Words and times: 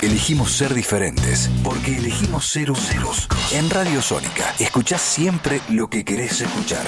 Elegimos 0.00 0.52
ser 0.52 0.74
diferentes 0.74 1.50
porque 1.64 1.96
elegimos 1.96 2.46
ser 2.46 2.72
ceros. 2.76 3.26
En 3.52 3.68
Radio 3.68 4.00
Sónica 4.00 4.54
escuchás 4.60 5.02
siempre 5.02 5.60
lo 5.70 5.90
que 5.90 6.04
querés 6.04 6.40
escuchar. 6.40 6.86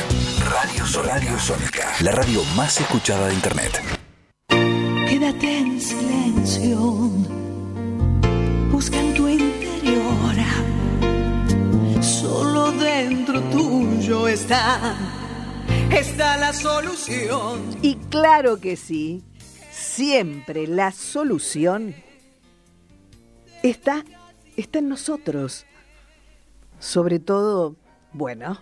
Radio, 0.48 0.84
Radio 1.02 1.36
Sónica, 1.40 1.92
la 2.04 2.12
radio 2.12 2.44
más 2.54 2.80
escuchada 2.80 3.26
de 3.26 3.34
Internet. 3.34 3.82
Quédate 5.08 5.58
en 5.58 5.80
silencio. 5.80 6.78
Busca 8.70 9.00
en 9.00 9.14
tu 9.14 9.26
interior. 9.26 10.36
Solo 12.00 12.70
dentro 12.70 13.42
tuyo 13.50 14.28
está. 14.28 14.96
Está 15.90 16.36
la 16.36 16.52
solución. 16.52 17.76
Y 17.82 17.96
claro 18.08 18.60
que 18.60 18.76
sí. 18.76 19.24
Siempre 19.72 20.68
la 20.68 20.92
solución 20.92 21.92
está, 23.62 24.04
está 24.56 24.78
en 24.78 24.88
nosotros. 24.88 25.66
Sobre 26.78 27.18
todo, 27.18 27.76
bueno, 28.12 28.58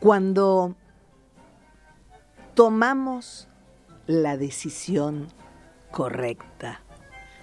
cuando 0.00 0.76
tomamos 2.54 3.48
la 4.06 4.36
decisión 4.36 5.28
correcta. 5.90 6.80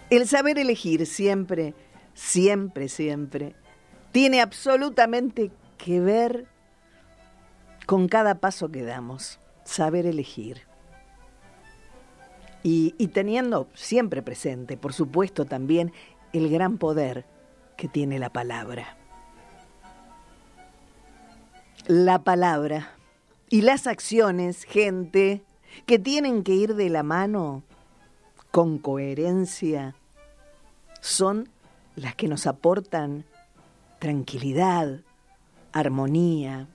El 0.10 0.28
saber 0.28 0.58
elegir 0.58 1.06
siempre, 1.06 1.74
siempre, 2.14 2.90
siempre, 2.90 3.56
tiene 4.12 4.42
absolutamente 4.42 5.52
que 5.78 6.00
ver 6.00 6.48
con 7.86 8.08
cada 8.08 8.36
paso 8.36 8.70
que 8.70 8.84
damos. 8.84 9.40
Saber 9.66 10.06
elegir. 10.06 10.62
Y, 12.64 12.96
y, 12.98 13.08
teniendo 13.08 13.68
siempre 13.74 14.22
presente, 14.22 14.78
por 14.78 14.94
supuesto, 14.94 15.46
también 15.46 15.92
el 16.34 16.50
gran 16.50 16.78
poder 16.78 17.26
que 17.78 17.88
tiene 17.88 18.20
la 18.20 18.32
palabra. 18.32 18.98
La 21.86 22.24
palabra 22.24 22.92
y 23.50 23.62
las 23.62 23.88
acciones, 23.88 24.64
gente, 24.64 25.44
que 25.86 26.00
tienen 26.00 26.44
que 26.44 26.54
ir 26.54 26.76
de 26.76 26.90
la 26.90 27.04
mano 27.04 27.64
con 28.52 28.80
coherencia, 28.80 29.96
son 31.02 31.50
las 31.96 32.16
que 32.16 32.28
nos 32.28 32.48
aportan 32.48 33.26
tranquilidad, 34.00 35.02
armonía, 35.72 36.68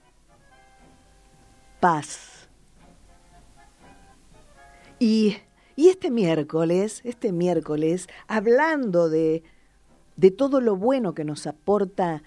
paz. 1.80 2.48
Y 5.00 5.36
y 5.78 5.90
este 5.90 6.10
miércoles, 6.10 7.02
este 7.04 7.30
miércoles, 7.30 8.08
hablando 8.26 9.08
de, 9.08 9.44
de 10.18 10.32
todo 10.32 10.60
lo 10.60 10.76
bueno 10.76 11.14
que 11.14 11.24
nos 11.24 11.46
aporta 11.46 12.24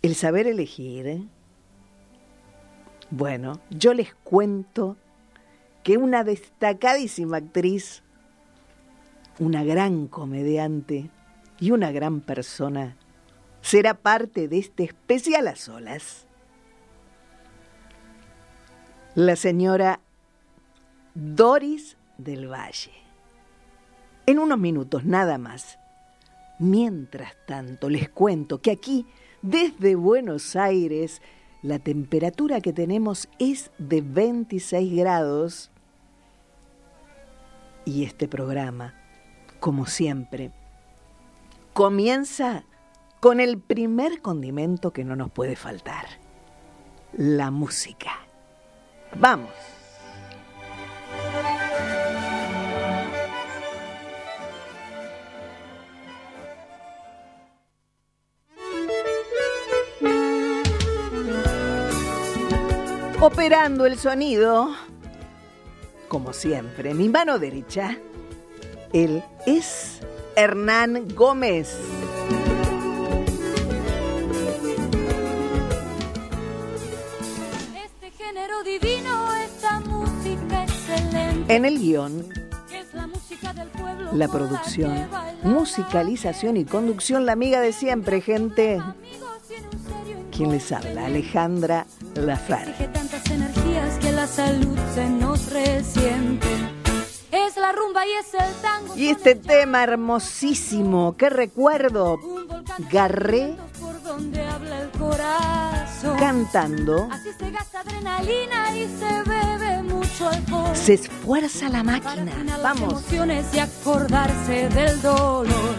el 0.00 0.14
saber 0.14 0.46
elegir, 0.46 1.08
¿eh? 1.08 1.24
bueno, 3.10 3.60
yo 3.70 3.94
les 3.94 4.14
cuento 4.14 4.96
que 5.82 5.98
una 5.98 6.22
destacadísima 6.22 7.38
actriz, 7.38 8.04
una 9.40 9.64
gran 9.64 10.06
comediante 10.06 11.10
y 11.58 11.72
una 11.72 11.90
gran 11.90 12.20
persona 12.20 12.96
será 13.60 13.94
parte 13.94 14.46
de 14.46 14.58
este 14.58 14.84
especial 14.84 15.48
a 15.48 15.56
solas. 15.56 16.28
La 19.16 19.34
señora 19.34 19.98
Doris 21.14 21.96
del 22.18 22.46
Valle. 22.46 22.92
En 24.26 24.38
unos 24.38 24.58
minutos 24.58 25.04
nada 25.04 25.38
más. 25.38 25.78
Mientras 26.58 27.34
tanto, 27.46 27.88
les 27.88 28.08
cuento 28.08 28.60
que 28.60 28.70
aquí, 28.70 29.06
desde 29.42 29.94
Buenos 29.96 30.56
Aires, 30.56 31.20
la 31.62 31.78
temperatura 31.78 32.60
que 32.60 32.72
tenemos 32.72 33.28
es 33.38 33.70
de 33.78 34.02
26 34.02 34.94
grados 34.94 35.70
y 37.84 38.04
este 38.04 38.28
programa, 38.28 38.94
como 39.60 39.86
siempre, 39.86 40.52
comienza 41.72 42.64
con 43.20 43.40
el 43.40 43.58
primer 43.58 44.20
condimento 44.20 44.92
que 44.92 45.04
no 45.04 45.16
nos 45.16 45.30
puede 45.30 45.56
faltar, 45.56 46.06
la 47.12 47.50
música. 47.50 48.10
Vamos. 49.18 49.73
Operando 63.24 63.86
el 63.86 63.98
sonido, 63.98 64.68
como 66.08 66.34
siempre, 66.34 66.92
mi 66.92 67.08
mano 67.08 67.38
derecha, 67.38 67.96
él 68.92 69.24
es 69.46 70.00
Hernán 70.36 71.08
Gómez. 71.14 71.74
Este 77.82 78.10
género 78.10 78.62
divino, 78.62 79.34
esta 79.36 79.80
música 79.80 80.64
excelente. 80.64 81.54
En 81.54 81.64
el 81.64 81.78
guion, 81.78 82.28
la 84.12 84.28
producción, 84.28 85.08
musicalización 85.42 86.58
y 86.58 86.66
conducción, 86.66 87.24
la 87.24 87.32
amiga 87.32 87.62
de 87.62 87.72
siempre, 87.72 88.20
gente. 88.20 88.82
¿Quién 90.36 90.50
les 90.50 90.72
habla? 90.72 91.06
Alejandra 91.06 91.86
Lafar. 92.16 92.66
tantas 92.92 93.24
energías 93.30 93.98
que 93.98 94.10
la 94.10 94.26
salud 94.26 94.76
se 94.92 95.08
nos 95.08 95.52
resiente. 95.52 96.48
Es 97.30 97.56
la 97.56 97.70
rumba 97.70 98.04
y 98.04 98.10
es 98.10 98.34
el 98.34 98.54
tango. 98.60 98.96
Y 98.96 99.08
este 99.08 99.36
tema 99.36 99.84
hermosísimo, 99.84 101.16
qué 101.16 101.30
recuerdo, 101.30 102.18
Garré 102.90 103.56
cantando. 106.18 107.08
Así 107.12 107.30
se 107.38 107.50
gasta 107.50 107.80
adrenalina 107.80 108.76
y 108.76 108.88
se 108.88 109.22
bebe 109.28 109.82
mucho 109.82 110.28
alcohol. 110.28 110.76
Se 110.76 110.94
esfuerza 110.94 111.68
la 111.68 111.84
máquina. 111.84 112.32
Las 112.44 112.62
Vamos. 112.62 112.92
emociones 112.92 113.46
y 113.54 113.58
acordarse 113.60 114.68
del 114.70 115.00
dolor. 115.00 115.76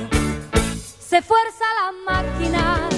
Se 0.99 1.21
fuerza 1.21 1.65
la 1.81 2.13
máquina 2.13 2.94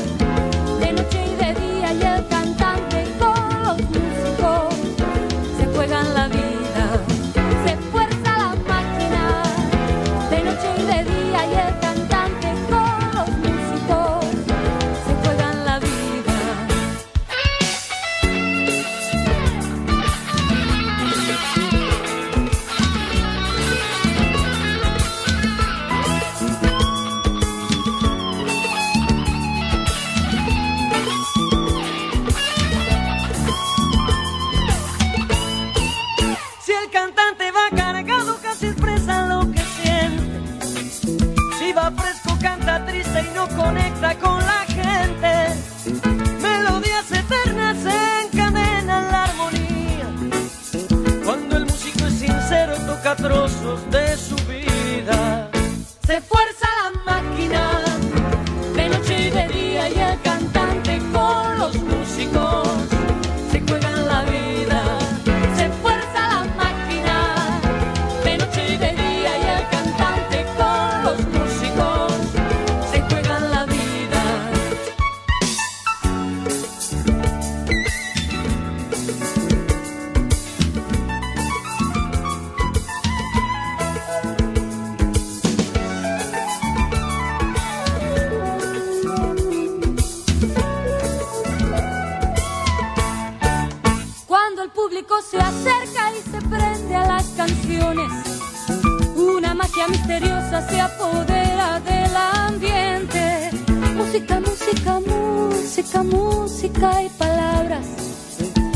misteriosa 99.90 100.68
se 100.70 100.80
apodera 100.82 101.80
del 101.80 102.16
ambiente. 102.16 103.50
Música, 103.96 104.40
música, 104.40 105.00
música, 105.00 106.04
música 106.04 107.04
y 107.04 107.10
palabras 107.10 107.86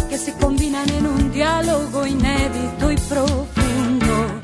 que 0.09 0.17
se 0.17 0.33
combinan 0.35 0.89
en 0.89 1.07
un 1.07 1.31
diálogo 1.31 2.05
inédito 2.05 2.91
y 2.91 2.97
profundo. 2.97 4.41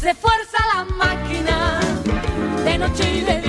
Se 0.00 0.14
fuerza 0.14 0.58
la 0.74 0.84
máquina 0.84 1.80
de 2.64 2.78
noche 2.78 3.04
y 3.16 3.20
de 3.22 3.40
día 3.40 3.45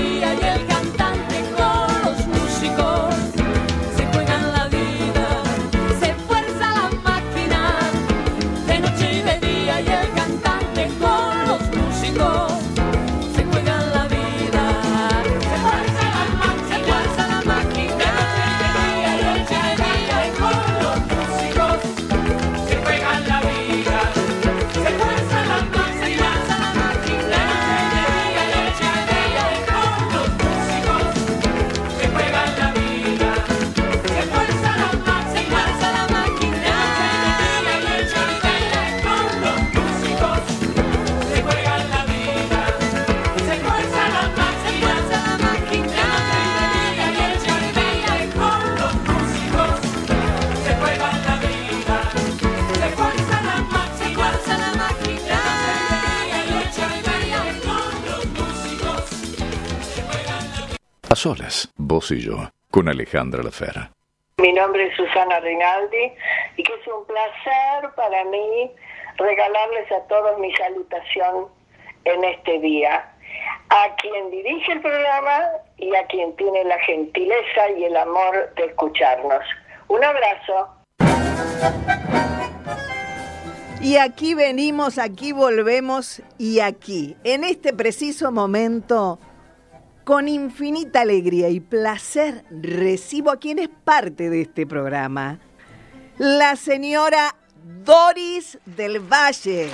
solas, 61.27 61.69
vos 61.75 62.09
y 62.11 62.21
yo, 62.21 62.37
con 62.71 62.87
Alejandra 62.87 63.43
Lafera. 63.43 63.91
Mi 64.37 64.53
nombre 64.53 64.87
es 64.87 64.95
Susana 64.95 65.41
Rinaldi 65.41 66.13
y 66.55 66.63
que 66.63 66.73
es 66.73 66.87
un 66.87 67.05
placer 67.05 67.93
para 67.97 68.23
mí 68.23 68.71
regalarles 69.17 69.91
a 69.91 70.07
todos 70.07 70.39
mi 70.39 70.53
salutación 70.55 71.47
en 72.05 72.23
este 72.23 72.59
día. 72.59 73.13
A 73.67 73.93
quien 73.97 74.31
dirige 74.31 74.71
el 74.71 74.79
programa 74.79 75.39
y 75.75 75.93
a 75.95 76.05
quien 76.07 76.33
tiene 76.37 76.63
la 76.63 76.79
gentileza 76.79 77.71
y 77.77 77.83
el 77.83 77.97
amor 77.97 78.53
de 78.55 78.67
escucharnos. 78.67 79.43
Un 79.89 80.05
abrazo. 80.05 80.69
Y 83.81 83.97
aquí 83.97 84.33
venimos, 84.33 84.97
aquí 84.97 85.33
volvemos 85.33 86.21
y 86.37 86.61
aquí, 86.61 87.17
en 87.25 87.43
este 87.43 87.73
preciso 87.73 88.31
momento, 88.31 89.19
con 90.07 90.29
infinita 90.29 91.01
alegría 91.01 91.49
y 91.49 91.59
placer, 91.59 92.45
recibo 92.49 93.29
a 93.29 93.39
quien 93.39 93.59
es 93.59 93.67
parte 93.67 94.29
de 94.29 94.39
este 94.39 94.65
programa, 94.65 95.37
la 96.17 96.55
señora 96.55 97.35
Doris 97.83 98.57
del 98.65 98.99
Valle. 99.01 99.69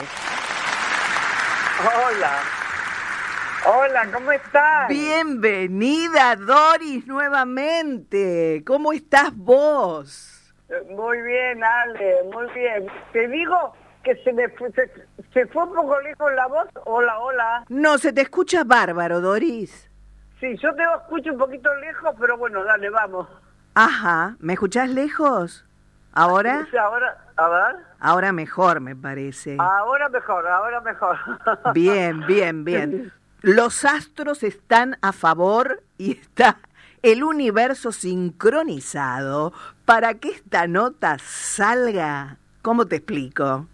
Hola. 1.86 2.40
Hola, 3.64 4.10
¿cómo 4.12 4.32
estás? 4.32 4.88
Bienvenida, 4.90 6.36
Doris, 6.36 7.06
nuevamente. 7.06 8.64
¿Cómo 8.66 8.92
estás 8.92 9.38
vos? 9.38 10.52
Muy 10.90 11.22
bien, 11.22 11.64
Ale, 11.64 12.24
muy 12.34 12.48
bien. 12.56 12.88
Te 13.12 13.28
digo 13.28 13.76
que 14.04 14.16
se 14.24 14.34
me 14.34 14.50
fue, 14.50 14.72
se, 14.72 14.90
se 15.32 15.46
fue 15.46 15.64
un 15.64 15.76
poco 15.76 16.02
lejos 16.02 16.34
la 16.34 16.48
voz. 16.48 16.68
Hola, 16.86 17.20
hola. 17.20 17.66
No, 17.70 18.00
se 18.00 18.12
te 18.12 18.22
escucha 18.22 18.64
bárbaro, 18.64 19.22
Doris. 19.22 19.93
Sí, 20.44 20.58
yo 20.62 20.76
te 20.76 20.84
escucho 20.84 21.32
un 21.32 21.38
poquito 21.38 21.74
lejos, 21.76 22.14
pero 22.20 22.38
bueno, 22.38 22.66
dale, 22.66 22.90
vamos. 22.90 23.30
Ajá, 23.76 24.36
¿me 24.40 24.52
escuchás 24.52 24.90
lejos? 24.90 25.64
¿Ahora? 26.12 26.68
Sí, 26.70 26.76
ahora, 26.76 27.18
a 27.38 27.48
ver. 27.48 27.76
Ahora 28.02 28.34
mejor, 28.34 28.82
me 28.82 28.94
parece. 28.94 29.56
Ahora 29.58 30.10
mejor, 30.10 30.46
ahora 30.46 30.82
mejor. 30.82 31.18
Bien, 31.74 32.28
bien, 32.28 32.66
bien. 32.66 33.14
Los 33.40 33.86
astros 33.86 34.44
están 34.44 34.98
a 35.02 35.14
favor 35.14 35.82
y 35.98 36.20
está 36.20 36.58
el 37.04 37.24
universo 37.24 37.94
sincronizado 37.94 39.54
para 39.86 40.16
que 40.16 40.32
esta 40.32 40.68
nota 40.68 41.20
salga. 41.20 42.36
¿Cómo 42.62 42.86
te 42.86 42.98
explico? 42.98 43.68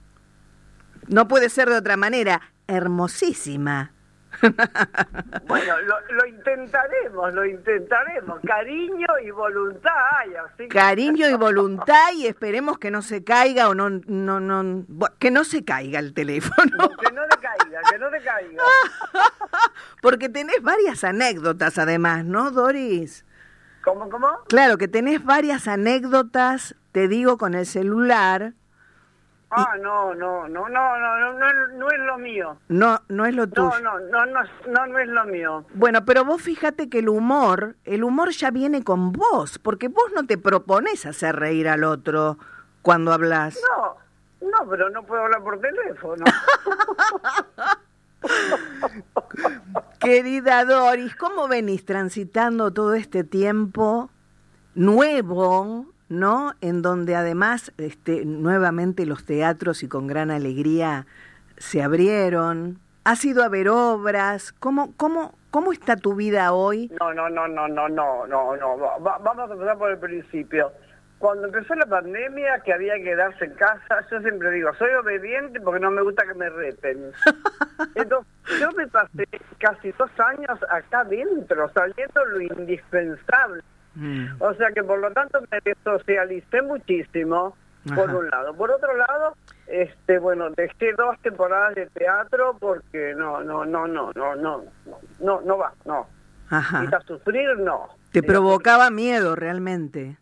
No 1.07 1.27
puede 1.27 1.49
ser 1.49 1.67
de 1.67 1.77
otra 1.77 1.97
manera. 1.97 2.41
Hermosísima. 2.67 3.91
Bueno, 5.47 5.79
lo, 5.81 5.95
lo 6.15 6.25
intentaremos, 6.27 7.33
lo 7.33 7.45
intentaremos. 7.45 8.39
Cariño 8.45 9.07
y 9.25 9.31
voluntad 9.31 9.91
hay, 10.19 10.35
así 10.35 10.57
que- 10.57 10.67
Cariño 10.67 11.27
y 11.29 11.33
voluntad 11.33 12.13
y 12.15 12.27
esperemos 12.27 12.77
que 12.77 12.91
no 12.91 13.01
se 13.01 13.23
caiga 13.23 13.67
o 13.69 13.75
no, 13.75 13.89
no, 13.89 14.39
no, 14.39 14.85
que 15.19 15.31
no 15.31 15.43
se 15.43 15.65
caiga 15.65 15.99
el 15.99 16.13
teléfono. 16.13 16.89
Que 16.99 17.11
no 17.11 17.21
te 17.27 17.37
caiga, 17.37 17.81
que 17.89 17.97
no 17.97 18.09
te 18.09 18.21
caiga. 18.21 18.63
Porque 20.01 20.29
tenés 20.29 20.61
varias 20.61 21.03
anécdotas 21.03 21.77
además, 21.77 22.25
¿no, 22.25 22.51
Doris? 22.51 23.25
¿Cómo, 23.83 24.09
cómo? 24.09 24.27
Claro 24.47 24.77
que 24.77 24.87
tenés 24.87 25.23
varias 25.23 25.67
anécdotas, 25.67 26.75
te 26.91 27.07
digo, 27.07 27.37
con 27.37 27.53
el 27.55 27.65
celular. 27.65 28.53
Ah, 29.51 29.75
no, 29.81 30.13
no, 30.13 30.47
no, 30.47 30.69
no, 30.69 30.97
no, 30.99 31.33
no, 31.33 31.67
no 31.67 31.89
es 31.89 31.99
lo 31.99 32.17
mío. 32.19 32.57
No, 32.67 33.01
no 33.09 33.25
es 33.25 33.33
lo 33.33 33.47
tuyo. 33.47 33.71
No, 33.81 33.99
no, 33.99 34.25
no, 34.25 34.43
no, 34.67 34.85
no, 34.87 34.99
es 34.99 35.07
lo 35.07 35.25
mío. 35.25 35.65
Bueno, 35.73 36.05
pero 36.05 36.23
vos 36.23 36.41
fíjate 36.41 36.87
que 36.87 36.99
el 36.99 37.09
humor, 37.09 37.75
el 37.83 38.03
humor 38.03 38.29
ya 38.29 38.51
viene 38.51 38.83
con 38.83 39.11
vos, 39.11 39.57
porque 39.57 39.87
vos 39.87 40.11
no 40.13 40.27
te 40.27 40.37
propones 40.37 41.07
hacer 41.07 41.35
reír 41.35 41.67
al 41.67 41.83
otro 41.83 42.37
cuando 42.83 43.11
hablas. 43.11 43.59
No, 43.75 43.95
no, 44.47 44.69
pero 44.69 44.91
no 44.91 45.03
puedo 45.03 45.23
hablar 45.23 45.41
por 45.41 45.59
teléfono. 45.59 46.25
Querida 49.99 50.63
Doris, 50.65 51.15
¿cómo 51.15 51.47
venís 51.47 51.85
transitando 51.85 52.71
todo 52.71 52.93
este 52.93 53.23
tiempo 53.23 54.11
nuevo 54.75 55.87
¿no? 56.09 56.53
En 56.61 56.81
donde 56.81 57.15
además 57.15 57.71
este, 57.77 58.25
nuevamente 58.25 59.05
los 59.05 59.23
teatros 59.25 59.83
y 59.83 59.87
con 59.87 60.07
gran 60.07 60.31
alegría 60.31 61.05
se 61.57 61.81
abrieron. 61.81 62.79
¿Has 63.05 63.23
ido 63.25 63.43
a 63.43 63.49
ver 63.49 63.69
obras? 63.69 64.51
¿Cómo, 64.59 64.93
cómo, 64.97 65.33
cómo 65.51 65.71
está 65.71 65.95
tu 65.95 66.15
vida 66.15 66.51
hoy? 66.53 66.91
No, 66.99 67.13
no, 67.13 67.29
no, 67.29 67.47
no, 67.47 67.67
no, 67.67 67.87
no, 67.89 68.27
no, 68.27 68.55
no. 68.57 68.77
Va- 68.77 68.97
va- 68.97 69.17
vamos 69.19 69.49
a 69.49 69.53
empezar 69.53 69.77
por 69.77 69.91
el 69.91 69.97
principio. 69.97 70.71
Cuando 71.17 71.47
empezó 71.47 71.75
la 71.75 71.85
pandemia, 71.85 72.61
que 72.63 72.71
había 72.73 72.93
que 72.95 73.03
quedarse 73.03 73.43
en 73.45 73.53
casa, 73.55 74.05
yo 74.09 74.21
siempre 74.21 74.51
digo, 74.51 74.69
soy 74.75 74.91
obediente 74.93 75.59
porque 75.59 75.81
no 75.81 75.91
me 75.91 76.01
gusta 76.01 76.23
que 76.25 76.33
me 76.33 76.49
reten. 76.49 77.11
Entonces, 77.95 78.31
yo 78.59 78.71
me 78.71 78.87
pasé 78.87 79.27
casi 79.59 79.91
dos 79.97 80.09
años 80.19 80.57
acá 80.69 81.01
adentro, 81.01 81.69
saliendo 81.73 82.23
lo 82.25 82.41
indispensable. 82.41 83.63
Mm. 83.95 84.27
O 84.39 84.53
sea 84.53 84.71
que 84.71 84.83
por 84.83 84.99
lo 84.99 85.11
tanto 85.11 85.39
me 85.41 85.73
socialicé 85.83 86.61
muchísimo, 86.61 87.55
por 87.95 88.09
un 88.13 88.29
lado. 88.29 88.53
Por 88.53 88.71
otro 88.71 88.95
lado, 88.95 89.35
este 89.67 90.19
bueno, 90.19 90.49
dejé 90.51 90.93
dos 90.93 91.19
temporadas 91.21 91.75
de 91.75 91.87
teatro 91.87 92.55
porque 92.59 93.13
no, 93.15 93.41
no, 93.43 93.65
no, 93.65 93.87
no, 93.87 94.11
no, 94.13 94.35
no, 94.35 94.63
no, 95.19 95.41
no 95.41 95.57
va, 95.57 95.73
no. 95.85 96.07
Ajá. 96.49 96.83
Y 96.83 96.87
para 96.87 97.03
sufrir, 97.03 97.57
no. 97.59 97.89
Te 98.11 98.23
provocaba 98.23 98.89
miedo 98.89 99.35
realmente. 99.35 100.17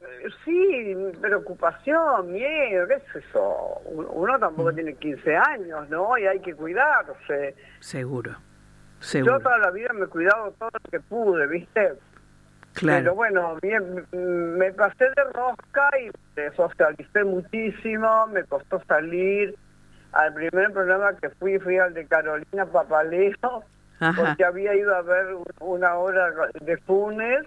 Eh, 0.00 0.28
sí, 0.44 0.94
preocupación, 1.20 2.32
miedo, 2.32 2.86
qué 2.86 2.94
es 2.94 3.24
eso. 3.24 3.80
Uno 3.84 4.38
tampoco 4.38 4.70
mm. 4.72 4.74
tiene 4.74 4.94
15 4.94 5.36
años, 5.36 5.88
¿no? 5.88 6.18
Y 6.18 6.26
hay 6.26 6.40
que 6.40 6.54
cuidarse. 6.54 7.54
Seguro. 7.80 8.36
Seguro. 9.00 9.38
Yo 9.38 9.42
toda 9.42 9.58
la 9.58 9.70
vida 9.70 9.92
me 9.94 10.04
he 10.04 10.08
cuidado 10.08 10.52
todo 10.58 10.70
lo 10.72 10.90
que 10.90 11.00
pude, 11.00 11.46
¿viste? 11.46 11.94
Pero 12.80 13.14
bueno, 13.14 13.56
bien, 13.62 14.06
mm, 14.12 14.56
me 14.58 14.72
pasé 14.72 15.04
de 15.04 15.24
rosca 15.32 15.90
y 16.00 16.10
me 16.36 16.50
socialicé 16.56 17.24
muchísimo, 17.24 18.26
me 18.28 18.44
costó 18.44 18.82
salir. 18.88 19.54
Al 20.12 20.34
primer 20.34 20.72
programa 20.72 21.14
que 21.16 21.30
fui, 21.30 21.58
fui 21.58 21.78
al 21.78 21.94
de 21.94 22.06
Carolina 22.06 22.66
Papaleo, 22.66 23.64
Ajá. 24.00 24.12
porque 24.22 24.44
había 24.44 24.74
ido 24.74 24.94
a 24.94 25.02
ver 25.02 25.34
un- 25.34 25.44
una 25.60 25.94
obra 25.96 26.30
de 26.60 26.76
Funes. 26.78 27.44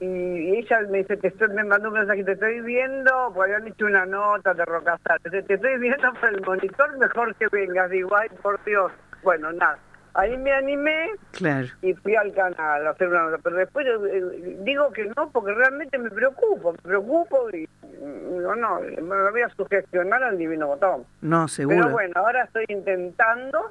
Y, 0.00 0.56
ella 0.56 0.80
me 0.88 0.98
dice, 0.98 1.18
te 1.18 1.28
estoy, 1.28 1.48
me 1.48 1.62
mandó 1.64 1.88
un 1.88 1.94
mensaje, 1.94 2.24
te 2.24 2.32
estoy 2.32 2.60
viendo, 2.62 3.32
porque 3.34 3.52
habían 3.54 3.68
hecho 3.68 3.84
una 3.84 4.06
nota 4.06 4.54
de 4.54 4.64
Rocasal, 4.64 5.18
te 5.22 5.38
estoy 5.54 5.78
viendo 5.78 6.12
por 6.14 6.28
el 6.30 6.40
monitor, 6.40 6.98
mejor 6.98 7.34
que 7.36 7.46
vengas. 7.52 7.90
Digo, 7.90 8.16
ay, 8.16 8.28
por 8.42 8.62
Dios. 8.64 8.90
Bueno, 9.22 9.52
nada. 9.52 9.78
Ahí 10.14 10.36
me 10.36 10.52
animé 10.52 11.10
Claro. 11.32 11.68
y 11.82 11.94
fui 11.94 12.16
al 12.16 12.32
canal 12.32 12.86
a 12.86 12.90
hacer 12.90 13.08
una 13.08 13.24
nota. 13.24 13.38
Pero 13.42 13.56
después 13.56 13.86
eh, 13.86 14.58
digo 14.62 14.90
que 14.92 15.04
no 15.16 15.30
porque 15.30 15.52
realmente 15.52 15.98
me 15.98 16.10
preocupo, 16.10 16.72
me 16.72 16.78
preocupo 16.78 17.50
y 17.50 17.68
mm, 17.82 18.38
digo, 18.38 18.54
no, 18.56 18.80
me 18.80 19.30
voy 19.30 19.42
a 19.42 19.48
sugestionar 19.50 20.22
al 20.22 20.38
divino 20.38 20.66
botón. 20.66 21.04
No, 21.20 21.48
seguro. 21.48 21.78
Pero 21.78 21.90
bueno, 21.90 22.12
ahora 22.16 22.44
estoy 22.44 22.64
intentando 22.68 23.70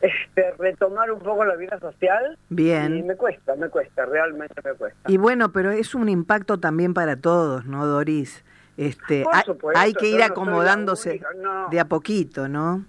este, 0.00 0.52
retomar 0.58 1.10
un 1.10 1.20
poco 1.20 1.44
la 1.44 1.56
vida 1.56 1.78
social. 1.78 2.38
Bien. 2.48 2.96
Y 2.96 3.02
me 3.02 3.16
cuesta, 3.16 3.56
me 3.56 3.68
cuesta, 3.68 4.04
realmente 4.04 4.54
me 4.64 4.72
cuesta. 4.74 4.98
Y 5.10 5.16
bueno, 5.16 5.52
pero 5.52 5.70
es 5.70 5.94
un 5.94 6.08
impacto 6.08 6.58
también 6.60 6.94
para 6.94 7.16
todos, 7.16 7.64
¿no, 7.64 7.86
Doris? 7.86 8.44
Este, 8.76 9.22
Por 9.22 9.36
supuesto, 9.44 9.80
hay 9.80 9.94
que 9.94 10.08
ir 10.08 10.18
no 10.18 10.24
acomodándose 10.24 11.10
única, 11.10 11.28
no. 11.40 11.68
de 11.70 11.80
a 11.80 11.84
poquito, 11.84 12.48
¿no? 12.48 12.84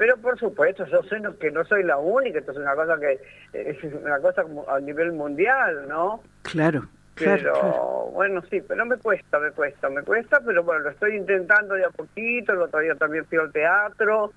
Pero 0.00 0.16
por 0.16 0.38
supuesto, 0.38 0.86
yo 0.86 1.02
sé 1.02 1.20
que 1.38 1.50
no 1.50 1.62
soy 1.66 1.82
la 1.82 1.98
única, 1.98 2.38
esto 2.38 2.52
es 2.52 2.56
una 2.56 2.74
cosa 2.74 2.98
que 2.98 3.20
es 3.52 3.84
una 3.84 4.18
cosa 4.18 4.42
como 4.44 4.66
a 4.66 4.80
nivel 4.80 5.12
mundial, 5.12 5.86
¿no? 5.88 6.22
Claro, 6.40 6.88
Pero 7.16 7.36
claro, 7.36 7.52
claro. 7.60 8.10
bueno, 8.14 8.42
sí, 8.48 8.62
pero 8.66 8.86
me 8.86 8.96
cuesta, 8.96 9.38
me 9.38 9.50
cuesta, 9.50 9.90
me 9.90 10.02
cuesta, 10.02 10.40
pero 10.40 10.64
bueno, 10.64 10.84
lo 10.84 10.88
estoy 10.88 11.16
intentando 11.16 11.74
de 11.74 11.84
a 11.84 11.90
poquito, 11.90 12.54
el 12.54 12.62
otro 12.62 12.80
día 12.80 12.94
también 12.94 13.26
fui 13.26 13.36
al 13.36 13.52
teatro 13.52 14.32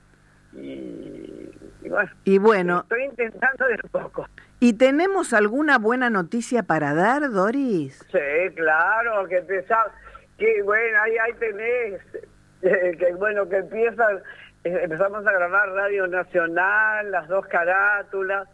y, 0.52 1.50
y 1.82 1.88
bueno, 1.90 2.12
Y 2.26 2.38
bueno, 2.40 2.80
estoy 2.82 3.06
intentando 3.06 3.66
de 3.66 3.76
a 3.76 3.88
poco. 3.90 4.28
¿y 4.60 4.74
tenemos 4.74 5.32
alguna 5.32 5.78
buena 5.78 6.10
noticia 6.10 6.64
para 6.64 6.94
dar, 6.94 7.32
Doris? 7.32 8.06
Sí, 8.12 8.54
claro, 8.56 9.30
que 9.30 9.38
empezamos, 9.38 9.94
que 10.38 10.62
bueno, 10.64 10.98
ahí, 11.04 11.16
ahí 11.20 11.34
tenés, 11.40 12.02
eh, 12.64 12.98
que 13.00 13.14
bueno, 13.14 13.48
que 13.48 13.58
empiezan, 13.60 14.18
eh, 14.18 14.22
empezamos 14.64 15.26
a 15.26 15.32
grabar 15.32 15.70
Radio 15.70 16.08
Nacional, 16.08 17.12
las 17.12 17.28
dos 17.28 17.46
carátulas, 17.48 18.48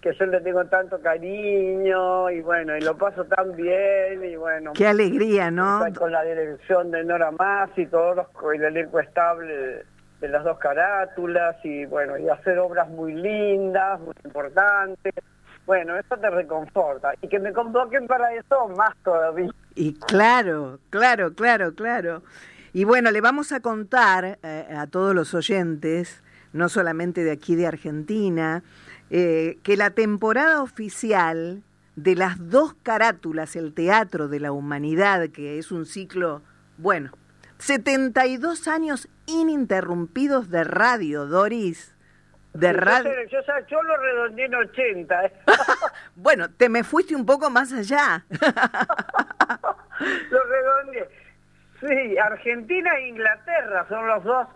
que 0.00 0.12
yo 0.14 0.26
le 0.26 0.40
tengo 0.40 0.64
tanto 0.66 1.00
cariño, 1.00 2.30
y 2.30 2.40
bueno, 2.40 2.76
y 2.76 2.80
lo 2.80 2.96
paso 2.96 3.24
tan 3.24 3.54
bien, 3.54 4.24
y 4.24 4.36
bueno, 4.36 4.72
Qué 4.74 4.86
alegría, 4.86 5.50
¿no? 5.50 5.82
con 5.98 6.12
la 6.12 6.22
dirección 6.22 6.90
de 6.90 7.04
Nora 7.04 7.30
Más 7.32 7.70
y 7.76 7.86
todos 7.86 8.16
los, 8.16 8.26
el 8.54 8.64
elenco 8.64 9.00
estable 9.00 9.56
de, 9.56 9.84
de 10.20 10.28
las 10.28 10.44
dos 10.44 10.58
carátulas, 10.58 11.56
y 11.64 11.84
bueno, 11.86 12.18
y 12.18 12.28
hacer 12.28 12.58
obras 12.58 12.88
muy 12.88 13.14
lindas, 13.14 14.00
muy 14.00 14.14
importantes. 14.24 15.14
Bueno, 15.66 15.96
eso 15.96 16.16
te 16.16 16.30
reconforta. 16.30 17.12
Y 17.20 17.28
que 17.28 17.38
me 17.38 17.52
convoquen 17.52 18.06
para 18.06 18.34
eso, 18.34 18.68
más 18.76 18.96
todavía. 19.04 19.50
Y 19.74 19.94
claro, 20.00 20.80
claro, 20.90 21.32
claro, 21.34 21.74
claro. 21.74 22.22
Y 22.72 22.84
bueno, 22.84 23.10
le 23.10 23.20
vamos 23.20 23.52
a 23.52 23.60
contar 23.60 24.38
eh, 24.42 24.66
a 24.76 24.86
todos 24.86 25.14
los 25.14 25.34
oyentes, 25.34 26.22
no 26.52 26.68
solamente 26.68 27.24
de 27.24 27.32
aquí 27.32 27.56
de 27.56 27.66
Argentina, 27.66 28.62
eh, 29.10 29.58
que 29.62 29.76
la 29.76 29.90
temporada 29.90 30.62
oficial 30.62 31.62
de 31.96 32.14
las 32.14 32.50
dos 32.50 32.74
carátulas, 32.82 33.56
el 33.56 33.74
Teatro 33.74 34.28
de 34.28 34.38
la 34.40 34.52
Humanidad, 34.52 35.30
que 35.30 35.58
es 35.58 35.72
un 35.72 35.84
ciclo, 35.84 36.42
bueno, 36.78 37.10
72 37.58 38.68
años 38.68 39.08
ininterrumpidos 39.26 40.48
de 40.50 40.64
radio, 40.64 41.26
Doris. 41.26 41.94
De 42.54 42.72
radio. 42.72 43.10
Yo, 43.30 43.38
yo 43.68 43.82
lo 43.82 43.96
redondeé 43.96 44.46
en 44.46 44.54
80. 44.54 45.24
¿eh? 45.24 45.32
Bueno, 46.16 46.50
te 46.50 46.68
me 46.68 46.84
fuiste 46.84 47.14
un 47.14 47.24
poco 47.24 47.48
más 47.50 47.72
allá. 47.72 48.24
lo 50.30 50.44
redondeé. 50.44 51.08
Sí, 51.80 52.18
Argentina 52.18 52.90
e 52.98 53.08
Inglaterra 53.08 53.86
son 53.88 54.06
los 54.06 54.22
dos, 54.24 54.46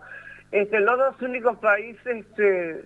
este, 0.51 0.79
los 0.79 0.97
dos 0.97 1.21
únicos 1.21 1.57
países 1.57 2.05
este, 2.05 2.85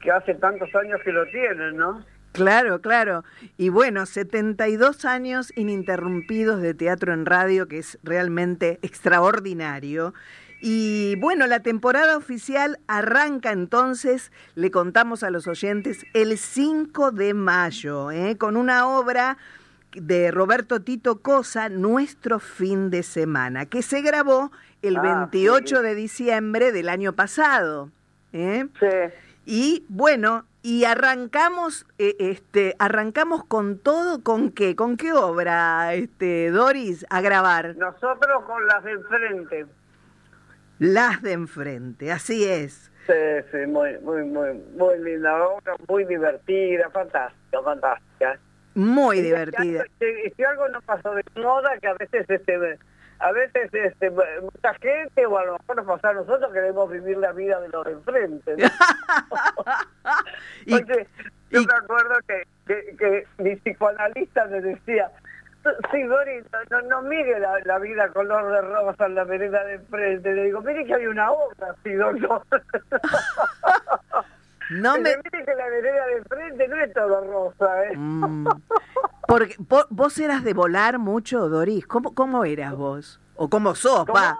que 0.00 0.10
hace 0.10 0.34
tantos 0.34 0.74
años 0.74 1.00
que 1.04 1.12
lo 1.12 1.26
tienen, 1.26 1.76
¿no? 1.76 2.04
Claro, 2.32 2.82
claro. 2.82 3.24
Y 3.56 3.70
bueno, 3.70 4.04
72 4.04 5.04
años 5.06 5.52
ininterrumpidos 5.56 6.60
de 6.60 6.74
teatro 6.74 7.14
en 7.14 7.24
radio, 7.24 7.66
que 7.66 7.78
es 7.78 7.98
realmente 8.02 8.78
extraordinario. 8.82 10.12
Y 10.60 11.16
bueno, 11.16 11.46
la 11.46 11.60
temporada 11.60 12.16
oficial 12.16 12.78
arranca 12.88 13.52
entonces, 13.52 14.32
le 14.54 14.70
contamos 14.70 15.22
a 15.22 15.30
los 15.30 15.46
oyentes, 15.46 16.04
el 16.14 16.36
5 16.36 17.10
de 17.10 17.34
mayo, 17.34 18.10
¿eh? 18.10 18.36
con 18.36 18.56
una 18.56 18.86
obra 18.88 19.38
de 20.00 20.30
Roberto 20.30 20.80
Tito 20.82 21.20
Cosa, 21.22 21.68
Nuestro 21.68 22.38
fin 22.38 22.90
de 22.90 23.02
semana, 23.02 23.66
que 23.66 23.82
se 23.82 24.02
grabó 24.02 24.50
el 24.82 24.96
Ah, 24.98 25.28
28 25.30 25.76
sí. 25.76 25.82
de 25.82 25.94
diciembre 25.94 26.72
del 26.72 26.88
año 26.88 27.12
pasado. 27.14 27.90
¿eh? 28.32 28.66
Sí. 28.78 28.86
Y 29.46 29.84
bueno, 29.88 30.44
y 30.62 30.84
arrancamos, 30.84 31.86
eh, 31.98 32.16
este, 32.18 32.74
arrancamos 32.78 33.44
con 33.44 33.78
todo, 33.78 34.22
¿con 34.22 34.50
qué? 34.50 34.74
¿Con 34.74 34.96
qué 34.96 35.12
obra, 35.12 35.94
este, 35.94 36.50
Doris, 36.50 37.06
a 37.10 37.20
grabar? 37.20 37.76
Nosotros 37.76 38.44
con 38.44 38.66
las 38.66 38.82
de 38.84 38.90
enfrente. 38.92 39.66
Las 40.78 41.22
de 41.22 41.32
enfrente, 41.32 42.12
así 42.12 42.44
es. 42.44 42.90
Sí, 43.06 43.12
sí, 43.52 43.58
muy, 43.68 43.96
muy, 44.00 44.24
muy, 44.24 44.52
muy 44.76 44.98
linda 44.98 45.36
obra, 45.46 45.76
muy 45.88 46.04
divertida, 46.04 46.90
fantástica, 46.90 47.62
fantástica. 47.62 48.38
Muy 48.76 49.18
Y 49.18 49.22
divertida. 49.22 49.84
Si, 49.98 50.30
si 50.36 50.44
algo 50.44 50.68
no 50.68 50.80
pasó 50.82 51.14
de 51.14 51.24
moda, 51.36 51.78
que 51.80 51.88
a 51.88 51.94
veces, 51.94 52.28
este, 52.28 52.78
a 53.20 53.32
veces, 53.32 53.72
este, 53.72 54.10
mucha 54.10 54.74
gente, 54.82 55.24
o 55.24 55.38
a 55.38 55.44
lo 55.46 55.52
mejor 55.58 55.76
nos 55.76 55.86
pasa 55.86 56.10
a 56.10 56.12
nosotros, 56.12 56.52
queremos 56.52 56.90
vivir 56.90 57.16
la 57.16 57.32
vida 57.32 57.58
de 57.60 57.68
los 57.70 57.84
de 57.86 57.92
enfrente. 57.92 58.56
¿no? 58.58 58.68
Y- 60.66 60.72
Porque 60.72 61.06
yo 61.50 61.62
me 61.62 61.72
acuerdo 61.74 62.16
que, 62.28 62.42
que, 62.66 62.96
que 62.98 63.26
mi 63.38 63.56
psicoanalista 63.56 64.44
me 64.46 64.60
decía, 64.60 65.10
sí, 65.90 66.02
Dori, 66.02 66.42
no, 66.70 66.82
no 66.82 67.02
mire 67.02 67.40
la, 67.40 67.58
la 67.64 67.78
vida 67.78 68.08
color 68.10 68.52
de 68.52 68.60
rosa 68.60 69.06
en 69.06 69.14
la 69.14 69.24
vereda 69.24 69.64
de 69.64 69.74
enfrente. 69.74 70.34
Le 70.34 70.44
digo, 70.44 70.60
mire 70.60 70.84
que 70.84 70.94
hay 70.94 71.06
una 71.06 71.30
obra 71.32 71.68
así, 71.78 71.94
doctor. 71.94 72.42
No 74.70 74.98
me... 74.98 75.10
Dice, 75.10 75.20
Mire 75.32 75.44
que 75.44 75.54
la 75.54 75.68
vereda 75.68 76.06
de 76.06 76.16
enfrente 76.18 76.68
no 76.68 76.76
es 76.80 76.92
todo 76.92 77.20
rosa, 77.32 77.84
¿eh? 77.84 77.96
Mm. 77.96 78.46
Porque 79.28 79.56
vo- 79.58 79.86
vos 79.90 80.18
eras 80.18 80.44
de 80.44 80.54
volar 80.54 80.98
mucho, 80.98 81.48
Doris. 81.48 81.86
¿Cómo, 81.86 82.14
cómo 82.14 82.44
eras 82.44 82.74
vos? 82.76 83.20
¿O 83.34 83.48
cómo 83.48 83.74
sos, 83.74 84.00
¿Cómo? 84.06 84.14
pa? 84.14 84.38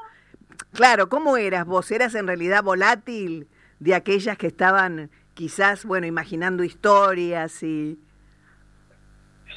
Claro, 0.73 1.09
¿cómo 1.09 1.37
eras 1.37 1.65
vos? 1.67 1.91
¿Eras 1.91 2.15
en 2.15 2.27
realidad 2.27 2.63
volátil 2.63 3.49
de 3.81 3.95
aquellas 3.95 4.39
que 4.39 4.47
estaban 4.47 5.11
quizás, 5.35 5.85
bueno, 5.85 6.07
imaginando 6.07 6.65
historias 6.65 7.63
y... 7.63 8.01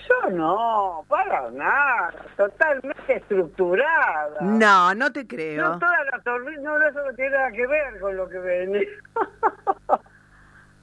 Yo 0.10 0.30
no, 0.32 1.06
para 1.08 1.52
nada, 1.52 2.14
totalmente 2.36 3.14
estructurada. 3.16 4.42
No, 4.42 4.94
no 4.96 5.12
te 5.12 5.22
No, 5.22 5.28
creo. 5.28 5.80
toda 5.80 6.04
la 6.12 6.20
tormenta, 6.24 6.62
no, 6.62 6.88
eso 6.88 7.00
no 7.06 7.14
tiene 7.14 7.32
nada 7.32 7.52
que 7.52 7.68
ver 7.68 8.00
con 8.00 8.18
lo 8.18 8.28
que 8.28 8.40
ven. 8.40 8.74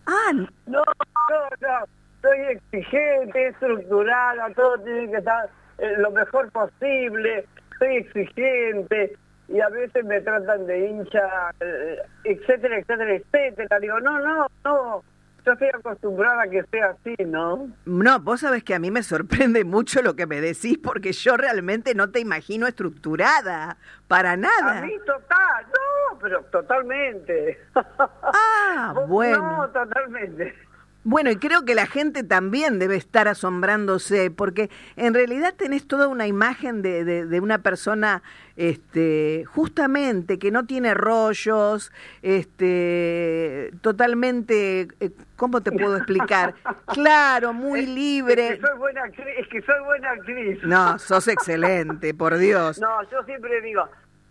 Ah, 0.06 0.32
No, 0.66 0.82
no, 0.84 1.48
no. 1.60 1.86
Soy 2.22 2.38
exigente, 2.50 3.48
estructurada, 3.48 4.50
todo 4.54 4.78
tiene 4.78 5.10
que 5.10 5.18
estar 5.18 5.48
eh, 5.78 5.94
lo 5.98 6.10
mejor 6.10 6.50
posible. 6.50 7.46
Soy 7.78 7.96
exigente 7.98 9.16
y 9.48 9.60
a 9.60 9.68
veces 9.68 10.04
me 10.04 10.20
tratan 10.20 10.66
de 10.66 10.88
hincha, 10.88 11.50
eh, 11.60 11.98
etcétera, 12.24 12.78
etcétera, 12.78 13.14
etcétera. 13.14 13.78
Digo, 13.78 14.00
no, 14.00 14.18
no, 14.18 14.46
no. 14.64 15.04
Yo 15.46 15.52
estoy 15.52 15.68
acostumbrada 15.68 16.42
a 16.42 16.48
que 16.48 16.64
sea 16.72 16.86
así, 16.90 17.14
¿no? 17.24 17.70
No, 17.84 18.18
vos 18.18 18.40
sabés 18.40 18.64
que 18.64 18.74
a 18.74 18.80
mí 18.80 18.90
me 18.90 19.04
sorprende 19.04 19.64
mucho 19.64 20.02
lo 20.02 20.16
que 20.16 20.26
me 20.26 20.40
decís 20.40 20.76
porque 20.76 21.12
yo 21.12 21.36
realmente 21.36 21.94
no 21.94 22.10
te 22.10 22.18
imagino 22.18 22.66
estructurada, 22.66 23.76
para 24.08 24.32
A 24.32 24.36
nada. 24.36 24.82
mí 24.82 24.92
total, 25.06 25.66
no, 25.66 26.18
pero 26.18 26.42
totalmente. 26.46 27.60
Ah, 27.74 28.92
bueno. 29.08 29.58
No, 29.58 29.68
totalmente. 29.68 30.52
Bueno, 31.08 31.30
y 31.30 31.36
creo 31.36 31.64
que 31.64 31.76
la 31.76 31.86
gente 31.86 32.24
también 32.24 32.80
debe 32.80 32.96
estar 32.96 33.28
asombrándose, 33.28 34.32
porque 34.32 34.70
en 34.96 35.14
realidad 35.14 35.54
tenés 35.56 35.86
toda 35.86 36.08
una 36.08 36.26
imagen 36.26 36.82
de, 36.82 37.04
de- 37.04 37.26
de 37.26 37.38
una 37.40 37.58
persona, 37.58 38.24
este, 38.56 39.44
justamente, 39.46 40.40
que 40.40 40.50
no 40.50 40.66
tiene 40.66 40.94
rollos, 40.94 41.92
este, 42.22 43.70
totalmente, 43.82 44.88
eh, 45.00 45.10
¿cómo 45.36 45.62
te 45.62 45.70
puedo 45.72 45.96
explicar? 45.96 46.54
Claro, 46.86 47.52
muy 47.52 47.84
libre. 47.86 48.48
Es 48.48 48.54
que 48.60 48.66
soy 48.66 48.78
buena 48.78 49.02
actriz. 49.04 49.26
Es 49.38 49.48
que 49.48 49.62
soy 49.62 49.84
buena 49.84 50.10
actriz. 50.12 50.58
No, 50.64 50.98
sos 50.98 51.28
excelente, 51.28 52.14
por 52.14 52.36
Dios. 52.38 52.78
No, 52.80 53.02
yo 53.10 53.22
siempre 53.24 53.60
digo, 53.60 53.88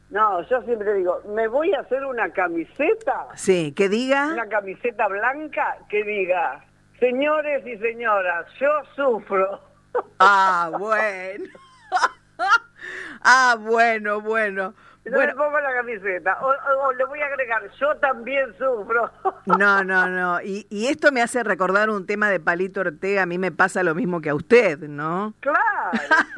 no, 0.09 0.41
yo 0.43 0.61
siempre 0.63 0.93
digo, 0.93 1.21
me 1.33 1.47
voy 1.47 1.73
a 1.73 1.79
hacer 1.81 2.05
una 2.05 2.29
camiseta, 2.31 3.27
Sí, 3.35 3.73
que 3.73 3.89
diga. 3.89 4.27
una 4.33 4.47
camiseta 4.47 5.07
blanca 5.07 5.77
que 5.89 6.03
diga, 6.03 6.63
señores 6.99 7.65
y 7.67 7.77
señoras, 7.77 8.45
yo 8.59 8.69
sufro. 8.95 9.59
Ah, 10.19 10.69
bueno. 10.77 11.45
ah, 13.23 13.55
bueno, 13.59 14.21
bueno. 14.21 14.73
No 15.05 15.11
Bueno. 15.17 15.33
me 15.33 15.37
pongo 15.37 15.59
la 15.59 15.71
camiseta. 15.73 16.37
O, 16.41 16.47
o- 16.49 16.87
o 16.87 16.93
le 16.93 17.05
voy 17.05 17.21
a 17.21 17.27
agregar, 17.27 17.61
yo 17.79 17.95
también 17.97 18.51
sufro. 18.57 19.11
No, 19.45 19.83
no, 19.83 20.07
no. 20.09 20.41
Y, 20.41 20.65
y 20.71 20.87
esto 20.87 21.11
me 21.11 21.21
hace 21.21 21.43
recordar 21.43 21.91
un 21.91 22.07
tema 22.07 22.29
de 22.31 22.39
Palito 22.39 22.81
Ortega. 22.81 23.21
A 23.21 23.25
mí 23.27 23.37
me 23.37 23.51
pasa 23.51 23.83
lo 23.83 23.93
mismo 23.93 24.19
que 24.19 24.31
a 24.31 24.35
usted, 24.35 24.79
¿no? 24.79 25.35
Claro, 25.41 25.59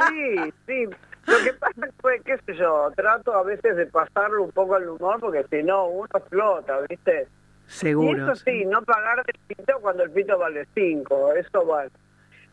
sí, 0.10 0.54
sí. 0.68 0.90
Lo 1.28 1.44
que 1.44 1.54
pasa 1.54 1.88
fue, 2.00 2.22
qué 2.22 2.38
sé 2.46 2.56
yo, 2.56 2.90
trato 2.96 3.34
a 3.34 3.44
veces 3.44 3.76
de 3.76 3.86
pasarlo 3.88 4.44
un 4.44 4.52
poco 4.52 4.76
al 4.76 4.88
humor 4.88 5.20
porque 5.20 5.46
si 5.50 5.62
no, 5.64 5.86
uno 5.88 6.08
explota, 6.16 6.80
¿viste? 6.90 7.28
Y 7.68 7.70
Seguro. 7.72 8.32
eso 8.32 8.44
sí, 8.46 8.64
no 8.66 8.82
pagar 8.84 9.26
del 9.26 9.38
pito 9.48 9.74
cuando 9.82 10.04
el 10.04 10.12
pito 10.12 10.38
vale 10.40 10.66
cinco, 10.74 11.34
eso 11.34 11.66
vale. 11.66 11.92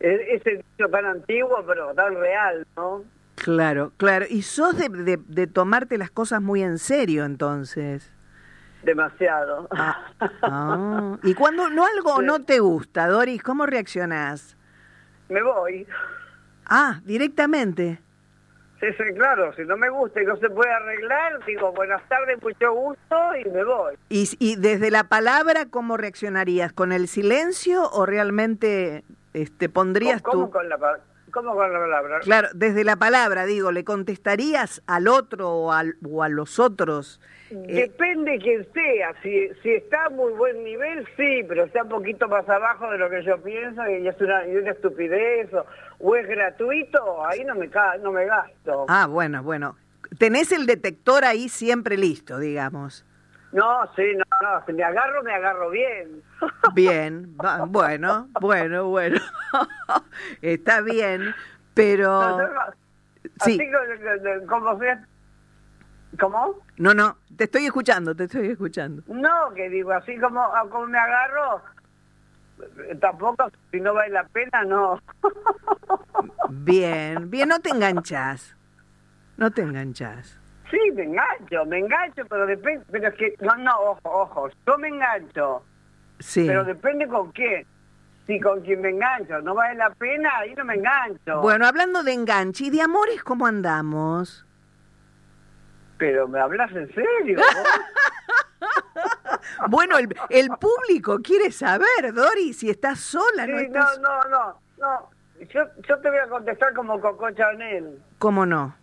E- 0.01 0.35
Ese 0.35 0.57
dicho 0.57 0.91
tan 0.91 1.05
antiguo, 1.07 1.65
pero 1.67 1.95
tan 1.95 2.17
real, 2.17 2.67
¿no? 2.77 3.05
Claro, 3.37 3.93
claro. 3.97 4.27
Y 4.29 4.43
sos 4.43 4.77
de, 4.77 4.89
de, 4.89 5.19
de 5.27 5.47
tomarte 5.47 5.97
las 5.99 6.11
cosas 6.11 6.43
muy 6.43 6.63
en 6.63 6.79
serio, 6.79 7.25
entonces. 7.25 8.11
Demasiado. 8.83 9.69
Ah, 9.71 10.11
ah. 10.43 11.17
Y 11.23 11.35
cuando 11.35 11.69
no 11.71 11.87
algo 11.87 12.19
Sí. 12.21 12.27
no 12.27 12.43
te 12.45 12.59
gusta, 12.59 13.07
Doris, 13.09 13.43
¿cómo 13.43 13.67
reaccionás? 13.67 14.57
Me 15.29 15.43
voy. 15.43 15.87
Ah, 16.67 17.01
directamente. 17.05 17.99
Sí, 18.81 18.87
sí, 18.99 19.15
claro, 19.15 19.55
si 19.55 19.63
no 19.63 19.77
me 19.77 19.89
gusta 19.89 20.21
y 20.21 20.27
no 20.27 20.37
se 20.37 20.51
puede 20.51 20.71
arreglar, 20.71 21.45
digo 21.47 21.73
buenas 21.73 22.07
tardes, 22.09 22.43
mucho 22.43 22.73
gusto 22.73 23.17
y 23.45 23.49
me 23.49 23.65
voy. 23.65 23.95
Y, 24.11 24.29
y 24.39 24.57
desde 24.57 24.91
la 24.91 25.05
palabra, 25.05 25.67
¿cómo 25.71 25.97
reaccionarías? 25.97 26.73
¿Con 26.73 26.93
el 26.93 27.09
silencio 27.09 27.89
o 27.91 28.05
realmente 28.05 29.05
este, 29.33 29.69
pondrías 29.69 30.21
¿Cómo, 30.23 30.47
tu... 30.47 30.51
con 30.51 30.69
la, 30.69 30.77
pa- 30.77 30.99
cómo 31.31 31.55
con 31.55 31.73
la 31.73 31.79
palabra? 31.79 32.21
Claro, 32.21 32.49
desde 32.55 32.85
la 32.85 32.97
palabra, 32.97 33.47
digo, 33.47 33.73
¿le 33.73 33.85
contestarías 33.85 34.83
al 34.87 35.09
otro 35.09 35.51
o, 35.51 35.73
al- 35.73 35.97
o 36.07 36.23
a 36.23 36.29
los 36.29 36.59
otros? 36.59 37.21
Eh, 37.55 37.75
Depende 37.89 38.39
quién 38.39 38.67
sea, 38.73 39.15
si, 39.23 39.49
si 39.63 39.75
está 39.75 40.07
a 40.07 40.11
muy 40.11 40.33
buen 40.33 40.65
nivel, 40.65 41.07
sí, 41.17 41.45
pero 41.49 41.65
está 41.65 41.85
un 41.85 41.89
poquito 41.89 42.27
más 42.27 42.49
abajo 42.49 42.91
de 42.91 42.99
lo 42.99 43.09
que 43.09 43.23
yo 43.23 43.41
pienso 43.41 43.89
y 43.89 44.09
es 44.09 44.21
una, 44.21 44.47
y 44.49 44.57
una 44.57 44.73
estupidez 44.73 45.55
o, 45.55 45.65
o 46.01 46.17
es 46.17 46.27
gratuito, 46.27 47.25
ahí 47.27 47.45
no 47.45 47.55
me 47.55 47.71
no 48.03 48.11
me 48.11 48.27
gasto. 48.27 48.87
ah, 48.89 49.07
bueno, 49.07 49.43
bueno. 49.45 49.77
Tenés 50.19 50.51
el 50.51 50.67
detector 50.67 51.25
ahí 51.25 51.49
siempre 51.49 51.97
listo, 51.97 52.39
digamos. 52.39 53.07
No, 53.53 53.89
sí, 53.95 54.03
no, 54.17 54.25
no, 54.43 54.67
si 54.67 54.73
me 54.73 54.83
agarro, 54.83 55.23
me 55.23 55.33
agarro 55.33 55.71
bien. 55.71 56.23
Bien, 56.75 57.37
bueno, 57.69 58.29
bueno, 58.41 58.89
bueno. 58.89 59.21
Está 60.43 60.81
bien, 60.81 61.33
pero... 61.73 62.39
Sí. 63.45 63.59
Así 63.61 63.71
como, 63.71 64.47
como 64.49 64.79
sea... 64.81 65.07
¿Cómo? 66.21 66.57
No, 66.77 66.95
no, 66.95 67.17
te 67.37 67.45
estoy 67.45 67.67
escuchando, 67.67 68.15
te 68.15 68.25
estoy 68.25 68.49
escuchando. 68.49 69.03
No, 69.09 69.53
que 69.55 69.69
digo, 69.69 69.93
así 69.93 70.17
como, 70.19 70.41
ah, 70.41 70.65
como 70.71 70.87
me 70.87 70.99
agarro, 70.99 71.63
eh, 72.89 72.95
tampoco, 73.01 73.51
si 73.71 73.81
no 73.81 73.95
vale 73.95 74.13
la 74.13 74.25
pena, 74.25 74.65
no. 74.65 75.01
Bien, 76.51 77.31
bien, 77.31 77.49
no 77.49 77.61
te 77.61 77.71
enganchas. 77.71 78.57
No 79.37 79.51
te 79.51 79.63
enganchas. 79.63 80.39
Sí, 80.71 80.79
me 80.95 81.05
engancho, 81.05 81.65
me 81.67 81.79
engancho, 81.79 82.23
pero 82.29 82.47
depende, 82.47 82.85
pero 82.91 83.09
es 83.09 83.15
que, 83.15 83.35
no, 83.41 83.57
no, 83.57 83.77
ojo, 83.81 84.01
ojo, 84.05 84.49
yo 84.67 84.79
me 84.79 84.89
engancho, 84.89 85.63
Sí. 86.21 86.45
pero 86.47 86.65
depende 86.65 87.07
con 87.09 87.33
quién. 87.33 87.67
Si 88.27 88.41
con 88.41 88.63
quien 88.63 88.81
me 88.81 88.89
engancho 88.89 89.43
no 89.43 89.55
vale 89.55 89.75
la 89.75 89.91
pena, 89.91 90.31
ahí 90.39 90.55
no 90.55 90.65
me 90.65 90.77
engancho. 90.77 91.43
Bueno, 91.43 91.67
hablando 91.67 92.03
de 92.03 92.15
enganche 92.15 92.65
y 92.65 92.71
de 92.71 92.81
amores, 92.81 93.23
¿cómo 93.23 93.47
andamos? 93.47 94.47
Pero 96.05 96.29
me 96.29 96.39
hablas 96.39 96.71
en 96.73 96.87
serio. 96.95 97.39
Bueno, 99.69 99.99
el, 99.99 100.09
el 100.31 100.49
público 100.61 101.19
quiere 101.23 101.51
saber, 101.51 102.13
Dori, 102.13 102.53
si 102.53 102.69
estás 102.71 102.99
sola, 103.01 103.47
¿no 103.47 103.59
Sí, 103.59 103.69
no, 103.69 103.81
estás? 103.81 104.01
no, 104.01 104.23
no, 104.29 104.61
no. 104.79 105.11
Yo, 105.49 105.63
yo 105.89 105.99
te 106.01 106.11
voy 106.11 106.19
a 106.19 106.29
contestar 106.29 106.75
como 106.75 107.01
Coco 107.01 107.31
Chanel. 107.31 107.99
¿Cómo 108.19 108.45
no? 108.47 108.75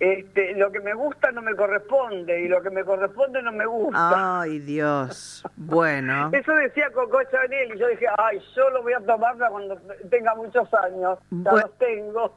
Este, 0.00 0.54
lo 0.54 0.70
que 0.70 0.80
me 0.80 0.92
gusta 0.94 1.30
no 1.32 1.40
me 1.42 1.54
corresponde 1.54 2.40
y 2.40 2.48
lo 2.48 2.62
que 2.62 2.70
me 2.70 2.84
corresponde 2.84 3.42
no 3.42 3.52
me 3.52 3.66
gusta. 3.66 4.40
Ay, 4.40 4.58
Dios. 4.60 5.44
Bueno. 5.56 6.30
Eso 6.32 6.52
decía 6.52 6.90
Coco 6.92 7.18
Chanel 7.30 7.74
y 7.74 7.78
yo 7.78 7.86
dije, 7.88 8.06
ay, 8.18 8.40
yo 8.56 8.70
lo 8.70 8.82
voy 8.82 8.92
a 8.92 9.00
tomar 9.00 9.36
para 9.38 9.50
cuando 9.50 9.76
tenga 10.10 10.34
muchos 10.34 10.72
años. 10.74 11.18
Ya 11.30 11.52
los 11.52 11.78
tengo. 11.78 12.34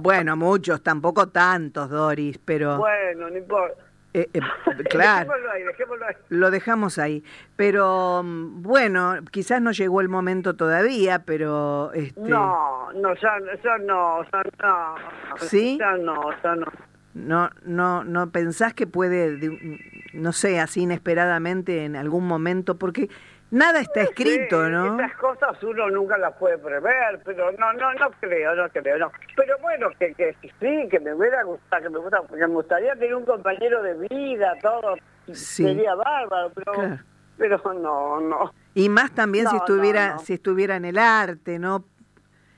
Bueno, 0.00 0.36
muchos, 0.36 0.82
tampoco 0.82 1.28
tantos, 1.28 1.90
Doris, 1.90 2.38
pero... 2.44 2.78
Bueno, 2.78 3.30
no 3.30 3.36
importa. 3.36 3.82
eh, 4.12 4.28
eh, 4.32 4.40
claro. 4.90 5.30
Dejémoslo 5.30 5.50
ahí, 5.52 5.62
dejémoslo 5.64 6.06
ahí. 6.06 6.14
Lo 6.28 6.50
dejamos 6.50 6.98
ahí. 6.98 7.24
Pero 7.56 8.22
mm, 8.24 8.62
bueno, 8.62 9.14
quizás 9.30 9.60
no 9.60 9.72
llegó 9.72 10.00
el 10.00 10.08
momento 10.08 10.54
todavía, 10.54 11.20
pero 11.24 11.92
este 11.92 12.20
No, 12.20 12.92
no, 12.92 13.14
ya, 13.14 13.32
ya 13.62 13.78
no, 13.78 14.22
ya 14.24 14.42
no. 14.62 14.94
¿Sí? 15.38 15.76
Ya 15.78 15.96
no, 15.96 16.20
ya 16.42 16.54
no. 16.56 16.66
no 17.14 17.50
no 17.64 18.04
no 18.04 18.30
pensás 18.30 18.74
que 18.74 18.86
puede 18.86 19.36
de- 19.36 19.80
no 20.14 20.32
sé, 20.32 20.60
así 20.60 20.82
inesperadamente 20.82 21.84
en 21.84 21.96
algún 21.96 22.26
momento 22.26 22.76
porque 22.78 23.08
nada 23.50 23.80
está 23.80 24.02
escrito, 24.02 24.68
¿no? 24.68 24.96
Esas 24.98 25.16
cosas 25.16 25.62
uno 25.62 25.90
nunca 25.90 26.18
las 26.18 26.34
puede 26.34 26.58
prever, 26.58 27.20
pero 27.24 27.52
no, 27.52 27.72
no, 27.74 27.92
no 27.94 28.10
creo, 28.20 28.54
no 28.54 28.68
creo, 28.70 28.98
no. 28.98 29.12
Pero 29.36 29.56
bueno, 29.60 29.88
que, 29.98 30.14
que 30.14 30.36
sí, 30.60 30.88
que 30.90 31.00
me 31.00 31.14
hubiera 31.14 31.42
gustado, 31.44 31.82
que 31.82 31.90
me, 31.90 31.98
gusta, 31.98 32.20
que 32.28 32.36
me 32.36 32.46
gustaría 32.46 32.94
tener 32.94 33.14
un 33.14 33.24
compañero 33.24 33.82
de 33.82 33.94
vida, 34.08 34.54
todo. 34.60 34.96
Sí. 35.32 35.64
Sería 35.64 35.94
bárbaro, 35.94 36.50
pero, 36.54 36.72
Claro. 36.72 36.98
pero 37.36 37.74
no, 37.74 38.20
no. 38.20 38.52
Y 38.74 38.88
más 38.88 39.12
también 39.12 39.48
si 39.48 39.56
estuviera 39.56 40.14
no. 40.14 40.18
si 40.18 40.34
estuviera 40.34 40.76
en 40.76 40.84
el 40.84 40.98
arte, 40.98 41.58
¿no? 41.58 41.84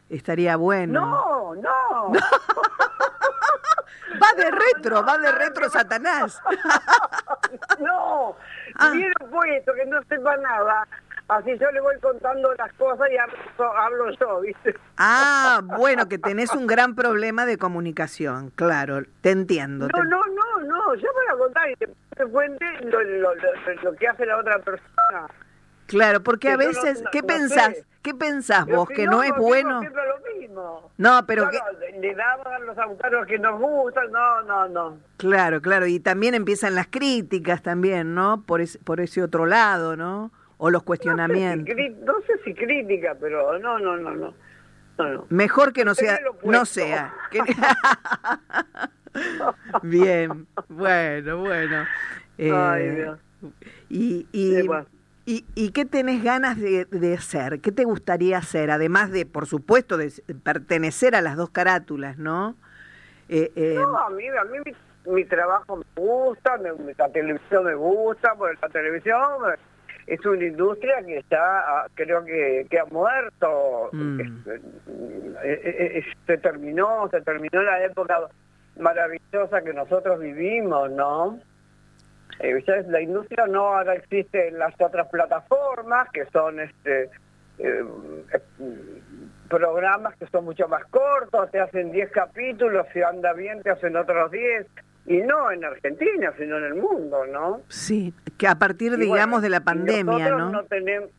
Estaría 0.09 0.57
bueno. 0.57 1.01
No, 1.01 1.55
no. 1.55 2.13
Va 4.23 4.43
de 4.43 4.51
retro, 4.51 5.05
va 5.05 5.19
de 5.19 5.33
retro 5.33 5.69
Satanás. 5.71 6.41
No, 7.79 8.37
Ah. 8.79 8.91
bien 8.93 9.13
puesto, 9.31 9.73
que 9.75 9.87
no 9.87 10.01
sepa 10.09 10.37
nada. 10.39 10.87
Así 11.29 11.57
yo 11.59 11.71
le 11.73 11.81
voy 11.81 11.99
contando 12.01 12.55
las 12.55 12.73
cosas 12.75 13.09
y 13.11 13.17
hablo, 13.17 13.37
hablo 13.79 14.11
yo, 14.21 14.41
¿viste? 14.41 14.77
Ah, 14.97 15.61
bueno, 15.65 16.09
que 16.09 16.19
tenés 16.19 16.53
un 16.55 16.67
gran 16.67 16.95
problema 16.95 17.47
de 17.47 17.59
comunicación, 17.59 18.51
claro, 18.51 19.03
te 19.23 19.31
entiendo. 19.31 19.89
No, 19.89 20.03
te- 20.03 20.09
no, 20.09 20.21
no, 20.27 20.61
no, 20.67 20.95
yo 20.95 21.09
voy 21.13 21.27
a 21.35 21.39
contar 21.39 21.71
y 21.71 21.75
te 21.77 22.27
cuente 22.27 22.65
lo, 22.83 23.03
lo, 23.03 23.35
lo- 23.35 23.83
lo 23.83 23.93
que 23.95 24.07
hace 24.09 24.25
la 24.27 24.37
otra 24.39 24.59
persona. 24.61 25.27
Claro, 25.87 26.23
porque 26.23 26.49
a 26.51 26.53
no- 26.53 26.59
veces, 26.59 27.03
no- 27.03 27.11
¿qué 27.11 27.23
no 27.23 27.27
pensás? 27.27 27.75
sé. 27.77 27.85
¿Qué 28.07 28.15
pensás 28.15 28.67
Pero 28.67 28.79
vos? 28.79 28.89
si 28.89 28.95
¿Que 28.95 29.07
no 29.07 29.21
es 29.25 29.33
bueno? 29.37 29.81
siempre 29.81 30.03
lo 30.07 30.39
mismo. 30.39 30.93
No, 30.97 31.27
pero 31.27 31.51
que... 31.51 31.59
Le 31.99 32.15
daban 32.15 32.65
los 32.65 32.79
autores 32.79 33.27
que 33.27 33.37
nos 33.37 33.59
gustan, 33.61 34.13
no, 34.13 34.43
no, 34.43 34.69
no. 34.69 34.99
Claro, 35.17 35.61
claro, 35.61 35.87
y 35.89 35.99
también 35.99 36.35
empiezan 36.35 36.77
las 36.77 36.87
críticas 36.87 37.63
también, 37.63 38.15
¿no? 38.15 38.45
Por 38.47 38.61
ese, 38.61 38.79
por 38.79 39.01
ese 39.01 39.25
otro 39.25 39.45
lado, 39.47 39.97
¿no? 39.97 40.31
O 40.59 40.71
los 40.71 40.71
No 40.71 40.79
sé, 40.79 40.83
si, 40.83 40.87
cuestionamientos. 40.87 41.75
no 42.05 42.15
sé 42.27 42.33
si 42.45 42.55
crítica, 42.55 43.17
pero 43.21 43.59
no, 43.59 43.79
no, 43.81 43.97
no, 43.97 44.11
no. 44.15 44.35
no, 44.99 45.09
no. 45.13 45.25
Mejor 45.29 45.73
que 45.73 45.85
no 45.85 45.97
sea, 45.97 46.21
no 46.45 46.65
sea. 46.65 47.13
que- 47.33 47.41
Bien, 49.83 50.47
bueno, 50.69 51.39
bueno. 51.39 51.85
Eh, 52.39 52.53
Ay, 52.55 52.91
Dios. 52.91 53.19
y, 53.89 54.27
y, 54.33 54.61
Sí, 54.61 54.67
bueno. 54.67 54.87
Y, 55.27 55.45
¿Y 55.55 55.73
qué 55.73 55.85
tenés 55.85 56.23
ganas 56.23 56.59
de, 56.59 56.85
de 56.87 57.15
hacer? 57.15 57.61
¿Qué 57.61 57.73
te 57.73 57.85
gustaría 57.85 58.39
hacer? 58.39 58.71
Además 58.71 59.11
de, 59.11 59.27
por 59.27 59.47
supuesto, 59.47 59.97
de 59.97 60.13
pertenecer 60.45 61.15
a 61.15 61.21
las 61.21 61.37
dos 61.37 61.51
carátulas, 61.51 62.17
¿no? 62.17 62.55
Eh, 63.29 63.51
eh, 63.57 63.75
No, 63.77 63.99
a 63.99 64.09
mí, 64.11 64.25
a 64.29 64.45
mí 64.45 64.59
mi, 64.65 65.13
mi 65.13 65.25
trabajo 65.25 65.77
me 65.77 65.85
gusta, 65.97 66.57
me- 66.59 66.95
la 66.97 67.09
televisión 67.09 67.65
me 67.65 67.75
gusta, 67.75 68.35
porque 68.39 68.57
la 68.63 68.69
televisión 68.69 69.21
es 70.07 70.25
una 70.25 70.45
industria 70.45 71.03
que 71.05 71.19
está, 71.19 71.59
ah, 71.61 71.87
creo 71.95 72.25
que, 72.25 72.67
que 72.71 72.79
ha 72.79 72.85
muerto. 72.85 73.91
Mm. 73.93 74.21
Eh, 75.43 76.05
se 76.27 76.39
terminó, 76.39 77.09
se 77.11 77.21
terminó 77.23 77.63
la 77.63 77.85
época 77.85 78.29
maravillosa 78.79 79.63
que 79.63 79.73
nosotros 79.73 80.21
vivimos, 80.21 80.91
¿no? 80.93 81.41
Eh, 82.41 82.85
la 82.89 83.01
industria 83.01 83.47
no 83.47 83.75
ahora 83.77 83.95
existe 83.95 84.49
en 84.49 84.59
las 84.59 84.75
otras 84.81 85.09
plataformas 85.09 86.09
que 86.11 86.27
son 86.27 86.61
este 86.61 87.05
eh, 87.59 87.85
eh, 88.33 88.41
programas 89.49 90.15
que 90.17 90.27
son 90.27 90.45
mucho 90.45 90.69
más 90.69 90.85
cortos, 90.87 91.51
te 91.51 91.61
hacen 91.61 91.93
10 91.93 92.11
capítulos, 92.11 92.87
si 92.93 93.03
anda 93.03 93.33
bien 93.33 93.63
te 93.63 93.71
hacen 93.71 93.97
otros 93.97 94.31
10, 94.31 94.67
y 95.07 95.19
no 95.19 95.51
en 95.51 95.65
Argentina, 95.65 96.33
sino 96.37 96.59
en 96.59 96.65
el 96.65 96.75
mundo, 96.75 97.25
¿no? 97.27 97.63
sí, 97.69 98.13
que 98.37 98.49
a 98.49 98.57
partir, 98.57 98.93
Y 98.95 98.97
digamos, 98.97 99.27
bueno, 99.27 99.41
de 99.41 99.49
la 99.49 99.61
pandemia, 99.61 100.05
nosotros 100.05 100.39
¿no? 100.39 100.51
no 100.51 100.65
tenemos 100.65 101.11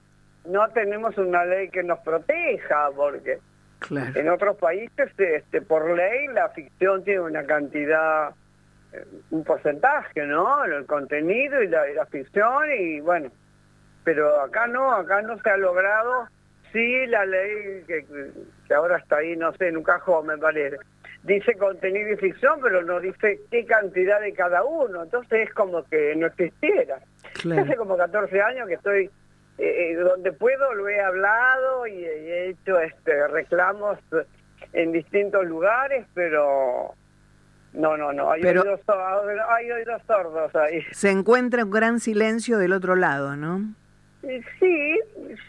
no 0.45 0.65
tenemos 0.69 1.17
una 1.17 1.43
ley 1.45 1.69
que 1.69 1.83
nos 1.83 1.99
proteja, 1.99 2.89
porque 2.95 3.39
Claro. 3.79 4.19
en 4.19 4.29
otros 4.29 4.57
países, 4.57 5.11
este, 5.17 5.61
por 5.61 5.95
ley, 5.95 6.27
la 6.27 6.49
ficción 6.49 7.03
tiene 7.03 7.19
una 7.19 7.43
cantidad 7.43 8.31
un 9.31 9.43
porcentaje, 9.43 10.25
¿no? 10.25 10.63
El 10.65 10.85
contenido 10.85 11.61
y 11.61 11.67
la, 11.67 11.89
y 11.89 11.93
la 11.95 12.05
ficción 12.05 12.63
y 12.77 12.99
bueno, 12.99 13.29
pero 14.03 14.41
acá 14.41 14.67
no, 14.67 14.91
acá 14.91 15.21
no 15.21 15.37
se 15.39 15.49
ha 15.49 15.57
logrado, 15.57 16.27
sí 16.71 17.05
la 17.07 17.25
ley 17.25 17.83
que, 17.87 18.05
que 18.67 18.73
ahora 18.73 18.97
está 18.97 19.17
ahí, 19.17 19.35
no 19.35 19.53
sé, 19.53 19.67
en 19.67 19.77
un 19.77 19.83
cajón 19.83 20.27
me 20.27 20.37
parece, 20.37 20.77
dice 21.23 21.55
contenido 21.57 22.11
y 22.11 22.17
ficción, 22.17 22.59
pero 22.61 22.81
no 22.83 22.99
dice 22.99 23.41
qué 23.51 23.65
cantidad 23.65 24.21
de 24.21 24.33
cada 24.33 24.63
uno, 24.63 25.03
entonces 25.03 25.47
es 25.47 25.53
como 25.53 25.83
que 25.85 26.15
no 26.15 26.27
existiera. 26.27 26.99
Claro. 27.41 27.63
Hace 27.63 27.75
como 27.75 27.97
14 27.97 28.41
años 28.41 28.67
que 28.67 28.75
estoy, 28.75 29.05
eh, 29.57 29.91
eh, 29.91 29.95
donde 29.95 30.31
puedo 30.31 30.73
lo 30.73 30.87
he 30.87 30.99
hablado 31.01 31.87
y 31.87 32.05
he 32.05 32.49
hecho 32.49 32.79
este 32.79 33.27
reclamos 33.27 33.99
en 34.73 34.91
distintos 34.91 35.45
lugares, 35.45 36.05
pero 36.13 36.93
no, 37.77 37.95
no, 37.95 38.11
no, 38.11 38.31
hay, 38.31 38.41
Pero- 38.41 38.61
oídos, 38.63 38.81
hay 39.49 39.71
oídos 39.71 40.01
sordos 40.07 40.55
ahí. 40.55 40.81
Se 40.91 41.09
encuentra 41.11 41.63
un 41.63 41.71
gran 41.71 41.99
silencio 41.99 42.57
del 42.57 42.73
otro 42.73 42.95
lado, 42.95 43.35
¿no? 43.35 43.61
Sí, 44.21 44.99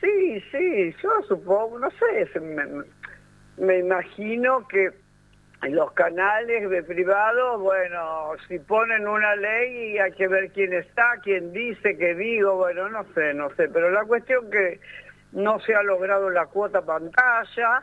sí, 0.00 0.44
sí, 0.52 0.94
yo 1.02 1.10
supongo, 1.26 1.78
no 1.78 1.88
sé, 1.90 2.40
me, 2.40 2.64
me 3.56 3.78
imagino 3.78 4.68
que 4.68 4.90
los 5.70 5.90
canales 5.92 6.70
de 6.70 6.82
privado, 6.84 7.58
bueno, 7.58 8.30
si 8.46 8.58
ponen 8.60 9.08
una 9.08 9.34
ley 9.34 9.94
y 9.94 9.98
hay 9.98 10.12
que 10.12 10.28
ver 10.28 10.52
quién 10.52 10.72
está, 10.74 11.14
quién 11.24 11.52
dice, 11.52 11.96
qué 11.96 12.14
digo, 12.14 12.56
bueno, 12.56 12.88
no 12.88 13.04
sé, 13.14 13.34
no 13.34 13.50
sé, 13.56 13.68
pero 13.68 13.90
la 13.90 14.04
cuestión 14.04 14.48
que 14.50 14.78
no 15.32 15.58
se 15.60 15.74
ha 15.74 15.82
logrado 15.82 16.30
la 16.30 16.46
cuota 16.46 16.80
pantalla, 16.82 17.82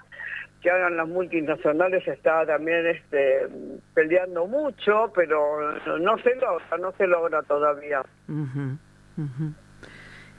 que 0.71 0.88
en 0.88 0.97
las 0.97 1.08
multinacionales 1.08 2.08
está 2.08 2.45
también 2.45 2.86
este, 2.88 3.47
peleando 3.93 4.47
mucho, 4.47 5.12
pero 5.15 5.73
no, 5.99 6.17
se 6.19 6.36
logra, 6.36 6.78
no 6.80 6.91
se 6.93 7.08
logra 7.08 7.41
todavía, 7.43 8.01
ujú. 8.28 9.54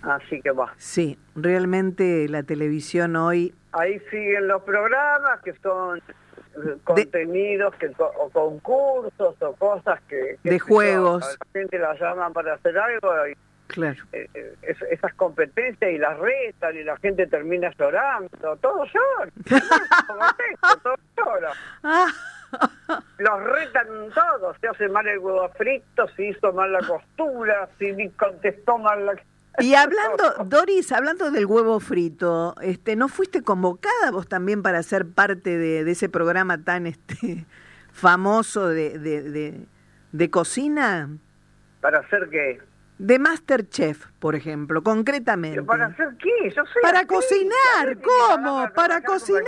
así 0.03 0.41
que 0.43 0.51
va. 0.51 0.73
Sí, 0.79 1.19
realmente 1.35 2.29
la 2.29 2.43
televisión 2.43 3.17
hoy 3.17 3.55
Ahí 3.73 4.01
siguen 4.11 4.49
los 4.49 4.62
programas 4.62 5.41
que 5.43 5.53
son 5.62 6.01
contenidos 6.85 7.75
que 7.77 7.91
o 7.99 8.31
concursos 8.31 9.37
o 9.41 9.53
cosas 9.57 10.01
que, 10.09 10.39
que 10.43 10.51
De 10.51 10.59
yo, 10.59 10.65
juegos. 10.65 11.39
la 11.53 11.61
gente 11.61 11.79
la 11.79 11.95
llaman 11.95 12.33
para 12.33 12.55
hacer 12.55 12.77
algo 12.79 13.29
y 13.29 13.37
Claro. 13.69 14.03
eh, 14.13 14.29
eh, 14.35 14.55
es- 14.63 14.83
esas 14.91 15.13
competencias 15.15 15.91
y 15.93 15.99
las 15.99 16.19
retan 16.19 16.77
y 16.77 16.85
la 16.85 16.97
gente 16.99 17.27
termina 17.27 17.71
llorando 17.79 18.57
todo 18.63 18.85
llora 18.85 19.31
todo 20.83 20.95
llora 21.17 21.53
Ah, 21.83 22.07
los 23.19 23.43
retan 23.43 23.87
todos 24.15 24.57
se 24.61 24.69
hace 24.69 24.89
mal 24.89 25.07
el 25.09 25.19
huevo 25.19 25.49
frito 25.57 26.07
si 26.17 26.29
hizo 26.29 26.53
mal 26.53 26.73
la 26.73 26.81
costura 26.81 27.69
ni 27.81 28.09
contestó 28.11 28.79
mal 28.79 29.05
la 29.07 29.15
y 29.59 29.75
hablando, 29.75 30.45
Doris, 30.45 30.93
hablando 30.93 31.31
del 31.31 31.47
huevo 31.47 31.81
frito, 31.81 32.55
este, 32.61 32.95
¿no 32.95 33.09
fuiste 33.09 33.41
convocada 33.43 34.11
vos 34.13 34.29
también 34.29 34.63
para 34.63 34.83
ser 34.83 35.07
parte 35.09 35.57
de, 35.57 35.83
de 35.83 35.91
ese 35.93 36.11
programa 36.11 36.63
tan 36.63 36.87
este 36.87 37.47
famoso 37.91 38.69
de, 38.69 38.99
de, 38.99 39.23
de, 39.23 39.67
de 40.13 40.31
cocina? 40.31 41.09
para 41.81 42.01
hacer 42.01 42.29
qué 42.31 42.61
De 42.99 43.19
Masterchef, 43.19 44.07
por 44.19 44.35
ejemplo, 44.35 44.83
concretamente. 44.83 45.63
para 45.63 45.87
hacer 45.87 46.09
qué 46.19 46.49
yo 46.51 46.65
soy 46.73 46.83
Para 46.83 47.01
actriz, 47.01 47.19
cocinar, 47.21 47.99
¿cómo? 48.03 48.67
para 48.75 49.03
cocinar. 49.03 49.43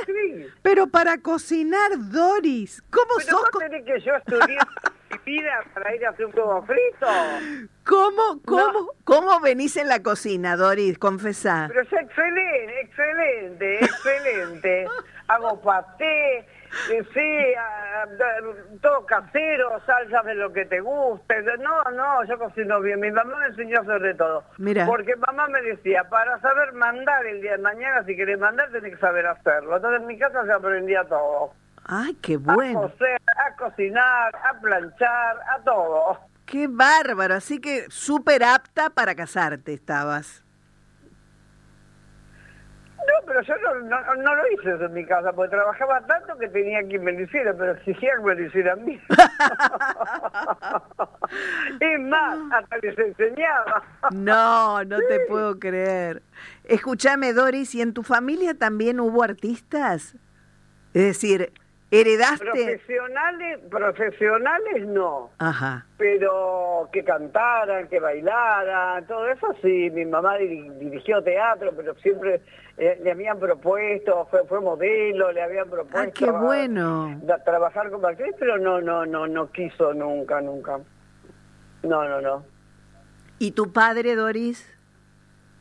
Pero 0.60 0.86
para 0.88 1.16
cocinar, 1.18 1.92
Doris, 2.10 2.82
¿cómo 2.90 3.14
Pero 3.16 3.30
sos? 3.38 3.50
co- 3.50 3.58
tenés 3.60 3.84
que 3.86 4.00
yo 4.00 4.14
estudié 4.16 4.58
mi 5.10 5.32
vida 5.32 5.64
para 5.72 5.96
ir 5.96 6.04
a 6.04 6.10
hacer 6.10 6.26
un 6.26 6.32
huevo 6.36 6.62
frito. 6.66 7.68
¿Cómo, 7.86 8.42
cómo, 8.44 8.90
cómo 9.04 9.40
venís 9.40 9.78
en 9.78 9.88
la 9.88 10.02
cocina, 10.02 10.54
Doris? 10.56 10.98
Confesá. 10.98 11.66
Pero 11.68 11.80
es 11.80 11.92
excelente, 11.92 12.80
excelente, 12.82 13.84
excelente. 13.84 14.86
Hago 15.28 15.58
paté, 15.62 16.46
sí, 17.14 17.54
ah, 17.58 18.04
da- 18.18 18.78
todo 18.80 19.06
casero, 19.06 19.80
salsas 19.86 20.24
de 20.24 20.34
lo 20.34 20.52
que 20.52 20.64
te 20.66 20.80
guste. 20.80 21.42
No, 21.58 21.82
no, 21.94 22.24
yo 22.24 22.38
cocino 22.38 22.80
bien. 22.80 23.00
Mi 23.00 23.10
mamá 23.10 23.36
me 23.38 23.46
enseñó 23.46 23.84
sobre 23.84 24.14
todo. 24.14 24.44
Mira. 24.58 24.86
Porque 24.86 25.16
mamá 25.16 25.46
me 25.48 25.60
decía, 25.62 26.04
para 26.08 26.38
saber 26.40 26.72
mandar 26.72 27.26
el 27.26 27.40
día 27.40 27.52
de 27.52 27.58
mañana, 27.58 28.04
si 28.04 28.16
querés 28.16 28.38
mandar, 28.38 28.70
tenés 28.70 28.94
que 28.94 29.00
saber 29.00 29.26
hacerlo. 29.26 29.76
Entonces 29.76 30.00
en 30.00 30.06
mi 30.06 30.18
casa 30.18 30.44
se 30.44 30.52
aprendía 30.52 31.04
todo. 31.04 31.52
Ay, 31.86 32.14
qué 32.22 32.34
A 32.34 32.54
bueno. 32.54 32.82
coser, 32.82 33.18
a 33.46 33.56
cocinar, 33.56 34.34
a 34.36 34.60
planchar, 34.60 35.36
a 35.56 35.58
todo. 35.64 36.18
Qué 36.44 36.66
bárbaro. 36.68 37.34
Así 37.34 37.60
que 37.60 37.86
súper 37.88 38.42
apta 38.44 38.90
para 38.90 39.14
casarte 39.14 39.72
estabas. 39.72 40.44
No, 43.08 43.14
pero 43.26 43.40
yo 43.40 43.54
no, 43.56 43.74
no, 43.88 44.14
no 44.16 44.34
lo 44.34 44.42
hice 44.52 44.74
eso 44.74 44.84
en 44.84 44.92
mi 44.92 45.06
casa, 45.06 45.32
porque 45.32 45.56
trabajaba 45.56 46.06
tanto 46.06 46.36
que 46.36 46.46
tenía 46.48 46.82
quien 46.82 47.04
me 47.04 47.12
lo 47.12 47.22
hiciera, 47.22 47.54
pero 47.56 47.72
exigía 47.72 48.10
que 48.16 48.22
me 48.22 48.34
lo 48.34 48.44
hicieran 48.44 48.78
a 48.78 48.82
mí. 48.82 49.00
es 51.80 52.00
más, 52.00 52.38
hasta 52.52 52.76
les 52.78 52.98
enseñaba. 52.98 53.82
No, 54.12 54.84
no 54.84 54.98
te 54.98 55.20
puedo 55.20 55.58
creer. 55.58 56.22
Escúchame, 56.64 57.32
Doris, 57.32 57.74
¿y 57.74 57.80
en 57.80 57.94
tu 57.94 58.02
familia 58.02 58.52
también 58.52 59.00
hubo 59.00 59.22
artistas? 59.22 60.14
Es 60.92 61.02
decir, 61.02 61.54
heredaste... 61.90 62.44
Profesionales, 62.44 63.60
profesionales 63.70 64.86
no, 64.86 65.30
Ajá. 65.38 65.86
pero 65.96 66.88
que 66.92 67.02
cantaran, 67.04 67.88
que 67.88 67.98
bailaran, 68.00 69.06
todo 69.06 69.28
eso 69.28 69.48
sí. 69.62 69.90
Mi 69.90 70.04
mamá 70.04 70.36
diri- 70.38 70.70
dirigió 70.78 71.22
teatro, 71.22 71.72
pero 71.76 71.94
siempre 71.96 72.42
eh, 72.76 73.00
le 73.02 73.10
habían 73.10 73.38
propuesto, 73.38 74.26
fue, 74.30 74.44
fue 74.46 74.60
modelo, 74.60 75.32
le 75.32 75.42
habían 75.42 75.68
propuesto 75.70 75.98
Ah, 76.10 76.12
qué 76.12 76.26
a- 76.28 76.32
bueno. 76.32 77.20
trabajar 77.44 77.90
como 77.90 78.06
actriz, 78.06 78.34
pero 78.38 78.58
no, 78.58 78.80
no, 78.80 79.06
no, 79.06 79.26
no 79.26 79.50
quiso 79.50 79.94
nunca, 79.94 80.40
nunca. 80.40 80.78
No, 81.82 82.08
no, 82.08 82.20
no. 82.20 82.44
¿Y 83.38 83.52
tu 83.52 83.72
padre, 83.72 84.14
Doris? 84.16 84.68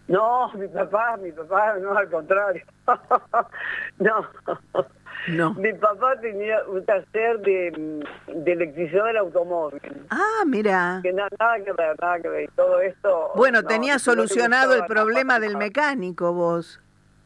No, 0.08 0.52
mi 0.54 0.68
papá, 0.68 1.18
mi 1.18 1.32
papá, 1.32 1.76
no, 1.80 1.96
al 1.98 2.10
contrario. 2.10 2.64
no. 4.00 4.26
No. 5.28 5.54
Mi 5.56 5.74
papá 5.74 6.20
tenía 6.22 6.58
un 6.68 6.86
taller 6.86 7.40
de, 7.40 8.02
de 8.28 8.52
electricidad 8.54 9.06
del 9.06 9.18
automóvil. 9.18 9.82
Ah, 10.10 10.44
mira. 10.46 11.00
Que 11.04 11.12
na- 11.12 11.28
nada 11.40 11.58
que 11.64 11.74
ver, 11.74 11.96
nada 12.02 12.20
que 12.22 12.30
ver. 12.30 12.44
Y 12.46 12.48
todo 12.56 12.80
esto... 12.80 13.32
Bueno, 13.36 13.62
no, 13.62 13.68
tenías 13.68 14.06
no 14.08 14.14
le 14.14 14.22
solucionado 14.28 14.74
el 14.76 14.86
problema 14.86 15.34
nada. 15.34 15.40
del 15.48 15.58
mecánico 15.58 16.32
vos. 16.34 16.80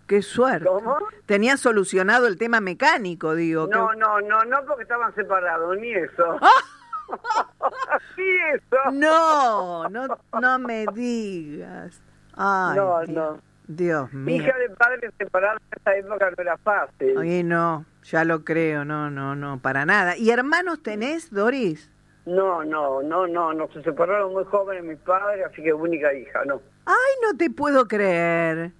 Qué 0.07 0.21
suerte. 0.21 0.65
¿Cómo? 0.67 0.97
Tenías 1.25 1.59
solucionado 1.59 2.27
el 2.27 2.37
tema 2.37 2.59
mecánico, 2.59 3.33
digo. 3.35 3.67
No, 3.67 3.93
no, 3.93 4.19
no, 4.21 4.43
no 4.45 4.65
porque 4.65 4.83
estaban 4.83 5.13
separados, 5.15 5.77
ni 5.77 5.91
eso. 5.93 6.39
ni 8.17 8.23
eso. 8.55 8.91
No, 8.93 9.87
no, 9.89 10.07
no 10.41 10.59
me 10.59 10.85
digas. 10.93 12.01
Ay, 12.35 12.77
No, 12.77 12.99
Dios, 13.01 13.09
no. 13.09 13.50
Dios 13.75 14.11
mío. 14.13 14.35
Hija 14.37 14.57
de 14.57 14.69
padres 14.75 15.11
separados 15.17 15.61
en 15.71 15.79
esa 15.79 15.95
época 15.97 16.29
no 16.31 16.41
era 16.41 16.57
fácil. 16.57 17.17
Ay, 17.17 17.43
no, 17.43 17.85
ya 18.03 18.23
lo 18.25 18.43
creo, 18.43 18.85
no, 18.85 19.09
no, 19.09 19.35
no, 19.35 19.59
para 19.59 19.85
nada. 19.85 20.17
¿Y 20.17 20.29
hermanos 20.31 20.81
tenés, 20.83 21.31
Doris? 21.31 21.89
No, 22.25 22.63
no, 22.63 23.01
no, 23.01 23.25
no, 23.27 23.53
no, 23.53 23.67
se 23.73 23.81
separaron 23.81 24.33
muy 24.33 24.43
jóvenes 24.45 24.83
mis 24.83 24.99
padres, 24.99 25.45
así 25.45 25.63
que 25.63 25.73
única 25.73 26.13
hija, 26.13 26.45
no. 26.45 26.61
Ay, 26.85 27.13
no 27.23 27.35
te 27.37 27.49
puedo 27.49 27.87
creer. 27.87 28.71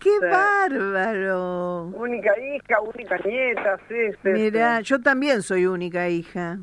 ¡Qué 0.00 0.10
Sí. 0.10 0.26
bárbaro! 0.30 1.84
Única 1.94 2.32
hija, 2.38 2.80
única 2.80 3.16
nieta, 3.24 3.78
sí, 3.88 3.94
sí. 4.22 4.28
Mirá, 4.30 4.80
yo 4.80 5.00
también 5.00 5.42
soy 5.42 5.66
única 5.66 6.08
hija. 6.08 6.58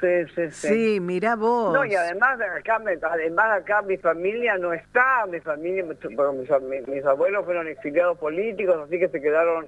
Sí, 0.00 0.26
sí, 0.34 0.50
sí. 0.50 0.68
Sí, 0.68 1.00
mirá 1.00 1.34
vos. 1.34 1.72
No, 1.72 1.84
y 1.84 1.94
además 1.94 2.38
de 2.38 2.44
acá, 2.46 2.78
me- 2.78 2.98
además 3.00 3.62
acá 3.62 3.82
mi 3.82 3.96
familia 3.96 4.56
no 4.58 4.72
está, 4.72 5.26
mi 5.26 5.40
familia, 5.40 5.84
porque 5.86 6.08
mis, 6.88 7.04
abuelos 7.04 7.44
fueron 7.44 7.66
exiliados 7.68 8.18
políticos, 8.18 8.76
así 8.84 8.98
que 8.98 9.08
se 9.08 9.20
quedaron. 9.20 9.66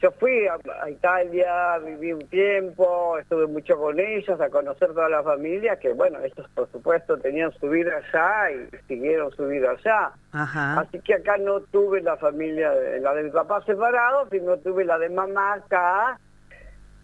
Yo 0.00 0.10
fui 0.12 0.48
a, 0.48 0.56
a 0.82 0.90
Italia, 0.90 1.78
viví 1.78 2.12
un 2.12 2.26
tiempo, 2.28 3.16
estuve 3.18 3.46
mucho 3.46 3.76
con 3.78 4.00
ellos, 4.00 4.40
a 4.40 4.48
conocer 4.48 4.88
toda 4.88 5.08
la 5.08 5.22
familia, 5.22 5.76
que 5.78 5.92
bueno, 5.92 6.18
ellos 6.24 6.50
por 6.56 6.68
supuesto 6.72 7.16
tenían 7.18 7.52
su 7.60 7.68
vida 7.68 7.92
allá 7.98 8.50
y 8.50 8.68
siguieron 8.88 9.30
su 9.36 9.46
vida 9.46 9.70
allá. 9.70 10.10
Ajá. 10.32 10.80
Así 10.80 10.98
que 10.98 11.14
acá 11.14 11.36
no 11.38 11.60
tuve 11.60 12.00
la 12.02 12.16
familia, 12.16 12.72
la 13.00 13.14
de 13.14 13.22
mi 13.24 13.30
papá 13.30 13.62
separado, 13.64 14.26
sino 14.28 14.56
tuve 14.56 14.84
la 14.84 14.98
de 14.98 15.10
mamá 15.10 15.52
acá, 15.54 16.18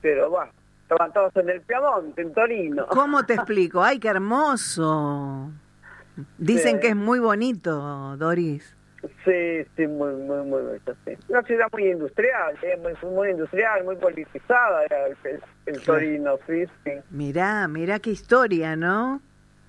pero 0.03 0.31
bueno, 0.31 0.50
estaban 0.90 1.12
todos 1.12 1.35
en 1.37 1.48
el 1.50 1.61
Piamonte, 1.62 2.22
en 2.22 2.33
Torino. 2.33 2.87
¿Cómo 2.88 3.24
te 3.24 3.35
explico? 3.35 3.83
¡Ay, 3.83 3.98
qué 3.98 4.09
hermoso! 4.09 5.50
Dicen 6.38 6.74
Sí. 6.76 6.81
que 6.81 6.88
es 6.88 6.96
muy 6.96 7.18
bonito, 7.18 8.16
Doris. 8.16 8.76
Sí, 9.24 9.64
sí, 9.76 9.87
muy, 9.87 10.12
muy, 10.14 10.44
muy 10.46 10.62
bello, 10.62 10.94
sí. 11.07 11.12
Una 11.29 11.42
ciudad 11.44 11.68
muy 11.72 11.87
industrial, 11.87 12.55
eh, 12.62 12.76
muy, 12.83 12.92
muy 13.11 13.31
industrial, 13.31 13.85
muy 13.85 13.96
politizada 13.96 14.83
el, 14.85 15.16
el- 15.31 15.42
el 15.66 15.81
Torino, 15.83 16.38
sí, 16.46 16.64
sí. 16.85 16.92
Mirá, 17.11 17.66
mirá 17.68 17.98
qué 17.98 18.11
historia, 18.11 18.76
¿no? 18.76 19.22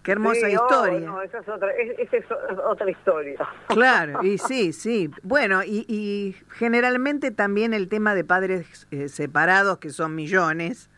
Qué 0.04 0.12
hermosa 0.14 0.48
Sí, 0.50 0.56
oh, 0.58 0.66
historia. 0.66 1.00
no, 1.08 1.22
esa 1.22 1.38
es 1.38 1.48
otra, 1.48 1.72
es- 1.72 1.98
esa 2.00 2.18
es 2.18 2.26
otra 2.66 2.90
historia. 2.92 3.48
Claro, 3.68 4.22
y 4.24 4.38
sí, 4.38 4.74
sí. 4.74 5.10
Bueno, 5.24 5.64
y, 5.64 5.86
y 5.88 6.36
generalmente 6.50 7.32
también 7.32 7.74
el 7.74 7.88
tema 7.88 8.16
de 8.16 8.26
padres 8.26 8.88
eh, 8.92 9.08
separados, 9.08 9.78
que 9.78 9.92
son 9.92 10.14
millones, 10.16 10.90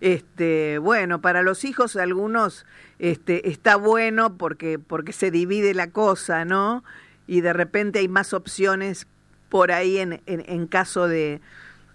este, 0.00 0.78
bueno, 0.78 1.20
para 1.20 1.42
los 1.42 1.64
hijos 1.64 1.96
algunos 1.96 2.66
este, 2.98 3.48
está 3.48 3.76
bueno 3.76 4.36
porque, 4.36 4.78
porque 4.78 5.12
se 5.12 5.30
divide 5.30 5.74
la 5.74 5.90
cosa, 5.90 6.44
¿no? 6.44 6.84
Y 7.26 7.40
de 7.40 7.52
repente 7.52 7.98
hay 8.00 8.08
más 8.08 8.32
opciones 8.32 9.06
por 9.48 9.72
ahí 9.72 9.98
en, 9.98 10.20
en, 10.26 10.44
en 10.46 10.66
caso 10.66 11.08
de, 11.08 11.40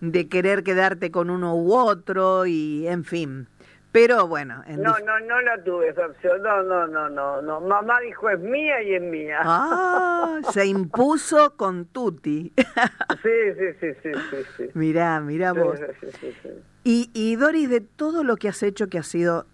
de 0.01 0.27
querer 0.27 0.63
quedarte 0.63 1.11
con 1.11 1.29
uno 1.29 1.55
u 1.55 1.73
otro 1.73 2.45
y 2.45 2.87
en 2.87 3.03
fin. 3.03 3.47
Pero 3.91 4.25
bueno, 4.25 4.63
en 4.67 4.81
No, 4.81 4.97
no, 4.99 5.19
no 5.19 5.41
la 5.41 5.61
tuve 5.63 5.89
esa 5.89 6.05
opción, 6.05 6.41
no, 6.41 6.63
no, 6.63 6.87
no, 6.87 7.09
no, 7.09 7.41
no. 7.41 7.59
Mamá 7.59 7.99
dijo 7.99 8.29
es 8.29 8.39
mía 8.39 8.81
y 8.83 8.95
es 8.95 9.01
mía. 9.01 9.39
Ah, 9.43 10.39
se 10.53 10.65
impuso 10.65 11.57
con 11.57 11.85
Tuti. 11.85 12.53
Sí, 13.21 13.29
sí, 13.59 13.65
sí, 13.79 13.87
sí, 14.01 14.11
sí, 14.31 14.37
sí. 14.57 14.69
mirá, 14.73 15.19
mirá 15.19 15.51
vos. 15.51 15.77
Sí, 15.99 16.07
sí, 16.19 16.35
sí. 16.41 16.49
Y, 16.83 17.09
y 17.13 17.35
Doris, 17.35 17.69
de 17.69 17.81
todo 17.81 18.23
lo 18.23 18.37
que 18.37 18.49
has 18.49 18.63
hecho, 18.63 18.87
que 18.87 18.97
ha 18.97 19.03
sido 19.03 19.45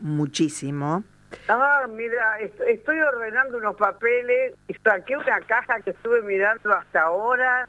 muchísimo, 0.00 1.04
Ah, 1.48 1.86
mira, 1.90 2.38
est- 2.38 2.60
estoy 2.60 3.00
ordenando 3.00 3.58
unos 3.58 3.74
papeles 3.74 4.54
y 4.68 4.74
saqué 4.74 5.16
una 5.16 5.40
caja 5.40 5.80
que 5.80 5.90
estuve 5.90 6.22
mirando 6.22 6.72
hasta 6.72 7.02
ahora. 7.02 7.68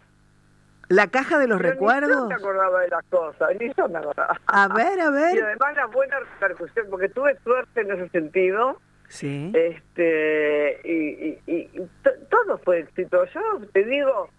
la 0.87 1.07
caja 1.07 1.39
de 1.39 1.47
los 1.47 1.57
pero 1.59 1.73
Ni 1.73 1.79
yo 1.79 1.87
recuerdos. 1.87 2.27
me 2.27 2.35
acordaba 2.35 2.81
de 2.81 2.89
las 2.89 3.03
cosas, 3.09 3.49
ni 3.59 3.73
yo 3.73 3.87
me 3.89 3.97
acordaba. 3.97 4.39
A 4.45 4.67
ver, 4.67 4.99
a 4.99 5.07
Y 5.07 5.11
ver. 5.11 5.43
además 5.43 5.75
la 5.75 5.85
buena 5.87 6.19
repercusión, 6.19 6.85
porque 6.91 7.09
tuve 7.09 7.35
suerte 7.43 7.81
en 7.81 7.91
ese 7.91 8.09
sentido. 8.09 8.79
Sí. 9.07 9.51
este 9.53 10.81
y, 10.83 10.91
y- 11.29 11.41
y- 11.47 11.69
y 11.73 11.89
to- 12.03 12.11
todo 12.29 12.57
fue 12.59 12.79
éxito. 12.81 13.23
Yo 13.33 13.41
te 13.73 13.83
digo, 13.83 14.29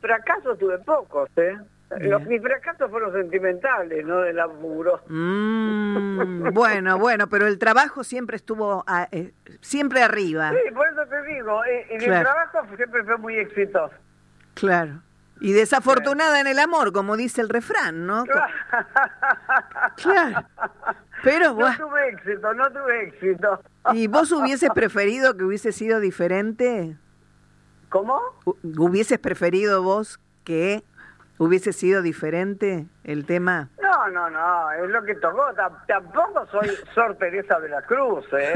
fracasos 0.00 0.58
tuve 0.58 0.78
pocos, 0.78 1.28
¿eh? 1.36 1.58
Los, 2.00 2.22
mis 2.26 2.40
fracasos 2.42 2.90
fueron 2.90 3.12
sentimentales, 3.12 4.04
no 4.04 4.20
de 4.20 4.32
laburo. 4.32 5.00
Mm, 5.08 6.48
bueno, 6.52 6.98
bueno, 6.98 7.28
pero 7.28 7.46
el 7.46 7.58
trabajo 7.58 8.04
siempre 8.04 8.36
estuvo 8.36 8.84
a- 8.86 9.08
eh, 9.12 9.32
siempre 9.60 10.02
arriba. 10.02 10.50
Sí, 10.50 10.72
por 10.74 10.86
eso 10.88 11.06
te 11.06 11.22
digo, 11.34 11.64
eh, 11.64 11.86
y 11.90 11.94
mi 11.98 12.04
Claro. 12.04 12.30
trabajo 12.30 12.76
siempre 12.76 13.04
fue 13.04 13.16
muy 13.18 13.36
exitoso. 13.36 13.94
Claro. 14.54 15.02
Y 15.40 15.52
desafortunada 15.52 16.40
en 16.40 16.46
el 16.46 16.58
amor, 16.60 16.92
como 16.92 17.16
dice 17.16 17.40
el 17.40 17.48
refrán, 17.48 18.06
¿no? 18.06 18.24
Claro. 19.96 20.46
Pero 21.22 21.48
No 21.48 21.54
bueno, 21.54 21.76
tuve 21.78 22.08
éxito, 22.10 22.54
no 22.54 22.70
tuve 22.70 23.04
éxito. 23.08 23.60
¿y 23.92 24.06
vos 24.08 24.30
hubieses 24.32 24.70
preferido 24.74 25.36
que 25.36 25.44
hubiese 25.44 25.72
sido 25.72 26.00
diferente? 26.00 26.96
¿Cómo? 27.88 28.20
Hu- 28.44 28.56
¿Hubieses 28.78 29.18
preferido 29.18 29.82
vos 29.82 30.20
que 30.44 30.84
hubiese 31.44 31.72
sido 31.72 32.02
diferente 32.02 32.86
el 33.04 33.26
tema? 33.26 33.70
No, 33.80 34.08
no, 34.10 34.28
no, 34.30 34.72
es 34.72 34.88
lo 34.90 35.02
que 35.04 35.14
tocó. 35.16 35.42
Tam- 35.54 35.84
Tampoco 35.86 36.46
soy 36.46 36.68
Sor 36.94 37.16
Teresa 37.16 37.58
de 37.60 37.68
la 37.68 37.82
Cruz, 37.82 38.24
¿eh? 38.32 38.52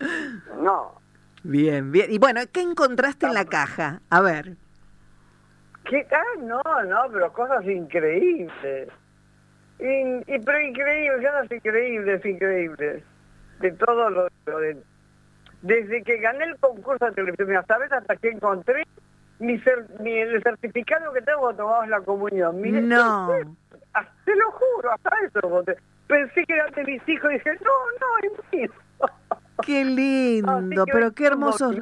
No. 0.60 1.00
Bien, 1.42 1.92
bien. 1.92 2.12
Y 2.12 2.18
bueno, 2.18 2.40
¿qué 2.52 2.60
encontraste 2.60 3.26
en 3.26 3.34
la 3.34 3.44
caja? 3.44 4.00
A 4.10 4.20
ver. 4.20 4.56
¿Qué? 5.84 6.06
Ah, 6.10 6.38
no, 6.40 6.60
no, 6.84 7.02
pero 7.12 7.32
cosas 7.32 7.64
increíbles. 7.64 8.88
In- 9.78 10.24
y, 10.26 10.38
pero 10.40 10.60
increíbles, 10.60 11.24
cosas 11.24 11.50
increíbles, 11.52 12.24
increíbles. 12.26 13.02
De 13.60 13.72
todo 13.72 14.10
lo, 14.10 14.28
lo 14.46 14.58
de... 14.58 14.82
Desde 15.62 16.02
que 16.02 16.18
gané 16.18 16.44
el 16.44 16.56
concurso 16.58 17.06
de 17.06 17.12
televisión, 17.12 17.64
¿sabes 17.66 17.90
hasta 17.92 18.16
que 18.16 18.28
encontré 18.30 18.82
mi, 19.38 19.58
cer- 19.60 19.86
mi 20.00 20.12
el 20.18 20.42
certificado 20.42 21.12
que 21.12 21.22
tengo 21.22 21.52
tomado 21.54 21.86
la 21.86 22.00
comunión? 22.00 22.60
Mire, 22.60 22.80
No. 22.82 23.28
pensé- 23.28 23.56
ah, 23.94 24.06
te 24.24 24.34
lo 24.36 24.50
juro, 24.52 24.92
hasta 24.92 25.10
eso. 25.26 25.64
Pensé 26.06 26.44
que 26.44 26.54
era 26.54 26.66
de 26.68 26.84
mis 26.84 27.08
hijos 27.08 27.30
y 27.30 27.34
dije, 27.34 27.50
no, 27.62 27.70
no, 28.00 28.06
es 28.22 28.52
mío. 28.52 28.70
Qué 29.64 29.84
lindo, 29.84 30.84
que 30.84 30.92
pero 30.92 31.12
qué 31.12 31.26
hermoso. 31.26 31.72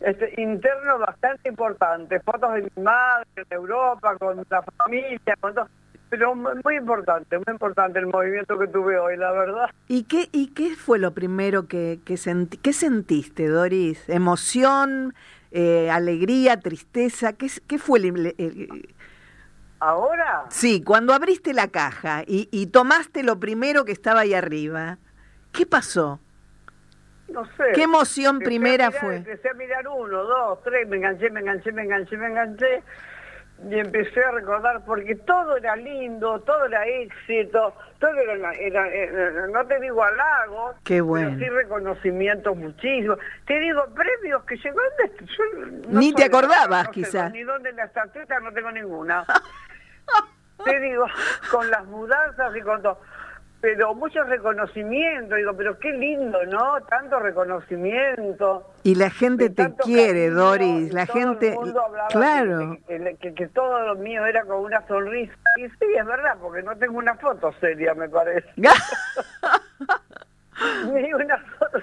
este, 0.00 0.40
interno 0.40 0.98
bastante 0.98 1.48
importante. 1.48 2.18
Fotos 2.20 2.54
de 2.54 2.62
mi 2.62 2.82
madre 2.82 3.26
en 3.36 3.44
Europa, 3.50 4.16
con 4.18 4.42
la 4.48 4.62
familia, 4.62 5.20
con 5.40 5.54
todo. 5.54 5.68
Pero 6.08 6.34
mu- 6.34 6.50
muy 6.64 6.76
importante, 6.76 7.36
muy 7.36 7.44
importante 7.52 7.98
el 7.98 8.06
movimiento 8.06 8.56
que 8.58 8.68
tuve 8.68 8.96
hoy, 8.98 9.16
la 9.16 9.32
verdad. 9.32 9.70
¿Y 9.88 10.04
qué, 10.04 10.28
y 10.32 10.48
qué 10.54 10.76
fue 10.76 10.98
lo 10.98 11.12
primero 11.12 11.66
que, 11.66 11.98
que 12.04 12.14
senti- 12.16 12.58
qué 12.58 12.72
sentiste, 12.72 13.48
Doris? 13.48 14.08
¿Emoción, 14.08 15.14
eh, 15.50 15.90
alegría, 15.90 16.58
tristeza? 16.60 17.32
¿Qué, 17.32 17.48
fue 17.78 17.98
el, 18.00 18.34
el- 18.38 18.94
Ahora, 19.80 20.44
Sí, 20.48 20.82
cuando 20.82 21.12
abriste 21.12 21.52
la 21.52 21.68
caja 21.68 22.22
y, 22.26 22.48
y 22.50 22.66
tomaste 22.66 23.22
lo 23.22 23.38
primero 23.38 23.84
que 23.84 23.92
estaba 23.92 24.20
ahí 24.20 24.32
arriba, 24.34 24.98
¿qué 25.52 25.66
pasó? 25.66 26.20
no 27.28 27.44
sé. 27.56 27.72
¿Qué 27.74 27.82
emoción 27.82 28.36
a 28.36 28.38
primera 28.40 28.90
mirar, 28.90 29.04
fue? 29.04 29.16
Empecé 29.16 29.48
a 29.50 29.54
mirar 29.54 29.88
uno, 29.88 30.22
dos, 30.22 30.62
tres, 30.62 30.88
me 30.88 30.96
enganché, 30.96 31.30
me 31.30 31.40
enganché, 31.40 31.72
me 31.72 31.82
enganché, 31.82 32.16
me 32.16 32.26
enganché. 32.28 32.82
Y 33.70 33.78
empecé 33.78 34.22
a 34.22 34.32
recordar, 34.32 34.84
porque 34.84 35.14
todo 35.16 35.56
era 35.56 35.74
lindo, 35.76 36.38
todo 36.40 36.66
era 36.66 36.86
éxito, 36.86 37.74
todo 37.98 38.10
era, 38.10 38.52
era- 38.52 38.88
era- 38.88 39.46
no 39.48 39.66
te 39.66 39.80
digo 39.80 40.02
halago, 40.04 40.74
Qué 40.84 41.00
bueno. 41.00 41.30
pero 41.38 41.40
sí 41.40 41.48
reconocimientos 41.50 42.54
muchísimos. 42.54 43.18
Te 43.46 43.58
digo, 43.58 43.82
premios 43.94 44.44
que 44.44 44.56
llegó. 44.58 44.78
Yo 45.20 45.44
no 45.88 46.00
Ni 46.00 46.12
te 46.12 46.24
acordabas, 46.24 46.88
quizás. 46.88 47.32
Ni 47.32 47.42
dónde 47.44 47.72
la 47.72 47.84
estatueta 47.84 48.38
no 48.40 48.52
tengo 48.52 48.70
ninguna. 48.72 49.24
te 50.64 50.80
digo, 50.80 51.06
con 51.50 51.70
las 51.70 51.84
mudanzas 51.86 52.54
y 52.56 52.60
con 52.60 52.82
todo. 52.82 53.00
Pero 53.66 53.94
mucho 53.96 54.22
reconocimiento, 54.22 55.34
digo, 55.34 55.52
pero 55.56 55.76
qué 55.80 55.90
lindo, 55.90 56.38
¿no? 56.46 56.80
Tanto 56.88 57.18
reconocimiento. 57.18 58.70
Y 58.84 58.94
la 58.94 59.10
gente 59.10 59.50
te 59.50 59.74
quiere, 59.82 60.26
cariño, 60.26 60.34
Doris, 60.36 60.94
la 60.94 61.04
todo 61.04 61.16
el 61.18 61.24
gente... 61.24 61.50
mundo 61.50 61.82
hablaba 61.84 62.06
Claro. 62.10 62.78
Que- 62.86 63.34
que 63.34 63.48
todo 63.48 63.80
lo 63.80 63.96
mío 63.96 64.24
era 64.24 64.44
con 64.44 64.58
una 64.58 64.86
sonrisa. 64.86 65.34
Y 65.56 65.62
sí, 65.68 65.86
es 65.98 66.06
verdad, 66.06 66.36
porque 66.40 66.62
no 66.62 66.76
tengo 66.76 66.96
una 66.98 67.16
foto 67.16 67.52
seria, 67.58 67.92
me 67.94 68.08
parece. 68.08 68.48
Ni 70.92 71.12
una 71.12 71.38
foto. 71.38 71.80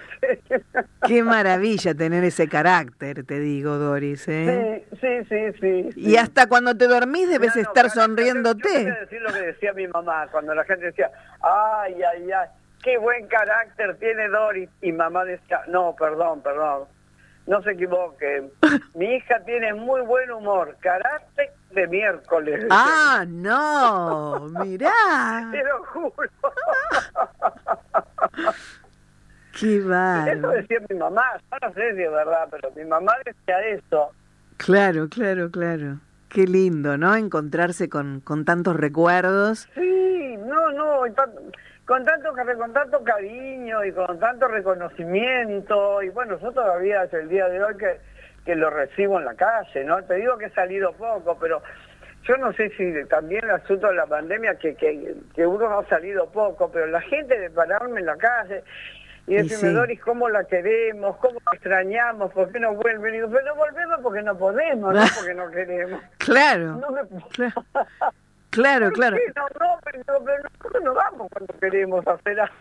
Qué 1.07 1.23
maravilla 1.23 1.93
tener 1.93 2.23
ese 2.23 2.47
carácter, 2.47 3.23
te 3.25 3.39
digo, 3.39 3.77
Doris. 3.77 4.27
¿eh? 4.27 4.85
Sí, 4.99 5.07
sí, 5.29 5.53
sí, 5.59 5.89
sí. 5.93 5.99
Y 5.99 6.15
hasta 6.17 6.47
cuando 6.47 6.75
te 6.75 6.87
dormís 6.87 7.29
debes 7.29 7.55
No, 7.55 7.61
no, 7.61 7.61
estar 7.69 7.73
para- 7.85 7.87
Yo 7.95 8.01
sonriéndote. 8.01 8.91
a 8.91 8.99
decir 9.01 9.21
lo 9.21 9.31
que 9.33 9.41
decía 9.41 9.73
mi 9.73 9.87
mamá, 9.87 10.27
cuando 10.31 10.55
la 10.55 10.63
gente 10.63 10.85
decía, 10.87 11.11
ay, 11.41 11.95
ay, 12.01 12.31
ay, 12.31 12.47
qué 12.81 12.97
buen 12.97 13.27
carácter 13.27 13.95
tiene 13.97 14.27
Doris. 14.29 14.69
Y 14.81 14.91
mamá 14.91 15.23
decía, 15.25 15.61
no, 15.67 15.95
perdón, 15.97 16.41
perdón, 16.41 16.85
no 17.47 17.61
se 17.61 17.71
equivoque. 17.71 18.49
Mi 18.95 19.15
hija 19.15 19.39
tiene 19.45 19.73
muy 19.73 20.01
buen 20.01 20.31
humor, 20.31 20.77
carácter 20.79 21.51
de 21.73 21.87
miércoles. 21.87 22.65
Ah, 22.69 23.25
no, 23.27 24.47
mirá. 24.63 24.91
Te 25.51 25.63
lo 25.63 25.83
juro. 25.85 26.13
Qué 29.59 29.77
Eso 29.77 29.87
bárbaro. 29.87 30.49
decía 30.49 30.79
mi 30.89 30.95
mamá, 30.95 31.23
yo 31.51 31.57
no 31.67 31.73
sé 31.73 31.95
si 31.95 32.01
es 32.03 32.11
verdad, 32.11 32.47
pero 32.49 32.71
mi 32.75 32.83
mamá 32.85 33.13
decía 33.23 33.59
eso. 33.67 34.11
Claro, 34.57 35.07
claro, 35.09 35.51
claro. 35.51 35.99
Qué 36.29 36.47
lindo, 36.47 36.97
¿no? 36.97 37.15
Encontrarse 37.15 37.89
con, 37.89 38.21
con 38.21 38.45
tantos 38.45 38.75
recuerdos. 38.75 39.69
Sí, 39.75 40.35
no, 40.37 40.71
no, 40.71 41.01
con 41.85 42.05
tanto 42.05 42.33
con 42.33 42.73
tanto 42.73 43.03
cariño 43.03 43.83
y 43.83 43.91
con 43.91 44.19
tanto 44.19 44.47
reconocimiento 44.47 46.01
y 46.01 46.09
bueno, 46.09 46.39
yo 46.39 46.51
todavía 46.51 47.01
hasta 47.01 47.19
el 47.19 47.29
día 47.29 47.47
de 47.49 47.63
hoy 47.63 47.77
que, 47.77 47.99
que 48.45 48.55
lo 48.55 48.69
recibo 48.69 49.19
en 49.19 49.25
la 49.25 49.35
calle, 49.35 49.83
¿no? 49.83 50.03
Te 50.03 50.15
digo 50.15 50.37
que 50.37 50.45
he 50.45 50.49
salido 50.51 50.91
poco, 50.93 51.37
pero 51.39 51.61
yo 52.23 52.37
no 52.37 52.53
sé 52.53 52.69
si 52.71 52.93
también 53.05 53.43
el 53.43 53.51
asunto 53.51 53.87
de 53.87 53.95
la 53.95 54.05
pandemia 54.05 54.55
que, 54.55 54.75
que, 54.75 55.15
que 55.35 55.45
uno 55.45 55.79
ha 55.79 55.85
salido 55.87 56.29
poco, 56.31 56.71
pero 56.71 56.87
la 56.87 57.01
gente 57.01 57.39
de 57.39 57.49
pararme 57.49 57.99
en 57.99 58.05
la 58.05 58.17
calle 58.17 58.63
y 59.27 59.35
decirme, 59.35 59.69
sí. 59.69 59.73
Doris, 59.73 60.01
cómo 60.01 60.27
la 60.29 60.43
queremos, 60.43 61.15
cómo 61.17 61.39
la 61.45 61.51
extrañamos, 61.53 62.31
por 62.33 62.51
qué 62.51 62.59
no 62.59 62.73
vuelve. 62.75 63.09
Y 63.09 63.13
digo, 63.13 63.29
pero 63.29 63.45
no 63.45 63.55
volvemos 63.55 63.99
porque 64.01 64.21
no 64.21 64.37
podemos, 64.37 64.93
no 64.93 65.01
porque 65.15 65.33
no 65.33 65.49
queremos. 65.51 66.01
Claro, 66.17 66.73
No 66.75 66.91
me... 66.91 67.01
claro, 67.07 67.53
claro, 68.49 68.85
¿Por 68.87 68.93
claro? 68.93 69.17
No, 69.35 69.47
no, 69.59 69.79
pero, 69.83 70.03
pero 70.25 70.43
nosotros 70.43 70.83
no 70.83 70.93
vamos 70.93 71.27
cuando 71.31 71.53
queremos 71.59 72.07
hacer 72.07 72.39
algo. 72.39 72.53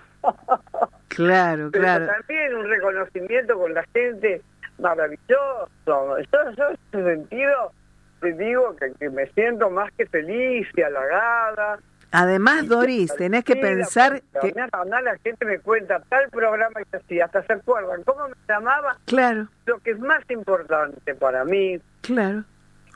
claro, 1.09 1.69
Pero 1.73 1.83
claro. 1.85 2.07
también 2.07 2.55
un 2.55 2.69
reconocimiento 2.69 3.59
con 3.59 3.75
la 3.75 3.85
gente 3.93 4.41
maravilloso. 4.79 5.69
Yo, 5.87 6.17
yo 6.57 6.69
en 6.69 6.79
ese 6.93 7.05
sentido 7.05 7.73
te 8.21 8.33
digo 8.35 8.77
que, 8.77 8.93
que 8.93 9.11
me 9.11 9.27
siento 9.33 9.71
más 9.71 9.93
que 9.93 10.07
feliz 10.07 10.67
y 10.77 10.83
halagada. 10.83 11.79
Además, 12.15 12.69
Doris, 12.69 13.15
tenés 13.17 13.43
que 13.43 13.57
pensar 13.57 14.23
que... 14.43 14.53
la, 14.55 15.01
la 15.01 15.17
gente 15.25 15.47
me 15.47 15.59
cuenta 15.61 15.99
tal 16.11 16.29
programa 16.29 16.83
que 16.91 16.99
hacía, 16.99 17.25
hasta 17.25 17.43
se 17.45 17.55
acuerdan 17.55 18.03
cómo 18.05 18.29
me 18.29 18.35
llamaba. 18.47 18.99
Claro, 19.07 19.49
Lo 19.65 19.79
que 19.79 19.93
es 19.93 19.99
más 19.99 20.23
importante 20.29 21.15
para 21.15 21.43
mí, 21.45 21.81
claro. 22.03 22.45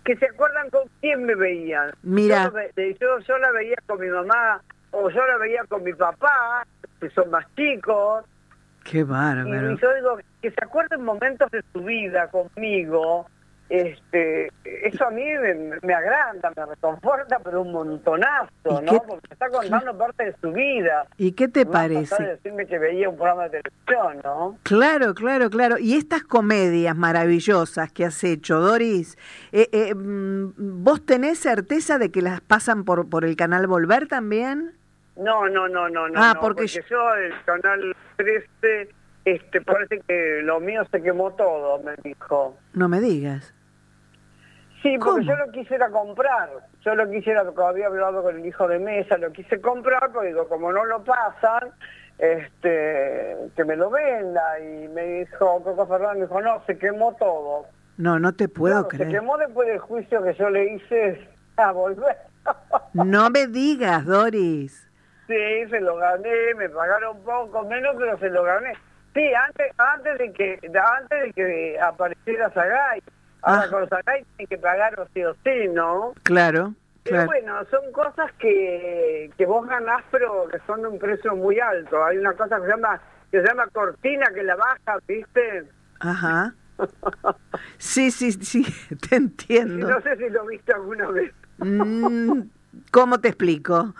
que 0.04 0.16
se 0.16 0.26
acuerdan 0.26 0.68
con 0.68 0.82
quién 1.00 1.24
me 1.24 1.34
veían. 1.34 1.92
Mira. 2.02 2.52
Yo, 2.76 2.82
yo, 3.00 3.18
yo 3.20 3.38
la 3.38 3.52
veía 3.52 3.76
con 3.86 4.00
mi 4.00 4.08
mamá, 4.08 4.60
o 4.90 5.08
yo 5.08 5.26
la 5.26 5.38
veía 5.38 5.64
con 5.66 5.82
mi 5.82 5.94
papá, 5.94 6.66
que 7.00 7.08
son 7.10 7.30
más 7.30 7.46
chicos. 7.56 8.22
Qué 8.90 9.04
bárbaro. 9.04 9.72
y 9.72 9.78
yo 9.78 9.94
digo, 9.94 10.18
que 10.40 10.50
se 10.50 10.64
acuerden 10.64 11.02
momentos 11.04 11.50
de 11.50 11.62
su 11.72 11.80
vida 11.82 12.28
conmigo, 12.28 13.26
este, 13.68 14.46
eso 14.64 15.06
a 15.06 15.10
mí 15.10 15.24
me, 15.24 15.76
me 15.82 15.92
agranda, 15.92 16.52
me 16.56 16.66
reconforta, 16.66 17.40
pero 17.42 17.62
un 17.62 17.72
montonazo, 17.72 18.48
¿Y 18.64 18.84
¿no? 18.84 18.92
qué- 18.92 19.00
Porque 19.08 19.26
está 19.32 19.48
contando 19.50 19.98
parte 19.98 20.24
de 20.26 20.36
su 20.40 20.52
vida. 20.52 21.04
¿Y 21.18 21.32
qué 21.32 21.48
te 21.48 21.66
pasar 21.66 21.88
de 21.88 21.94
parece? 21.96 22.22
decirme 22.22 22.66
que 22.66 22.78
veía 22.78 23.08
un 23.08 23.16
programa 23.16 23.48
de 23.48 23.60
televisión, 23.62 24.20
¿no? 24.22 24.58
Claro, 24.62 25.14
claro, 25.14 25.50
claro. 25.50 25.78
Y 25.80 25.94
estas 25.96 26.22
comedias 26.22 26.96
maravillosas 26.96 27.90
que 27.90 28.04
has 28.04 28.22
hecho, 28.22 28.60
Doris, 28.60 29.18
eh, 29.50 29.68
eh, 29.72 29.94
mm, 29.96 30.84
¿vos 30.84 31.04
tenés 31.04 31.40
certeza 31.40 31.98
de 31.98 32.12
que 32.12 32.22
las 32.22 32.40
pasan 32.40 32.84
por, 32.84 33.08
por 33.10 33.24
el 33.24 33.34
canal 33.34 33.66
Volver 33.66 34.06
también? 34.06 34.74
No, 35.16 35.48
no, 35.48 35.68
no, 35.68 35.88
no, 35.88 36.08
no. 36.08 36.20
Ah, 36.20 36.32
no, 36.34 36.40
porque 36.40 36.66
yo, 36.66 37.14
el 37.14 37.32
canal 37.44 37.96
13, 38.16 38.88
este, 39.24 39.60
parece 39.62 40.00
que 40.06 40.40
lo 40.42 40.60
mío 40.60 40.84
se 40.90 41.02
quemó 41.02 41.32
todo, 41.34 41.82
me 41.82 41.92
dijo. 42.02 42.56
No 42.74 42.88
me 42.88 43.00
digas. 43.00 43.52
Sí, 44.82 44.98
porque 44.98 45.22
¿Cómo? 45.22 45.22
yo 45.22 45.36
lo 45.36 45.50
quisiera 45.52 45.88
comprar. 45.90 46.50
Yo 46.84 46.94
lo 46.94 47.10
quisiera, 47.10 47.44
porque 47.44 47.62
había 47.62 47.86
hablado 47.86 48.22
con 48.22 48.36
el 48.36 48.46
hijo 48.46 48.68
de 48.68 48.78
mesa, 48.78 49.16
lo 49.18 49.32
quise 49.32 49.60
comprar, 49.60 50.12
porque 50.12 50.28
digo, 50.28 50.46
como 50.48 50.70
no 50.72 50.84
lo 50.84 51.02
pasan, 51.02 51.70
este, 52.18 53.36
que 53.56 53.64
me 53.64 53.74
lo 53.76 53.90
venda. 53.90 54.60
Y 54.60 54.88
me 54.88 55.02
dijo, 55.20 55.62
Coco 55.64 55.86
Fernández, 55.86 56.28
dijo, 56.28 56.40
no, 56.40 56.62
se 56.66 56.78
quemó 56.78 57.14
todo. 57.16 57.66
No, 57.96 58.18
no 58.18 58.34
te 58.34 58.48
puedo 58.48 58.74
Claro, 58.86 58.90
Se 58.90 58.96
creer. 58.98 59.20
quemó 59.20 59.38
después 59.38 59.66
del 59.68 59.78
juicio 59.78 60.22
que 60.22 60.34
yo 60.34 60.50
le 60.50 60.74
hice 60.74 61.26
a 61.56 61.72
volver. 61.72 62.16
No 62.92 63.30
me 63.30 63.46
digas, 63.46 64.04
Doris. 64.04 64.85
Sí, 65.26 65.70
se 65.70 65.80
lo 65.80 65.96
gané, 65.96 66.54
me 66.56 66.68
pagaron 66.68 67.20
poco 67.22 67.64
menos, 67.66 67.94
pero 67.98 68.18
se 68.18 68.30
lo 68.30 68.42
gané. 68.44 68.72
Sí, 69.14 69.32
antes 69.34 69.72
antes 69.78 70.18
de 70.18 70.32
que 70.32 70.60
antes 70.98 71.22
de 71.22 71.32
que 71.32 71.80
apareciera 71.80 72.50
Sagay. 72.52 73.02
Ahora 73.42 73.62
Ah. 73.64 73.70
con 73.70 73.88
Sagay 73.88 74.24
tienen 74.36 74.46
que 74.48 74.58
pagar 74.58 74.98
o 75.00 75.06
sí 75.14 75.24
o 75.24 75.34
sí, 75.44 75.68
¿no? 75.72 76.12
Claro, 76.24 76.74
Pero 77.04 77.16
claro. 77.16 77.26
bueno, 77.26 77.64
son 77.70 77.92
cosas 77.92 78.30
que, 78.38 79.30
que 79.38 79.46
vos 79.46 79.66
ganás, 79.68 80.02
pero 80.10 80.48
que 80.48 80.58
son 80.66 80.82
de 80.82 80.88
un 80.88 80.98
precio 80.98 81.34
muy 81.36 81.58
alto. 81.60 82.04
Hay 82.04 82.18
una 82.18 82.32
cosa 82.34 82.56
que 82.56 82.62
se 82.64 82.68
llama 82.68 83.00
que 83.30 83.40
se 83.42 83.46
llama 83.48 83.66
cortina 83.72 84.26
que 84.34 84.42
la 84.42 84.54
baja, 84.56 84.98
¿viste? 85.08 85.64
Ajá. 86.00 86.54
Sí, 87.78 88.10
sí, 88.10 88.32
sí, 88.32 88.64
te 89.08 89.16
entiendo. 89.16 89.88
no 89.88 90.00
sé 90.02 90.16
si 90.16 90.28
lo 90.30 90.44
viste 90.46 90.72
alguna 90.74 91.08
vez. 91.10 91.32
Mm, 91.58 92.40
¿Cómo 92.90 93.18
te 93.20 93.28
explico? 93.28 93.94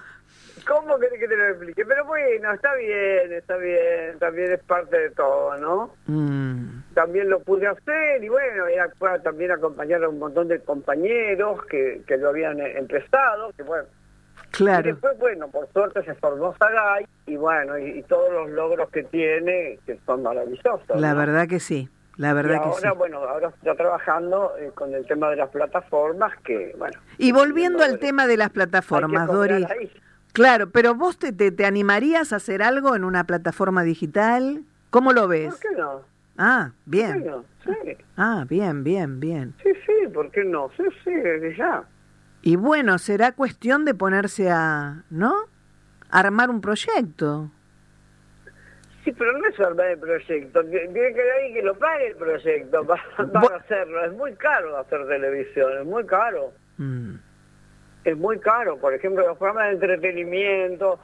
¿Cómo 0.67 0.99
querés 0.99 1.21
que 1.21 1.29
te 1.29 1.37
lo 1.37 1.47
explique? 1.49 1.85
Pero 1.85 2.05
bueno, 2.07 2.53
está 2.53 2.75
bien, 2.75 3.33
está 3.33 3.57
bien, 3.57 4.19
también 4.19 4.53
es 4.53 4.61
parte 4.65 4.99
de 4.99 5.11
todo, 5.11 5.57
¿no? 5.59 5.95
Mm, 6.07 6.83
también 6.95 7.31
lo 7.31 7.41
pude 7.41 7.67
hacer 7.67 8.23
y 8.25 8.29
bueno, 8.29 8.67
era 8.67 8.89
para 8.99 9.23
también 9.23 9.53
acompañar 9.53 10.03
a 10.03 10.09
un 10.09 10.19
montón 10.19 10.49
de 10.49 10.61
compañeros 10.61 11.65
que, 11.67 12.03
que 12.07 12.17
lo 12.17 12.31
habían 12.31 12.59
eh, 12.61 12.79
empezado, 12.79 13.53
que 13.57 13.63
bueno. 13.63 13.89
Y 14.55 14.57
claro. 14.57 14.83
después, 14.85 15.19
bueno, 15.19 15.49
por 15.49 15.71
suerte 15.73 16.03
se 16.05 16.15
formó 16.15 16.55
Sagay 16.59 17.07
y 17.27 17.37
bueno, 17.37 17.79
y, 17.79 17.99
y 17.99 18.03
todos 18.05 18.33
los 18.33 18.51
logros 18.51 18.89
que 18.91 19.03
tiene, 19.05 19.79
que 19.85 19.99
son 20.07 20.23
maravillosos. 20.23 20.99
La 21.01 21.13
¿no? 21.13 21.19
verdad 21.19 21.47
que 21.47 21.61
sí. 21.61 21.89
La 22.17 22.31
Y 22.31 22.35
verdad 22.35 22.63
que 22.63 22.69
ahora, 22.69 22.91
sí. 22.93 22.97
bueno, 22.97 23.19
ahora 23.19 23.49
está 23.49 23.75
trabajando 23.75 24.55
eh, 24.59 24.71
con 24.75 24.95
el 24.95 25.07
tema 25.07 25.29
de 25.29 25.37
las 25.37 25.51
plataformas 25.51 26.33
que, 26.43 26.75
bueno. 26.79 26.99
Y 27.19 27.33
volviendo 27.33 27.85
al 27.85 27.99
tema 27.99 28.27
de 28.27 28.39
las 28.39 28.49
plataformas, 28.51 29.29
ahí. 29.31 29.93
Claro, 30.37 30.69
pero 30.71 30.95
vos 30.95 31.19
te, 31.19 31.33
te, 31.33 31.51
te 31.51 31.65
animarías 31.65 32.31
a 32.35 32.37
hacer 32.37 32.63
algo 32.63 32.95
en 32.95 33.05
una 33.05 33.25
plataforma 33.25 33.83
digital? 33.85 34.65
¿Cómo 34.91 35.15
lo 35.15 35.29
ves? 35.29 35.49
¿Por 35.55 35.61
qué 35.61 35.77
no? 35.79 36.03
Ah, 36.37 36.73
¿Por 36.85 36.93
qué 36.93 36.99
bien. 37.01 37.25
no? 37.27 37.45
Sí, 37.65 37.97
Ah, 38.19 38.45
bien, 38.47 38.85
bien, 38.85 39.19
bien. 39.19 39.55
sí, 39.63 39.71
sí, 39.87 40.09
¿por 40.13 40.31
qué 40.31 40.45
no? 40.45 40.71
Sí, 40.77 40.83
sí, 41.05 41.11
desde 41.15 41.57
ya. 41.57 41.85
Y 42.43 42.57
bueno, 42.57 42.99
será 42.99 43.33
cuestión 43.33 43.87
de 43.87 43.95
ponerse 43.95 44.51
a, 44.51 45.05
¿no? 45.09 45.35
Armar 46.11 46.51
un 46.51 46.61
proyecto. 46.61 47.51
Sí, 49.03 49.13
pero 49.13 49.39
no 49.39 49.47
es 49.49 49.59
armar 49.59 49.87
el 49.87 49.99
proyecto. 49.99 50.63
Tiene 50.65 50.93
que 50.93 51.01
haber 51.01 51.33
alguien 51.33 51.55
que 51.55 51.63
lo 51.63 51.79
pague 51.79 52.09
el 52.09 52.17
proyecto 52.17 52.87
para 53.33 53.57
hacerlo. 53.57 54.05
Es 54.05 54.13
muy 54.13 54.35
caro 54.35 54.77
hacer 54.79 55.07
televisión, 55.09 55.79
es 55.81 55.87
muy 55.87 56.05
caro. 56.05 56.53
Mm, 56.77 57.15
Es 58.07 58.17
muy 58.17 58.39
caro. 58.39 58.77
Por 58.79 58.95
ejemplo, 58.95 59.27
los 59.27 59.37
programas 59.37 59.67
de 59.69 59.73
entretenimiento 59.75 60.99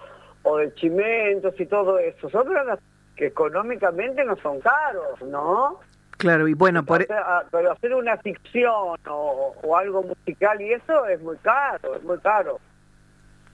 o 0.44 0.58
de 0.58 0.72
chimentos 0.74 1.54
y 1.58 1.66
todo 1.66 1.98
eso. 1.98 2.30
Son 2.30 2.44
programas 2.44 2.78
que 3.16 3.26
económicamente 3.26 4.24
no 4.24 4.36
son 4.36 4.60
caros, 4.60 5.20
¿no? 5.22 5.80
Claro, 6.16 6.46
y 6.46 6.54
bueno, 6.54 6.84
por, 6.84 7.02
e 7.02 7.06
ah, 7.10 7.42
pero 7.50 7.72
hacer 7.72 7.92
una 7.94 8.16
ficción 8.18 8.96
o, 9.08 9.54
o 9.62 9.76
algo 9.76 10.02
musical 10.04 10.60
y 10.60 10.72
eso 10.72 11.06
es 11.06 11.20
muy 11.20 11.36
caro, 11.38 11.96
es 11.96 12.02
muy 12.04 12.18
caro. 12.18 12.60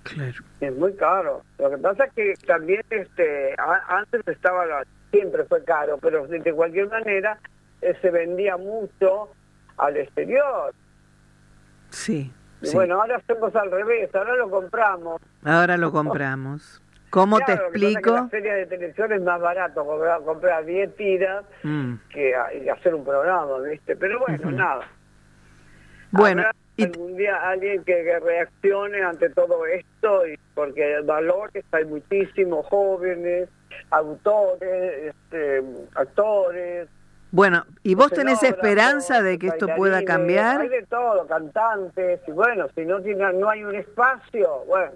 claro. 0.03 0.39
Es 0.61 0.75
muy 0.77 0.93
caro. 0.95 1.43
Lo 1.59 1.71
que 1.71 1.79
pasa 1.79 2.05
es 2.05 2.13
que 2.13 2.35
también 2.47 2.83
este 2.91 3.55
a- 3.59 3.99
antes 3.99 4.21
estaba 4.29 4.65
siempre 5.11 5.45
fue 5.45 5.65
caro, 5.65 5.97
pero 5.99 6.27
de, 6.27 6.41
de 6.41 6.53
cualquier 6.53 6.89
manera 6.89 7.39
eh, 7.81 7.97
se 8.03 8.11
vendía 8.11 8.59
mucho 8.59 9.31
al 9.79 9.97
exterior. 9.97 10.75
Sí. 11.91 12.31
Sí. 12.63 12.75
bueno, 12.75 13.01
ahora 13.01 13.17
hacemos 13.17 13.55
al 13.55 13.71
revés, 13.71 14.13
ahora 14.15 14.35
lo 14.37 14.51
compramos. 14.51 15.21
Ahora 15.45 15.77
lo 15.77 15.93
compramos. 15.93 16.83
¿Cómo 17.11 17.39
te 17.39 17.45
Claro, 17.45 17.71
que 17.71 17.79
explico? 17.79 18.11
la 18.11 18.29
feria 18.29 18.55
de 18.55 18.67
televisión 18.67 19.13
es 19.13 19.23
más 19.23 19.41
barato 19.41 19.85
comprar, 19.87 20.21
comprar 20.23 20.65
10 20.67 20.95
tiras 20.97 21.45
Mm, 21.63 21.95
que 22.11 22.35
hacer 22.37 22.95
un 22.95 23.05
programa, 23.05 23.59
¿viste? 23.61 23.97
Pero 23.97 24.19
bueno, 24.21 24.51
nada. 24.51 24.87
Bueno, 26.11 26.43
Habrá 26.43 26.55
y, 26.77 26.85
algún 26.85 27.17
día 27.17 27.37
alguien 27.49 27.85
que, 27.85 27.95
que 28.05 28.19
reaccione 28.21 29.03
ante 29.03 29.31
todo 29.31 29.65
esto, 29.67 30.27
y 30.27 30.39
porque 30.55 31.01
valores 31.05 31.65
hay 31.73 31.85
muchísimos 31.87 32.67
jóvenes, 32.67 33.49
autores, 33.91 35.15
este, 35.15 35.63
actores. 35.95 36.89
Bueno, 37.31 37.65
¿y 37.83 37.95
vos 37.95 38.11
tenés 38.11 38.43
esperanza 38.43 39.23
de 39.23 39.39
que 39.39 39.49
esto 39.49 39.69
pueda 39.77 40.05
cambiar? 40.05 40.63
Hay 40.63 40.69
de 40.69 40.87
todo, 40.87 41.27
cantantes, 41.27 42.21
y 42.27 42.31
bueno, 42.33 42.67
si 42.75 42.85
no 42.85 43.01
tiene, 43.03 43.33
no 43.35 43.51
hay 43.51 43.65
un 43.65 43.75
espacio, 43.75 44.65
bueno, 44.67 44.93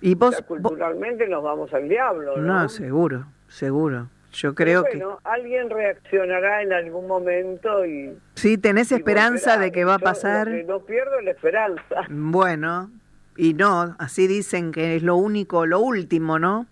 Y 0.00 0.14
vos, 0.14 0.40
culturalmente 0.42 1.28
nos 1.28 1.42
vamos 1.42 1.72
al 1.74 1.88
diablo, 1.88 2.36
¿no? 2.36 2.62
no, 2.62 2.68
seguro, 2.68 3.26
seguro. 3.48 4.08
Yo 4.32 4.54
Pero 4.54 4.82
creo 4.82 4.84
que 4.84 5.04
alguien 5.24 5.68
reaccionará 5.68 6.62
en 6.62 6.72
algún 6.72 7.06
momento 7.06 7.84
y... 7.84 8.16
sí, 8.34 8.56
tenés 8.56 8.90
y 8.90 8.94
esperanza 8.94 9.50
volverá. 9.50 9.64
de 9.66 9.72
que 9.72 9.84
va 9.84 9.94
a 9.96 9.98
pasar. 9.98 10.48
no 10.48 10.80
pierdo 10.80 11.20
la 11.20 11.32
esperanza. 11.32 12.06
Bueno, 12.08 12.90
y 13.36 13.52
no, 13.52 13.94
así 13.98 14.26
dicen 14.26 14.72
que 14.72 14.96
es 14.96 15.02
lo 15.02 15.16
único, 15.16 15.66
lo 15.66 15.80
último, 15.80 16.38
¿no? 16.38 16.66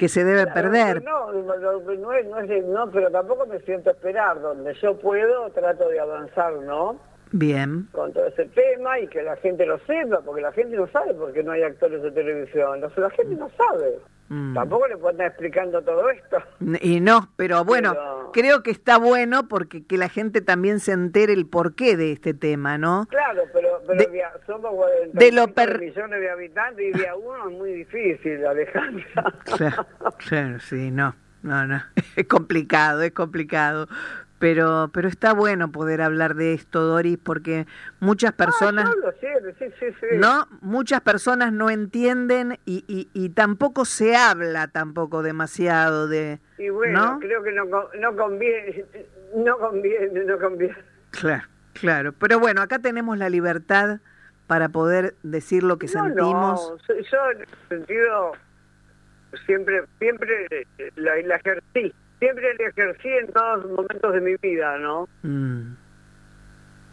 Que 0.00 0.08
se 0.08 0.24
debe 0.24 0.44
Claro, 0.44 0.54
perder. 0.54 1.04
No, 1.04 1.30
no, 1.30 1.56
no, 1.58 1.72
no 1.78 2.12
es, 2.14 2.26
no 2.26 2.38
es- 2.40 2.64
no, 2.64 2.90
pero 2.90 3.10
tampoco 3.10 3.44
me 3.44 3.60
siento 3.60 3.90
esperar. 3.90 4.40
Donde 4.40 4.72
yo 4.80 4.98
puedo, 4.98 5.50
trato 5.50 5.90
de 5.90 6.00
avanzar, 6.00 6.54
¿no? 6.54 6.98
Bien, 7.32 7.86
Con 7.92 8.10
todo 8.14 8.26
ese 8.26 8.46
tema 8.46 8.98
y 8.98 9.06
que 9.08 9.22
la 9.22 9.36
gente 9.36 9.66
lo 9.66 9.78
sepa, 9.80 10.20
porque 10.22 10.40
la 10.40 10.52
gente 10.52 10.74
no 10.74 10.88
sabe 10.88 11.12
por 11.12 11.34
qué 11.34 11.42
no 11.44 11.52
hay 11.52 11.62
actores 11.62 12.02
de 12.02 12.10
televisión. 12.12 12.80
Sea, 12.80 12.90
la 13.04 13.10
gente 13.10 13.36
no 13.36 13.50
sabe. 13.58 13.98
Mm. 14.30 14.54
Tampoco 14.54 14.88
le 14.88 14.96
puedo 14.96 15.10
estar 15.10 15.26
explicando 15.26 15.82
todo 15.82 16.08
esto. 16.10 16.38
Y 16.80 17.00
no, 17.00 17.28
pero 17.36 17.64
bueno, 17.64 17.92
Pero- 17.92 18.30
creo 18.32 18.62
que 18.62 18.70
está 18.70 18.96
bueno 18.98 19.48
porque 19.48 19.84
que 19.86 19.98
la 19.98 20.08
gente 20.08 20.40
también 20.40 20.80
se 20.80 20.92
entere 20.92 21.32
el 21.34 21.46
porqué 21.46 21.96
de 21.96 22.12
este 22.12 22.32
tema, 22.32 22.78
¿no? 22.78 23.06
Claro, 23.10 23.42
pero, 23.52 23.59
pero 23.90 24.04
De- 24.04 24.10
via- 24.10 24.32
somos 24.46 24.72
40 24.74 25.18
de 25.18 25.32
lo 25.32 25.48
per- 25.48 25.78
millones 25.80 26.20
de 26.20 26.30
habitantes 26.30 26.84
y 26.86 26.92
día 26.98 27.14
uno 27.16 27.48
es 27.50 27.56
muy 27.56 27.72
difícil, 27.72 28.44
Alejandra. 28.46 29.04
Claro, 29.56 29.86
claro, 30.18 30.60
sí, 30.60 30.90
no, 30.90 31.14
no, 31.42 31.66
no, 31.66 31.82
es 32.16 32.26
complicado, 32.26 33.02
es 33.02 33.12
complicado. 33.12 33.86
Pero, 34.38 34.90
pero 34.94 35.06
está 35.06 35.34
bueno 35.34 35.70
poder 35.70 36.00
hablar 36.00 36.34
de 36.34 36.54
esto, 36.54 36.80
Doris, 36.80 37.18
porque 37.22 37.66
muchas 38.00 38.32
personas, 38.32 38.86
Ah, 38.86 38.92
yo 38.98 39.06
hablo 39.08 39.20
siempre, 39.20 39.54
sí, 39.58 39.66
sí, 39.78 39.86
sí. 40.00 40.06
¿no? 40.16 40.48
Muchas 40.62 41.02
personas 41.02 41.52
no 41.52 41.68
entienden 41.68 42.58
y, 42.64 42.82
y, 42.88 43.10
y 43.12 43.28
tampoco 43.28 43.84
se 43.84 44.16
habla 44.16 44.68
tampoco 44.68 45.22
demasiado 45.22 46.08
de, 46.08 46.38
Y 46.56 46.70
bueno, 46.70 47.12
¿no? 47.16 47.20
creo 47.20 47.42
que 47.42 47.52
no, 47.52 47.64
no 47.66 48.16
conviene, 48.16 48.86
No 49.36 49.58
conviene, 49.58 50.24
no 50.24 50.38
conviene. 50.38 50.76
Claro, 51.10 51.42
claro. 51.74 52.12
Pero 52.12 52.38
bueno, 52.38 52.62
acá 52.62 52.78
tenemos 52.78 53.16
la 53.18 53.28
libertad 53.28 54.00
para 54.46 54.68
poder 54.68 55.14
decir 55.22 55.62
lo 55.62 55.78
que 55.78 55.86
No, 55.86 55.92
sentimos. 55.92 56.74
no, 56.88 56.94
yo 56.94 57.30
en 57.30 57.42
ese 57.42 57.56
sentido 57.68 58.32
siempre, 59.46 59.84
siempre 59.98 60.66
la, 60.96 61.16
la 61.24 61.36
ejercí, 61.36 61.94
siempre 62.18 62.54
la 62.58 62.68
ejercí 62.68 63.08
en 63.08 63.32
todos 63.32 63.62
los 63.64 63.70
momentos 63.72 64.12
de 64.12 64.20
mi 64.20 64.36
vida, 64.36 64.76
¿no? 64.78 65.08
Mm. 65.22 65.74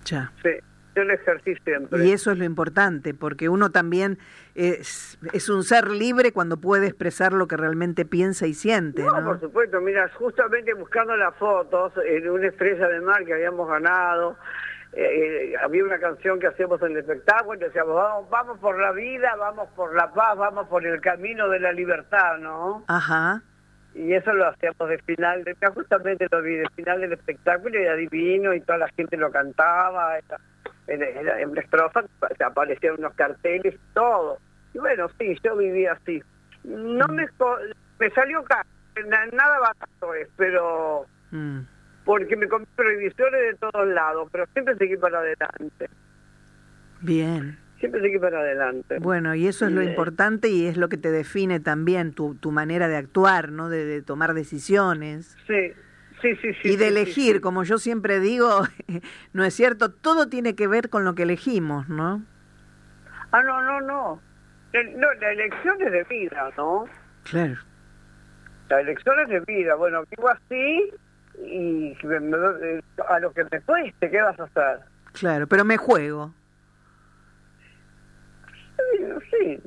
Ya. 0.06 0.32
Sí, 0.44 0.50
yo 0.96 1.04
la 1.04 1.16
ejercí 1.16 1.56
siempre. 1.66 2.06
Y 2.06 2.12
eso 2.12 2.32
es 2.32 2.38
lo 2.38 2.44
importante, 2.46 3.14
porque 3.14 3.50
uno 3.50 3.72
también 3.72 4.20
es, 4.56 5.18
es 5.34 5.50
un 5.50 5.64
ser 5.64 5.90
libre 5.90 6.32
cuando 6.32 6.58
puede 6.58 6.88
expresar 6.88 7.34
lo 7.34 7.48
que 7.48 7.58
realmente 7.58 8.06
piensa 8.06 8.48
y 8.48 8.54
siente, 8.54 9.04
No, 9.04 9.20
¿no? 9.20 9.26
por 9.26 9.40
supuesto, 9.40 9.82
mira, 9.82 10.08
justamente 10.14 10.74
buscando 10.76 11.16
las 11.18 11.36
fotos 11.36 11.94
en 12.06 12.30
una 12.30 12.48
estrella 12.48 12.88
de 12.88 13.02
mar 13.02 13.26
que 13.26 13.34
habíamos 13.34 13.68
ganado, 13.68 14.38
eh, 14.94 15.52
eh, 15.54 15.54
había 15.62 15.84
una 15.84 16.00
canción 16.00 16.40
que 16.40 16.48
hacíamos 16.48 16.82
en 16.82 16.92
el 16.94 16.98
espectáculo, 16.98 17.60
decíamos, 17.60 17.96
vamos, 17.96 18.30
vamos 18.30 18.60
por 18.60 18.80
la 18.80 18.92
vida, 18.92 19.36
vamos 19.36 19.68
por 19.76 19.96
la 19.96 20.12
paz, 20.14 20.38
vamos 20.38 20.68
por 20.68 20.86
el 20.86 21.00
camino 21.02 21.50
de 21.50 21.60
la 21.60 21.72
libertad, 21.72 22.38
¿no? 22.40 22.84
Ajá. 22.88 23.42
Y 23.94 24.14
eso 24.14 24.32
lo 24.34 24.48
hacíamos 24.48 24.90
de 24.90 24.98
final, 25.00 25.44
de, 25.44 25.56
justamente 25.74 26.28
lo 26.32 26.42
vi 26.42 26.56
de 26.56 26.70
final 26.76 27.02
del 27.02 27.14
espectáculo 27.14 27.80
y 27.80 27.84
era 27.84 27.96
divino 27.96 28.54
y 28.54 28.62
toda 28.62 28.78
la 28.80 28.88
gente 28.90 29.18
lo 29.18 29.32
cantaba, 29.32 30.18
era, 30.18 30.38
era- 30.88 31.08
era- 31.20 31.42
en 31.42 31.54
la 31.56 31.62
estrofa 31.62 32.04
aparecían 32.46 32.96
unos 32.98 33.14
carteles 33.16 33.74
y 33.76 33.94
todo. 33.94 34.38
Y 34.74 34.80
bueno, 34.80 35.08
sí, 35.18 35.36
yo 35.44 35.56
vivía 35.58 35.94
así. 35.94 36.22
No 36.64 37.08
me, 37.08 37.26
me 38.00 38.10
salió 38.12 38.44
caro, 38.44 38.68
na- 39.08 39.26
nada 39.28 39.60
barato 39.60 40.14
es, 40.14 40.28
pero 40.38 41.06
Mm. 41.32 41.62
Porque 42.08 42.38
me 42.38 42.48
comí 42.48 42.66
prohibiciones 42.76 43.40
de 43.42 43.56
todos 43.60 43.86
lados, 43.90 44.30
pero 44.32 44.46
siempre 44.54 44.76
seguí 44.78 44.96
para 44.96 45.20
adelante, 45.20 45.90
Bien. 47.02 47.58
siempre 47.80 48.00
seguí 48.02 48.18
para 48.18 48.40
adelante. 48.40 48.98
Bueno, 49.00 49.36
y 49.36 49.46
eso 49.46 49.66
es 49.66 49.74
lo 49.74 49.82
Eh, 49.82 49.86
importante 49.86 50.48
y 50.48 50.66
es 50.68 50.78
lo 50.78 50.88
que 50.88 50.96
te 50.98 51.12
define 51.12 51.60
también, 51.60 52.14
tu, 52.14 52.36
tu 52.36 52.52
manera 52.52 52.88
de 52.88 52.96
actuar, 52.96 53.52
¿no? 53.52 53.68
De, 53.70 53.84
de 53.86 54.02
tomar 54.02 54.34
decisiones. 54.34 55.36
Sí, 55.48 55.74
sí, 56.22 56.36
sí, 56.38 56.54
sí. 56.62 56.70
y 56.70 56.78
de 56.78 56.88
elegir, 56.88 57.42
como 57.42 57.64
yo 57.66 57.78
siempre 57.78 58.22
digo, 58.22 58.62
no 59.34 59.44
es 59.44 59.54
cierto, 59.54 59.92
todo 59.92 60.30
tiene 60.30 60.56
que 60.56 60.68
ver 60.68 60.90
con 60.90 61.04
lo 61.04 61.14
que 61.14 61.24
elegimos, 61.24 61.90
¿no? 61.90 62.24
Ah, 63.34 63.44
no, 63.44 63.62
no, 63.62 63.82
no. 63.82 64.22
El- 64.72 64.98
No, 64.98 65.14
la 65.16 65.32
elección 65.34 65.76
es 65.82 65.92
de 65.92 66.04
vida, 66.06 66.52
¿no? 66.58 66.86
Claro. 67.30 67.56
La 68.70 68.80
elección 68.80 69.20
es 69.20 69.28
de 69.30 69.40
vida. 69.42 69.76
Bueno, 69.76 70.04
vivo 70.10 70.30
así 70.30 70.90
y 71.38 71.98
me- 72.04 72.82
a 73.08 73.20
lo 73.20 73.32
que 73.32 73.44
me 73.52 73.62
cueste, 73.62 74.10
¿qué 74.10 74.22
vas 74.22 74.40
a 74.40 74.44
hacer? 74.44 74.80
Claro, 75.14 75.48
pero 75.48 75.64
me 75.66 75.78
juego. 75.78 76.34
Sí, 79.32 79.62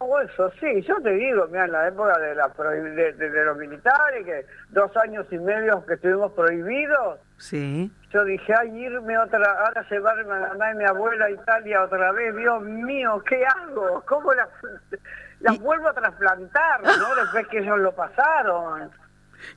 Hago 0.00 0.20
eso, 0.20 0.50
sí. 0.60 0.80
Yo 0.82 1.00
te 1.02 1.10
digo, 1.10 1.46
mira, 1.48 1.64
en 1.64 1.72
la 1.72 1.88
época 1.88 2.16
de, 2.18 2.34
la 2.36 2.48
de, 2.48 3.12
de- 3.12 3.30
de 3.30 3.44
los 3.44 3.56
militares, 3.58 4.24
que 4.24 4.46
dos 4.70 4.96
años 4.98 5.26
y 5.30 5.38
medio 5.38 5.84
que 5.84 5.94
estuvimos 5.94 6.32
prohibidos, 6.32 7.18
Sí. 7.36 7.90
yo 8.10 8.24
dije, 8.24 8.54
ay, 8.54 8.68
irme 8.84 9.18
otra, 9.18 9.42
ahora 9.66 9.84
llevarme 9.90 10.32
a 10.32 10.38
la 10.38 10.48
mamá 10.50 10.70
y 10.72 10.76
mi 10.76 10.84
abuela 10.84 11.24
a 11.26 11.30
Italia 11.30 11.82
otra 11.82 12.12
vez, 12.12 12.34
Dios 12.36 12.62
mío, 12.62 13.22
¿qué 13.28 13.44
hago? 13.44 14.02
¿Cómo 14.06 14.32
las, 14.32 14.48
las 15.40 15.56
Y- 15.56 15.58
vuelvo 15.58 15.88
a 15.88 15.94
trasplantar, 15.94 16.80
no? 16.82 17.14
Después 17.16 17.48
que 17.48 17.58
ellos 17.58 17.78
lo 17.80 17.92
pasaron, 17.92 18.90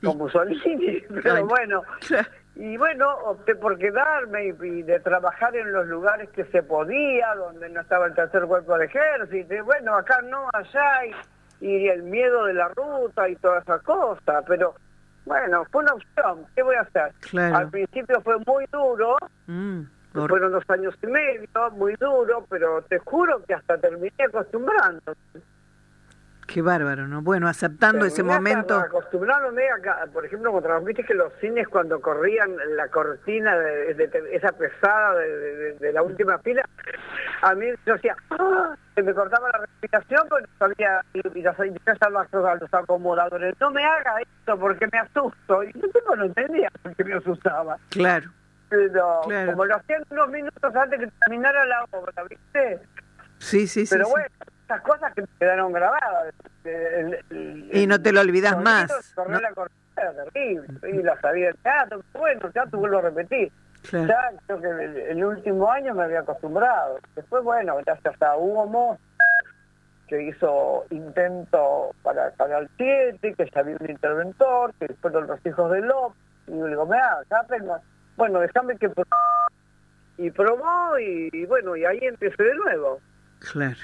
con 0.02 0.18
Mussolini, 0.18 1.00
pero 1.22 1.46
bueno. 1.46 1.82
Y 2.56 2.76
bueno, 2.76 3.12
opté 3.24 3.56
por 3.56 3.76
quedarme 3.78 4.44
y, 4.46 4.50
y 4.64 4.82
de 4.84 5.00
trabajar 5.00 5.56
en 5.56 5.72
los 5.72 5.88
lugares 5.88 6.28
que 6.30 6.44
se 6.44 6.62
podía, 6.62 7.34
donde 7.34 7.68
no 7.68 7.80
estaba 7.80 8.06
el 8.06 8.14
tercer 8.14 8.44
cuerpo 8.44 8.78
de 8.78 8.84
ejército, 8.84 9.54
y 9.56 9.60
bueno, 9.62 9.92
acá 9.96 10.22
no, 10.22 10.48
allá, 10.52 11.04
y, 11.60 11.66
y 11.66 11.88
el 11.88 12.04
miedo 12.04 12.44
de 12.44 12.54
la 12.54 12.68
ruta 12.68 13.28
y 13.28 13.34
toda 13.34 13.58
esa 13.58 13.80
cosa, 13.80 14.40
pero 14.46 14.72
bueno, 15.24 15.64
fue 15.72 15.82
una 15.82 15.94
opción, 15.94 16.46
¿qué 16.54 16.62
voy 16.62 16.76
a 16.76 16.82
hacer? 16.82 17.10
Claro. 17.28 17.56
Al 17.56 17.70
principio 17.70 18.20
fue 18.20 18.36
muy 18.46 18.64
duro, 18.70 19.16
Mm, 19.48 19.80
hor- 20.14 20.28
fueron 20.28 20.52
dos 20.52 20.62
años 20.68 20.94
y 21.02 21.06
medio, 21.08 21.48
muy 21.72 21.94
duro, 21.96 22.46
pero 22.48 22.82
te 22.82 23.00
juro 23.00 23.42
que 23.48 23.54
hasta 23.54 23.78
terminé 23.78 24.12
acostumbrando. 24.28 25.12
Qué 26.46 26.60
bárbaro, 26.62 27.08
¿no? 27.08 27.22
Bueno, 27.22 27.48
aceptando 27.48 28.04
ese 28.04 28.22
momento. 28.22 28.78
Acostumbrándome 28.78 29.68
acá, 29.70 30.06
por 30.12 30.26
ejemplo, 30.26 30.52
cuando 30.52 30.80
viste 30.82 31.02
que 31.02 31.14
los 31.14 31.32
cines 31.40 31.66
cuando 31.68 32.00
corrían 32.00 32.54
la 32.76 32.88
cortina 32.88 33.56
de, 33.58 33.94
de- 33.94 34.08
de- 34.08 34.36
esa 34.36 34.52
pesada 34.52 35.14
de, 35.18 35.92
la 35.92 36.02
última 36.02 36.38
fila, 36.38 36.62
a 37.42 37.54
mí 37.54 37.66
yo 37.86 37.94
decía, 37.94 38.14
¡ah! 38.30 38.76
me 38.96 39.14
cortaba 39.14 39.48
la 39.52 39.58
respiración 39.58 40.26
porque 40.28 40.44
no 40.46 40.58
sabía 40.68 41.02
y, 41.14 41.38
y 41.38 41.42
ya 41.42 41.54
los, 42.10 42.60
los 42.60 42.74
acomodadores, 42.74 43.54
no 43.60 43.70
me 43.70 43.84
haga 43.84 44.20
esto 44.20 44.58
porque 44.58 44.86
me 44.92 44.98
asusto. 44.98 45.64
Y 45.64 45.72
yo 45.72 45.88
tipo 45.90 46.14
no 46.14 46.24
entendía 46.24 46.70
por 46.82 46.94
qué 46.94 47.04
me 47.04 47.14
asustaba. 47.14 47.78
Claro. 47.90 48.30
Pero 48.68 49.20
Claro. 49.26 49.52
como 49.52 49.64
lo 49.64 49.76
hacían 49.76 50.02
unos 50.10 50.28
minutos 50.28 50.76
antes 50.76 51.00
que 51.00 51.08
terminara 51.20 51.64
la 51.64 51.84
obra, 51.90 52.22
¿viste? 52.28 52.80
Sí, 53.38 53.66
sí, 53.66 53.86
sí. 53.86 53.94
Pero 53.94 54.06
sí. 54.06 54.12
Esas 54.64 54.80
cosas 54.82 55.12
que 55.14 55.22
me 55.22 55.28
quedaron 55.38 55.72
grabadas. 55.72 56.34
El- 56.64 57.18
el- 57.30 57.70
Y 57.72 57.86
no 57.86 58.00
te 58.00 58.12
lo 58.12 58.20
olvidas 58.20 58.58
más, 58.60 58.90
¿no? 59.16 59.38
la 59.40 59.52
terrible. 59.94 60.66
Y 60.90 61.02
la 61.02 61.20
sabía 61.20 61.50
el 61.50 61.56
teatro. 61.58 62.02
Bueno, 62.12 62.50
ya 62.54 62.64
tuve 62.66 62.80
vuelvo 62.80 62.98
a 62.98 63.02
repetir. 63.02 63.52
Claro. 63.88 64.06
Ya 64.08 64.30
creo 64.46 64.60
que 64.60 64.68
el, 64.84 64.96
el 64.96 65.24
último 65.24 65.70
año 65.70 65.94
me 65.94 66.04
había 66.04 66.20
acostumbrado. 66.20 66.98
Después, 67.14 67.44
bueno, 67.44 67.76
gracias 67.84 68.20
a 68.22 68.36
Hugo 68.36 68.66
Moss, 68.66 68.98
que 70.08 70.22
hizo 70.22 70.86
intento 70.90 71.94
para 72.02 72.30
Canal 72.32 72.68
7, 72.78 73.34
que 73.34 73.50
ya 73.54 73.60
había 73.60 73.76
un 73.78 73.90
interventor, 73.90 74.72
que 74.80 74.88
fueron 74.94 75.26
los 75.26 75.38
hijos 75.46 75.70
de 75.70 75.80
López. 75.82 76.18
Y 76.46 76.52
yo 76.58 76.64
le 76.64 76.70
digo, 76.70 76.86
mira, 76.86 77.18
acá 77.20 77.44
tengo... 77.48 77.78
Bueno, 78.16 78.40
déjame 78.40 78.76
que... 78.78 78.88
pro-". 78.88 79.04
Y 80.16 80.30
probó 80.30 80.98
y, 80.98 81.28
y 81.32 81.44
bueno, 81.46 81.76
y 81.76 81.84
ahí 81.84 81.98
empecé 82.02 82.42
de 82.42 82.54
nuevo. 82.54 83.00
Claro. 83.52 83.76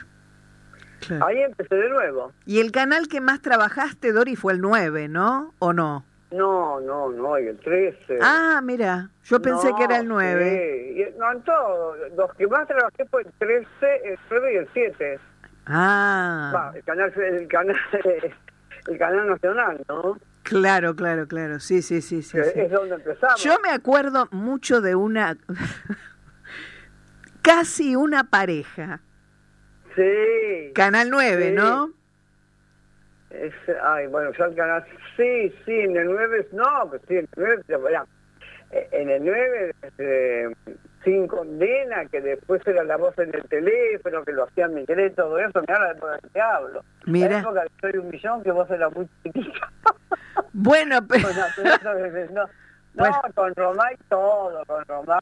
Claro. 1.07 1.26
Ahí 1.26 1.42
empecé 1.42 1.74
de 1.74 1.88
nuevo. 1.88 2.32
Y 2.46 2.61
el 2.61 2.72
canal 2.72 3.09
que 3.09 3.20
más 3.20 3.40
trabajaste, 3.40 4.12
Dori, 4.12 4.36
fue 4.36 4.53
el 4.53 4.61
9, 4.61 5.09
¿no? 5.09 5.55
¿O 5.59 5.72
no? 5.72 6.05
No, 6.30 6.78
no, 6.80 7.11
no, 7.11 7.38
y 7.40 7.46
el 7.48 7.59
13. 7.59 8.18
Ah, 8.22 8.61
mira, 8.62 9.11
yo 9.24 9.42
pensé 9.42 9.70
No, 9.70 9.76
que 9.76 9.84
era 9.84 9.96
el 9.98 10.07
9. 10.07 10.92
sí, 10.94 11.01
y- 11.03 11.18
no, 11.18 11.32
en 11.32 11.42
todo. 11.42 11.96
Los 12.16 12.32
que 12.34 12.46
más 12.46 12.68
trabajé 12.68 13.05
fue 13.11 13.22
el 13.22 13.32
13, 13.38 13.66
el 14.05 14.18
9 14.30 14.53
y 14.53 14.57
el 14.57 14.68
7. 14.72 15.18
Ah, 15.66 16.53
Va, 16.55 16.72
el 16.76 16.84
canal, 16.84 17.12
el 17.16 17.48
canal, 17.48 17.76
el 18.86 18.98
canal 18.98 19.26
nacional, 19.28 19.80
¿no? 19.88 20.18
claro, 20.42 20.94
claro, 20.96 21.26
claro. 21.28 21.61
Sí, 21.61 21.82
sí, 21.82 22.01
sí, 22.01 22.22
sí. 22.22 22.38
Sí. 22.42 22.51
Es 22.61 22.70
donde 22.70 22.94
empezamos. 22.96 23.42
Yo 23.42 23.57
me 23.62 23.70
acuerdo 23.70 24.28
mucho 24.32 24.80
de 24.80 24.94
una, 24.94 25.36
casi 27.42 27.96
una 27.96 28.24
pareja. 28.24 29.01
Sí. 29.97 30.72
Canal 30.74 31.11
9, 31.11 31.49
Sí. 31.49 31.53
¿no? 31.55 31.91
Es, 33.30 33.53
ay, 33.82 34.07
bueno, 34.09 34.32
ya 34.36 34.45
el 34.47 34.55
canal, 34.57 34.84
sí, 35.16 35.55
sí, 35.64 35.72
en 35.80 35.97
el 35.97 36.07
9, 36.07 36.49
no, 36.53 36.64
pues 36.88 37.01
sí, 37.07 37.14
en 37.14 37.20
el 37.20 37.28
9, 37.36 37.62
pero, 37.66 37.78
mirá, 37.80 38.05
eh, 38.72 38.88
en 38.91 39.09
el 39.11 39.24
9, 39.24 39.72
eh, 39.99 40.49
Sin 41.05 41.28
Condena, 41.28 42.07
que 42.07 42.20
después 42.20 42.61
era 42.66 42.82
la 42.82 42.97
voz 42.97 43.16
en 43.18 43.32
el 43.34 43.45
teléfono, 43.49 44.24
que 44.24 44.32
lo 44.32 44.45
hacían 44.45 44.74
Miguel, 44.74 45.12
todo 45.14 45.38
eso, 45.38 45.61
mirá 45.61 45.78
la 45.78 45.93
época 45.93 46.18
que 46.20 46.28
te 46.28 46.41
hablo. 46.41 46.84
Mira. 47.07 47.30
La 47.30 47.38
época 47.38 47.62
que 47.62 47.70
soy 47.93 48.01
un 48.01 48.09
millón, 48.11 48.43
que 48.43 48.51
vos 48.51 48.68
eras 48.70 48.93
muy 48.97 49.09
chiquita. 49.22 49.72
Bueno, 50.53 50.99
pero... 51.09 51.28
Con 51.28 51.38
Alfredo 51.38 51.95
de- 51.95 52.28
no, 52.30 52.43
no, 52.45 52.49
Bueno. 52.95 53.20
con 53.36 53.55
Romay 53.55 53.97
todo, 54.09 54.64
con 54.66 54.84
Romay 54.86 55.20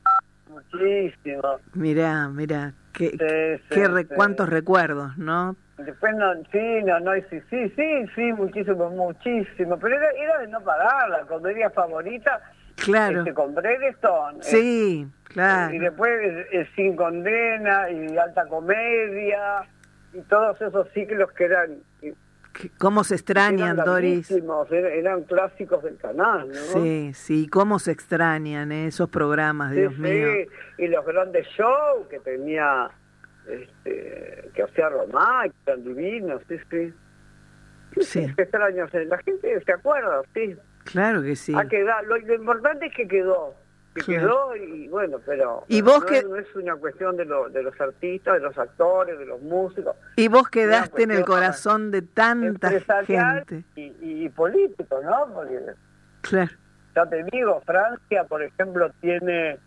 muchísimo. 0.51 1.43
Mirá, 1.75 2.29
mirá, 2.29 2.73
qué, 2.93 3.11
Sí, 3.11 3.19
qué 3.19 3.61
sí, 3.71 3.85
re- 3.85 4.03
sí. 4.03 4.09
cuántos 4.15 4.49
recuerdos, 4.49 5.17
¿no? 5.19 5.57
Después 5.79 6.15
no, 6.17 6.35
sí, 6.51 6.83
no, 6.85 6.99
no, 7.01 7.13
sí, 7.31 7.41
sí, 7.51 7.73
sí, 7.77 8.07
sí, 8.15 8.33
muchísimo, 8.33 8.91
muchísimo. 8.91 9.79
Pero 9.79 9.97
era, 9.97 10.11
era 10.11 10.39
de 10.39 10.49
no 10.49 10.61
parar, 10.61 11.09
la 11.11 11.21
comedia 11.27 11.71
favorita. 11.71 12.41
Claro. 12.77 13.21
Este, 13.21 13.35
con 13.35 13.55
Bredeston. 13.55 14.43
Sí, 14.43 15.07
eh, 15.09 15.23
claro. 15.25 15.75
Y 15.75 15.79
después 15.79 16.11
eh, 16.53 16.69
Sin 16.77 16.97
Condena 16.97 17.91
y 17.91 18.17
Alta 18.17 18.47
Comedia 18.47 19.63
y 20.13 20.21
todos 20.23 20.61
esos 20.61 20.89
ciclos 20.93 21.31
que 21.33 21.45
eran... 21.45 21.79
¿Cómo 22.79 23.05
se 23.05 23.15
extrañan, 23.15 23.75
eran 23.77 23.87
Doris? 23.87 24.31
larguísimos, 24.31 24.71
eran, 24.73 25.23
clásicos 25.25 25.83
del 25.83 25.97
canal, 25.97 26.49
¿no? 26.49 26.55
Sí, 26.55 27.13
sí, 27.15 27.49
cómo 27.49 27.79
se 27.79 27.93
extrañan 27.93 28.73
eh, 28.73 28.87
esos 28.87 29.09
programas, 29.09 29.73
Sí, 29.73 29.81
Dios 29.81 29.95
sí, 29.95 30.01
mío. 30.01 30.29
y 30.79 30.89
los 30.89 31.05
grandes 31.07 31.47
shows 31.49 32.07
que 32.09 32.19
tenía, 32.21 32.91
este, 33.49 34.51
que 34.55 34.63
hacía 34.63 34.89
Romay, 34.89 35.51
que 35.51 35.57
eran 35.71 35.85
divinos, 35.85 36.43
sí, 36.49 36.57
sí. 36.71 36.95
Sí, 38.01 38.27
Qué 38.37 38.43
extraño, 38.43 38.85
o 38.85 38.89
sea, 38.89 39.03
la 39.05 39.19
gente 39.19 39.61
se 39.65 39.73
acuerda, 39.73 40.23
sí. 40.35 40.57
Claro 40.85 41.23
que 41.23 41.37
sí. 41.37 41.55
Ha 41.57 41.65
quedado, 41.67 42.03
lo, 42.07 42.19
lo 42.19 42.35
importante 42.35 42.87
es 42.87 42.95
que 42.95 43.09
quedó, 43.09 43.55
que 43.99 44.05
Claro. 44.05 44.53
quedó 44.53 44.57
y 44.57 44.89
bueno, 44.89 45.19
pero 45.25 45.65
Y 45.69 45.83
vos 45.83 46.01
no, 46.01 46.07
que- 46.07 46.19
es, 46.19 46.25
no 46.29 46.37
es 46.37 46.55
una 46.57 46.77
cuestión 46.77 47.17
de, 47.17 47.25
lo- 47.25 47.49
de 47.49 47.63
los 47.63 47.81
artistas, 47.81 48.35
de 48.35 48.41
los 48.41 48.57
actores, 48.59 49.19
de 49.19 49.27
los 49.27 49.41
músicos, 49.43 49.97
Y 50.17 50.29
vos 50.29 50.49
quedaste 50.49 51.03
en 51.03 51.11
el 51.11 51.25
corazón 51.25 51.91
de 51.91 52.03
tanta 52.03 52.71
gente. 53.05 53.65
y, 53.77 53.93
y 54.25 54.29
político, 54.31 55.01
¿no? 55.03 55.33
Porque 55.35 55.61
Claro. 56.23 56.51
ya 56.95 57.07
te 57.07 57.25
digo, 57.33 57.61
Francia, 57.67 58.25
por 58.25 58.43
ejemplo, 58.43 58.91
tiene 59.01 59.59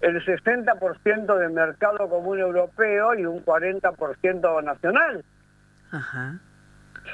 el 0.00 0.24
60% 0.24 1.38
del 1.38 1.50
mercado 1.52 2.08
común 2.08 2.38
europeo 2.38 3.14
y 3.14 3.24
un 3.24 3.42
40% 3.44 4.62
nacional. 4.62 5.24
Ajá. 5.90 6.38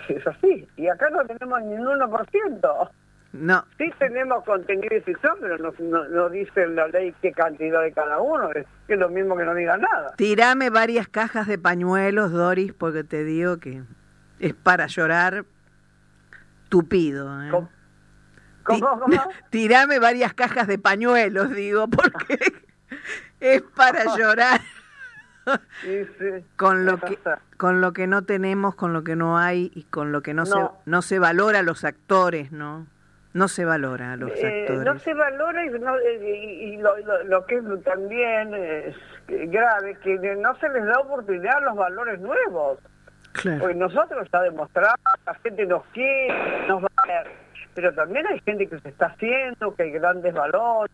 Es 0.08 0.26
así. 0.26 0.68
Y 0.76 0.88
acá 0.88 1.10
no 1.10 1.24
tenemos 1.26 1.62
ni 1.62 1.74
un 1.74 1.86
1%. 1.86 2.90
No, 3.32 3.64
Sí 3.78 3.92
tenemos 4.00 4.44
contenido 4.44 4.96
y 4.96 5.00
ficción, 5.02 5.36
pero 5.40 5.56
no, 5.58 5.72
no, 5.78 6.08
no 6.08 6.28
dice 6.30 6.66
la 6.66 6.88
ley 6.88 7.14
qué 7.22 7.30
cantidad 7.32 7.80
de 7.82 7.92
cada 7.92 8.18
uno. 8.20 8.50
Es, 8.52 8.66
es 8.88 8.98
lo 8.98 9.08
mismo 9.08 9.36
que 9.36 9.44
no 9.44 9.54
diga 9.54 9.76
nada. 9.76 10.14
tirame 10.16 10.68
varias 10.70 11.06
cajas 11.06 11.46
de 11.46 11.56
pañuelos, 11.56 12.32
Doris, 12.32 12.72
porque 12.72 13.04
te 13.04 13.22
digo 13.22 13.58
que 13.58 13.82
es 14.40 14.54
para 14.54 14.86
llorar 14.88 15.44
tupido. 16.68 17.42
¿eh? 17.44 17.50
¿Cómo? 17.50 17.70
¿Cómo? 18.64 19.00
cómo? 19.00 19.22
Tirame 19.50 19.98
varias 20.00 20.34
cajas 20.34 20.66
de 20.66 20.78
pañuelos, 20.78 21.50
digo, 21.50 21.88
porque 21.88 22.38
es 23.40 23.62
para 23.62 24.04
llorar 24.16 24.60
Sí, 25.82 26.04
sí. 26.18 26.44
con 26.56 26.84
lo 26.84 26.98
que 27.00 27.18
con 27.56 27.80
lo 27.80 27.92
que 27.92 28.06
no 28.06 28.22
tenemos, 28.22 28.74
con 28.74 28.92
lo 28.92 29.02
que 29.04 29.16
no 29.16 29.38
hay 29.38 29.70
y 29.74 29.84
con 29.84 30.12
lo 30.12 30.22
que 30.22 30.34
no, 30.34 30.44
No. 30.44 30.46
se 30.84 30.90
no 30.90 31.02
se 31.02 31.18
valora 31.18 31.60
a 31.60 31.62
los 31.62 31.84
actores, 31.84 32.52
¿no? 32.52 32.86
No 33.32 33.46
se 33.48 33.64
valora 33.64 34.12
a 34.12 34.16
los 34.16 34.32
Eh, 34.32 34.62
actores. 34.62 34.82
no 34.84 34.98
se 34.98 35.14
valora 35.14 35.64
y, 35.64 35.68
no- 35.70 35.98
eh, 35.98 36.20
y- 36.36 36.74
y 36.74 36.76
lo, 36.78 36.96
lo- 36.98 37.22
lo 37.24 37.46
que 37.46 37.56
es 37.56 37.64
también 37.84 38.52
es 38.54 38.96
grave, 39.28 39.96
que 40.02 40.16
no 40.36 40.54
se 40.56 40.68
les 40.70 40.84
da 40.84 40.98
oportunidad 40.98 41.58
a 41.58 41.60
los 41.60 41.76
valores 41.76 42.18
nuevos. 42.20 42.78
Claro. 43.32 43.60
Porque 43.60 43.74
nosotros 43.76 44.24
está 44.24 44.42
demostrado, 44.42 44.96
la 45.24 45.34
gente 45.36 45.64
nos 45.66 45.84
quiere, 45.92 46.66
nos 46.66 46.82
va 46.82 46.88
a 46.96 47.06
ver, 47.06 47.28
pero 47.74 47.94
también 47.94 48.26
hay 48.26 48.40
gente 48.40 48.66
que 48.68 48.80
se 48.80 48.88
está 48.88 49.06
haciendo, 49.06 49.72
que 49.76 49.84
hay 49.84 49.90
grandes 49.92 50.34
valores, 50.34 50.92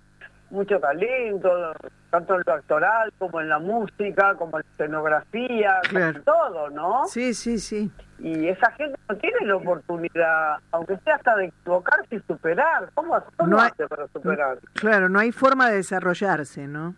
mucho 0.51 0.79
talento, 0.79 1.73
tanto 2.11 2.35
en 2.37 2.43
lo 2.47 2.53
actoral 2.53 3.13
como 3.19 3.41
en 3.41 3.49
la 3.49 3.59
música, 3.59 4.35
como 4.37 4.59
en 4.59 4.65
la 4.65 4.73
escenografía, 4.73 5.81
Claro. 5.89 6.23
todo, 6.23 6.71
¿no? 6.71 7.07
Sí, 7.07 7.35
sí, 7.35 7.59
sí. 7.59 7.91
Y 8.19 8.49
esa 8.49 8.71
gente 8.73 8.99
no 9.09 9.17
tiene 9.17 9.37
la 9.43 9.57
oportunidad, 9.57 10.57
aunque 10.71 10.97
sea 10.99 11.17
hasta 11.17 11.37
de 11.37 11.47
equivocarse 11.47 12.17
y 12.17 12.21
superar. 12.21 12.89
¿Cómo, 12.95 13.23
cómo 13.37 13.51
No 13.51 13.61
hay- 13.61 13.71
hace 13.73 13.87
para 13.89 14.07
superar? 14.09 14.59
Claro, 14.75 15.09
no 15.09 15.19
hay 15.19 15.33
forma 15.33 15.69
de 15.71 15.77
desarrollarse, 15.77 16.67
¿no? 16.67 16.95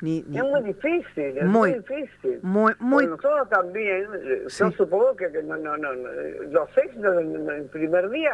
Ni, 0.00 0.22
ni- 0.28 0.38
Es 0.38 0.44
muy 0.44 0.62
difícil, 0.62 1.38
es 1.38 1.44
Muy- 1.44 1.70
muy, 1.70 1.78
difícil. 1.80 2.38
muy, 2.42 2.72
muy, 2.78 3.06
Porque 3.08 3.24
nosotros 3.28 3.48
también, 3.48 4.06
Sí. 4.46 4.58
yo 4.64 4.70
supongo 4.72 5.16
que, 5.16 5.28
no, 5.42 5.56
no, 5.56 5.76
no, 5.76 5.92
los 5.92 6.68
éxitos 6.78 7.20
en 7.20 7.48
el 7.50 7.64
primer 7.64 8.08
día 8.10 8.32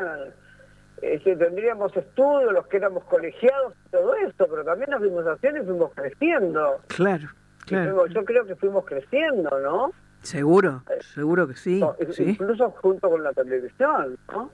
eh, 1.05 1.21
que 1.23 1.37
tendríamos 1.37 1.97
estudios, 1.97 2.53
los 2.53 2.67
que 2.67 2.77
éramos 2.79 3.05
colegiados 3.05 3.75
todo 3.91 4.15
eso, 4.15 4.47
pero 4.49 4.65
también 4.65 4.91
nos 4.91 5.01
fuimos 5.01 5.25
haciendo 5.27 5.63
y 5.63 5.65
fuimos 5.67 5.93
creciendo. 5.95 6.81
claro, 6.89 7.29
claro. 7.67 7.91
fuimos- 7.97 8.11
yo 8.15 8.25
creo 8.25 8.47
que 8.47 8.57
fuimos 8.57 8.85
creciendo, 8.85 9.59
¿no? 9.61 9.93
Seguro, 10.23 10.83
seguro 11.15 11.47
que 11.47 11.55
sí, 11.55 11.81
No, 11.81 11.95
sí. 12.11 12.31
Incluso 12.31 12.71
junto 12.81 13.11
con 13.11 13.23
la 13.23 13.33
televisión, 13.33 14.17
¿no? 14.33 14.51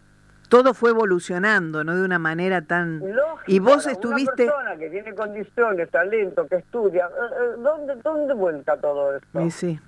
Todo 0.49 0.75
fue 0.75 0.91
evolucionando, 0.91 1.85
¿no? 1.85 1.95
De 1.95 2.05
una 2.05 2.19
manera 2.19 2.63
tan... 2.63 2.99
Lógico, 2.99 3.45
Y 3.47 3.61
vos 3.61 3.87
estuviste... 3.87 4.43
Una 4.47 4.53
persona 4.53 4.77
que 4.79 4.91
tiene 4.91 5.15
condiciones, 5.15 5.89
talento, 5.91 6.45
que 6.49 6.57
estudia, 6.57 7.07
eh, 7.07 7.11
eh, 7.11 7.55
¿dónde, 7.59 7.95
¿dónde 8.03 8.35
vuelca 8.35 8.77
todo 8.77 9.15
esto? 9.15 9.41
Sí, 9.43 9.51
sí, 9.53 9.81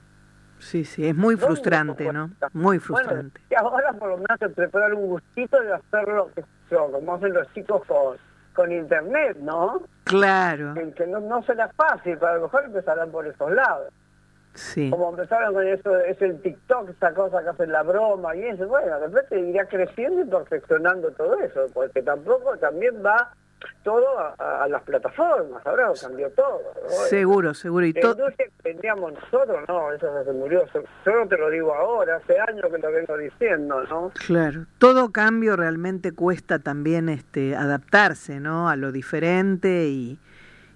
sí, 0.62 0.84
sí, 0.84 1.06
es 1.06 1.14
muy 1.14 1.34
¿Dónde 1.34 1.46
frustrante, 1.46 2.12
¿no? 2.12 2.30
Muy 2.52 2.78
Bueno, 2.78 2.80
frustrante. 2.80 3.40
y 3.50 3.54
ahora 3.54 3.92
por 3.94 4.08
lo 4.10 4.16
menos 4.16 4.38
te 4.38 4.48
preparan 4.48 4.94
un 4.94 5.06
gustito 5.08 5.60
de 5.60 5.72
hacerlo, 5.74 6.30
yo, 6.70 6.90
como 6.92 7.14
hacen 7.14 7.32
los 7.34 7.52
chicos 7.52 7.82
con, 7.86 8.16
con 8.54 8.72
internet, 8.72 9.36
¿no? 9.40 9.82
Claro, 10.04 10.74
Que, 10.74 10.92
que 10.92 11.06
no, 11.06 11.20
no 11.20 11.42
será 11.44 11.68
fácil, 11.76 12.16
pero 12.18 12.32
a 12.32 12.34
lo 12.36 12.42
mejor 12.42 12.64
empezarán 12.64 13.10
por 13.10 13.26
esos 13.26 13.50
lados. 13.52 13.92
sí. 14.54 14.90
Como 14.90 15.10
empezaron 15.10 15.54
con 15.54 15.66
eso, 15.66 15.98
es 16.00 16.20
el 16.22 16.40
TikTok, 16.42 16.90
esa 16.90 17.12
cosa 17.14 17.42
que 17.42 17.48
hacen 17.50 17.72
la 17.72 17.82
broma 17.82 18.34
y 18.36 18.42
eso, 18.44 18.66
bueno, 18.68 18.98
de 19.00 19.06
repente 19.08 19.40
irá 19.40 19.66
creciendo 19.66 20.20
y 20.22 20.24
perfeccionando 20.26 21.10
todo 21.12 21.38
eso, 21.38 21.66
porque 21.72 22.02
tampoco 22.02 22.56
también 22.58 22.94
va 23.04 23.32
todo 23.82 24.06
a, 24.38 24.66
las 24.68 24.82
plataformas, 24.82 25.66
ahora 25.66 25.88
cambió 26.00 26.30
todo. 26.30 26.60
¿no? 26.82 26.88
Seguro, 26.88 27.54
seguro. 27.54 27.86
Y 27.86 27.92
que 28.36 28.50
teníamos 28.62 29.12
nosotros, 29.14 29.58
no, 29.68 29.92
eso 29.92 30.24
se 30.24 30.32
murió. 30.32 30.64
Yo 30.72 30.82
yo 31.04 31.12
no 31.16 31.28
te 31.28 31.36
lo 31.36 31.50
digo 31.50 31.74
ahora, 31.74 32.16
hace 32.16 32.38
años 32.40 32.64
que 32.70 32.78
lo 32.78 32.92
vengo 32.92 33.16
diciendo, 33.16 33.82
¿no? 33.84 34.12
Claro, 34.26 34.66
todo 34.78 35.10
cambio 35.12 35.56
realmente 35.56 36.12
cuesta 36.12 36.58
también 36.58 37.08
este 37.08 37.56
adaptarse, 37.56 38.40
¿no? 38.40 38.68
A 38.68 38.76
lo 38.76 38.92
diferente 38.92 39.86
y, 39.86 40.18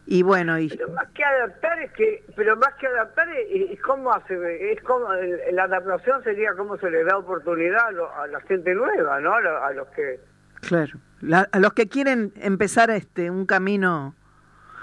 y 0.07 0.22
bueno, 0.22 0.59
y 0.59 0.68
Pero 0.68 0.89
más 0.91 1.09
que 1.11 1.24
adaptar 1.24 1.80
es 1.82 1.93
que, 1.93 2.24
pero 2.34 2.57
más 2.57 2.74
que 2.74 2.87
adaptar 2.87 3.28
es, 3.30 3.70
es 3.72 3.80
cómo 3.82 4.12
hace, 4.12 4.72
es 4.72 4.80
como 4.82 5.09
la 5.53 5.64
adaptación 5.64 6.22
sería 6.24 6.53
cómo 6.57 6.76
se 6.78 6.91
le 6.91 7.05
da 7.05 7.18
oportunidad 7.18 7.87
a, 7.87 7.91
lo- 7.93 8.14
a 8.14 8.26
la 8.26 8.41
gente 8.43 8.74
nueva, 8.74 9.20
¿no? 9.20 9.34
A, 9.34 9.41
lo- 9.41 9.64
a 9.64 9.72
los 9.72 9.89
que 9.89 10.18
claro, 10.61 10.99
la- 11.21 11.49
a 11.53 11.59
los 11.59 11.73
que 11.73 11.89
quieren 11.89 12.33
empezar 12.37 12.91
este 12.91 13.31
un 13.31 13.47
camino, 13.47 14.15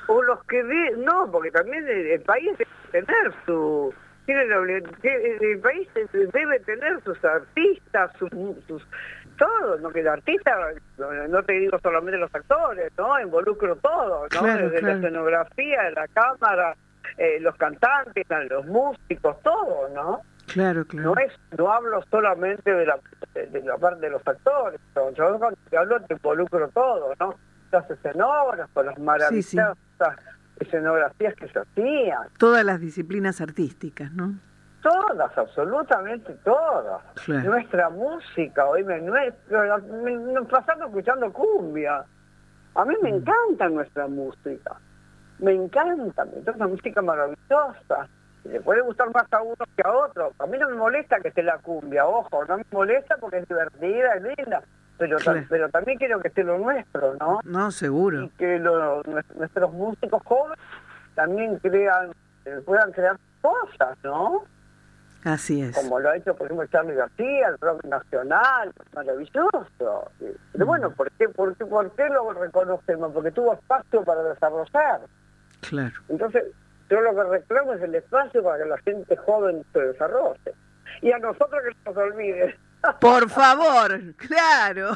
o 0.07 0.21
los 0.21 0.43
que 0.45 0.61
ve, 0.63 0.95
no, 0.97 1.29
porque 1.31 1.51
también 1.51 1.87
el, 1.87 2.07
el 2.07 2.21
país 2.21 2.51
debe 2.57 3.05
tener 3.05 3.33
su 3.45 3.93
tiene 4.25 4.43
el 4.43 5.59
país 5.59 5.87
debe 6.33 6.59
tener 6.61 7.01
sus 7.03 7.21
artistas, 7.25 8.11
sus, 8.17 8.29
sus 8.67 8.85
todo, 9.37 9.77
no 9.79 9.89
que 9.89 9.99
el 10.01 10.07
artista, 10.07 10.55
no, 10.97 11.11
no 11.27 11.43
te 11.43 11.53
digo 11.53 11.77
solamente 11.79 12.17
los 12.17 12.33
actores, 12.33 12.91
¿no? 12.97 13.19
Involucro 13.19 13.75
todo, 13.77 14.23
¿no? 14.23 14.29
Claro, 14.29 14.69
Desde 14.69 14.79
claro. 14.79 14.87
la 14.87 14.93
escenografía, 15.07 15.91
la 15.91 16.07
cámara, 16.09 16.75
eh, 17.17 17.39
los 17.41 17.55
cantantes, 17.55 18.25
los 18.49 18.65
músicos, 18.65 19.41
todo, 19.41 19.89
¿no? 19.89 20.21
Claro, 20.53 20.85
claro. 20.85 21.13
No 21.15 21.21
es, 21.21 21.33
no 21.57 21.71
hablo 21.71 22.03
solamente 22.09 22.71
de 22.73 22.85
la, 22.85 22.99
de, 23.33 23.47
de 23.47 23.61
la 23.61 23.77
parte 23.77 24.01
de 24.01 24.09
los 24.11 24.25
actores, 24.27 24.79
yo 24.95 25.37
cuando 25.39 25.57
te 25.69 25.77
hablo 25.77 25.99
te 26.01 26.13
involucro 26.13 26.67
todo, 26.69 27.13
¿no? 27.19 27.35
Las 27.71 27.89
escenógrafos, 27.89 28.85
las 28.85 28.99
maravillosas 28.99 29.77
escenografías 30.59 31.33
que 31.35 31.47
se 31.49 31.59
hacían, 31.59 32.27
Todas 32.37 32.63
las 32.63 32.79
disciplinas 32.79 33.41
artísticas, 33.41 34.11
¿no? 34.13 34.33
todas, 34.81 35.37
absolutamente 35.37 36.33
todas. 36.43 37.01
Claro. 37.25 37.51
Nuestra 37.51 37.89
música, 37.89 38.65
oíme, 38.67 38.99
nuestra, 38.99 39.77
me, 39.77 40.17
me 40.17 40.41
pasando 40.43 40.87
escuchando 40.87 41.31
cumbia. 41.31 42.03
A 42.75 42.83
mí 42.85 42.93
me 43.01 43.11
Mm. 43.13 43.15
encanta 43.15 43.69
nuestra 43.69 44.07
música, 44.07 44.75
me 45.39 45.53
encanta, 45.53 46.25
me 46.25 46.31
encanta 46.39 46.51
una 46.55 46.67
música 46.67 47.01
maravillosa. 47.01 48.09
Le 48.45 48.59
puede 48.61 48.81
gustar 48.81 49.09
más 49.13 49.31
a 49.31 49.41
uno 49.41 49.55
que 49.75 49.81
a 49.85 49.91
otro. 49.91 50.33
A 50.39 50.45
mí 50.47 50.57
no 50.57 50.69
me 50.69 50.75
molesta 50.75 51.19
que 51.21 51.29
esté 51.29 51.43
la 51.43 51.57
cumbia, 51.59 52.05
ojo, 52.05 52.43
no 52.45 52.57
me 52.57 52.65
molesta 52.71 53.15
porque 53.17 53.37
es 53.37 53.47
divertida, 53.47 54.13
es 54.15 54.23
linda. 54.37 54.61
Pero, 54.97 55.17
ta- 55.17 55.43
pero 55.49 55.69
también 55.69 55.97
quiero 55.97 56.19
que 56.19 56.27
esté 56.27 56.43
lo 56.43 56.57
nuestro, 56.57 57.15
¿no? 57.19 57.39
No, 57.43 57.71
seguro. 57.71 58.23
y 58.23 58.29
que 58.31 58.59
lo- 58.59 59.01
nues- 59.03 59.33
nuestros 59.35 59.71
músicos 59.73 60.21
jóvenes 60.25 60.59
también 61.15 61.57
crean, 61.59 62.11
eh, 62.45 62.61
puedan 62.65 62.91
crear 62.91 63.17
cosas, 63.41 63.97
¿no? 64.03 64.43
Así 65.23 65.61
es. 65.61 65.73
Como 65.75 65.99
lo 66.01 66.09
ha 66.09 66.17
hecho, 66.17 66.35
por 66.35 66.47
ejemplo, 66.47 66.67
Charlie 66.67 66.95
García, 66.95 67.47
el 67.47 67.57
rock 67.59 67.83
nacional, 67.85 68.73
maravilloso. 68.93 69.65
Pero 69.77 70.65
bueno, 70.65 70.91
¿por 70.91 71.09
qué, 71.11 71.29
por, 71.29 71.55
qué, 71.55 71.65
¿por 71.65 71.89
qué 71.95 72.09
lo 72.09 72.33
reconocemos? 72.33 73.11
Porque 73.13 73.31
tuvo 73.31 73.53
espacio 73.53 74.03
para 74.03 74.21
desarrollar. 74.23 74.99
Claro. 75.61 75.93
Entonces, 76.09 76.43
yo 76.89 77.01
lo 77.01 77.15
que 77.15 77.23
reclamo 77.23 77.73
es 77.73 77.81
el 77.81 77.95
espacio 77.95 78.43
para 78.43 78.63
que 78.63 78.69
la 78.69 78.77
gente 78.79 79.15
joven 79.17 79.63
se 79.73 79.79
desarrolle. 79.79 80.53
Y 81.01 81.11
a 81.11 81.19
nosotros 81.19 81.61
que 81.63 81.69
no 81.69 81.91
nos 81.91 81.97
olviden. 81.97 82.55
Por 82.99 83.29
favor, 83.29 83.97
claro. 84.17 84.91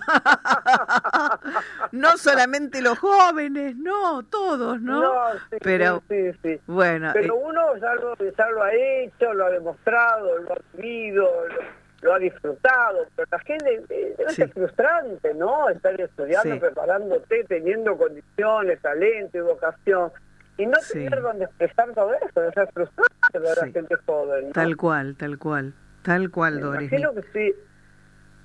no 1.93 2.17
solamente 2.17 2.81
los 2.81 2.99
jóvenes, 2.99 3.77
no, 3.77 4.23
todos, 4.23 4.81
¿no? 4.81 5.31
sí, 5.49 5.57
Pero 5.61 6.03
sí, 6.09 6.33
sí, 6.33 6.39
sí. 6.43 6.61
bueno, 6.67 7.11
Pero 7.13 7.35
eh, 7.35 7.41
uno 7.45 7.77
ya 7.77 7.93
lo, 7.95 8.15
ya 8.17 8.49
lo 8.49 8.63
ha 8.63 8.73
hecho, 8.73 9.33
lo 9.33 9.45
ha 9.45 9.49
demostrado, 9.51 10.37
lo 10.39 10.51
ha 10.51 10.57
vivido, 10.73 11.29
lo, 11.47 11.63
lo 12.01 12.13
ha 12.13 12.19
disfrutado. 12.19 13.05
Pero 13.15 13.27
la 13.31 13.39
gente 13.39 13.83
eh, 13.89 14.15
ser 14.29 14.51
frustrante, 14.51 15.33
¿no? 15.33 15.69
Estar 15.69 15.99
estudiando, 15.99 16.59
preparándote, 16.59 17.45
teniendo 17.45 17.97
condiciones, 17.97 18.81
talento 18.81 19.37
y 19.37 19.41
vocación. 19.41 20.11
Y 20.57 20.65
no 20.65 20.77
Sí. 20.81 20.93
tener 20.93 21.21
donde 21.21 21.45
expresar 21.45 21.93
todo 21.93 22.13
eso, 22.13 22.39
debe 22.41 22.51
ser 22.53 22.69
frustrante 22.73 23.13
para 23.31 23.53
Sí. 23.55 23.61
la 23.61 23.71
gente 23.71 23.95
joven. 24.05 24.47
¿no? 24.47 24.51
tal 24.53 24.75
cual, 24.77 25.15
tal 25.15 25.37
cual, 25.37 25.73
tal 26.03 26.31
cual, 26.31 26.55
Me 26.55 26.61
Doris. 26.61 26.91
imagino 26.91 27.13
que 27.13 27.23
sí. 27.33 27.53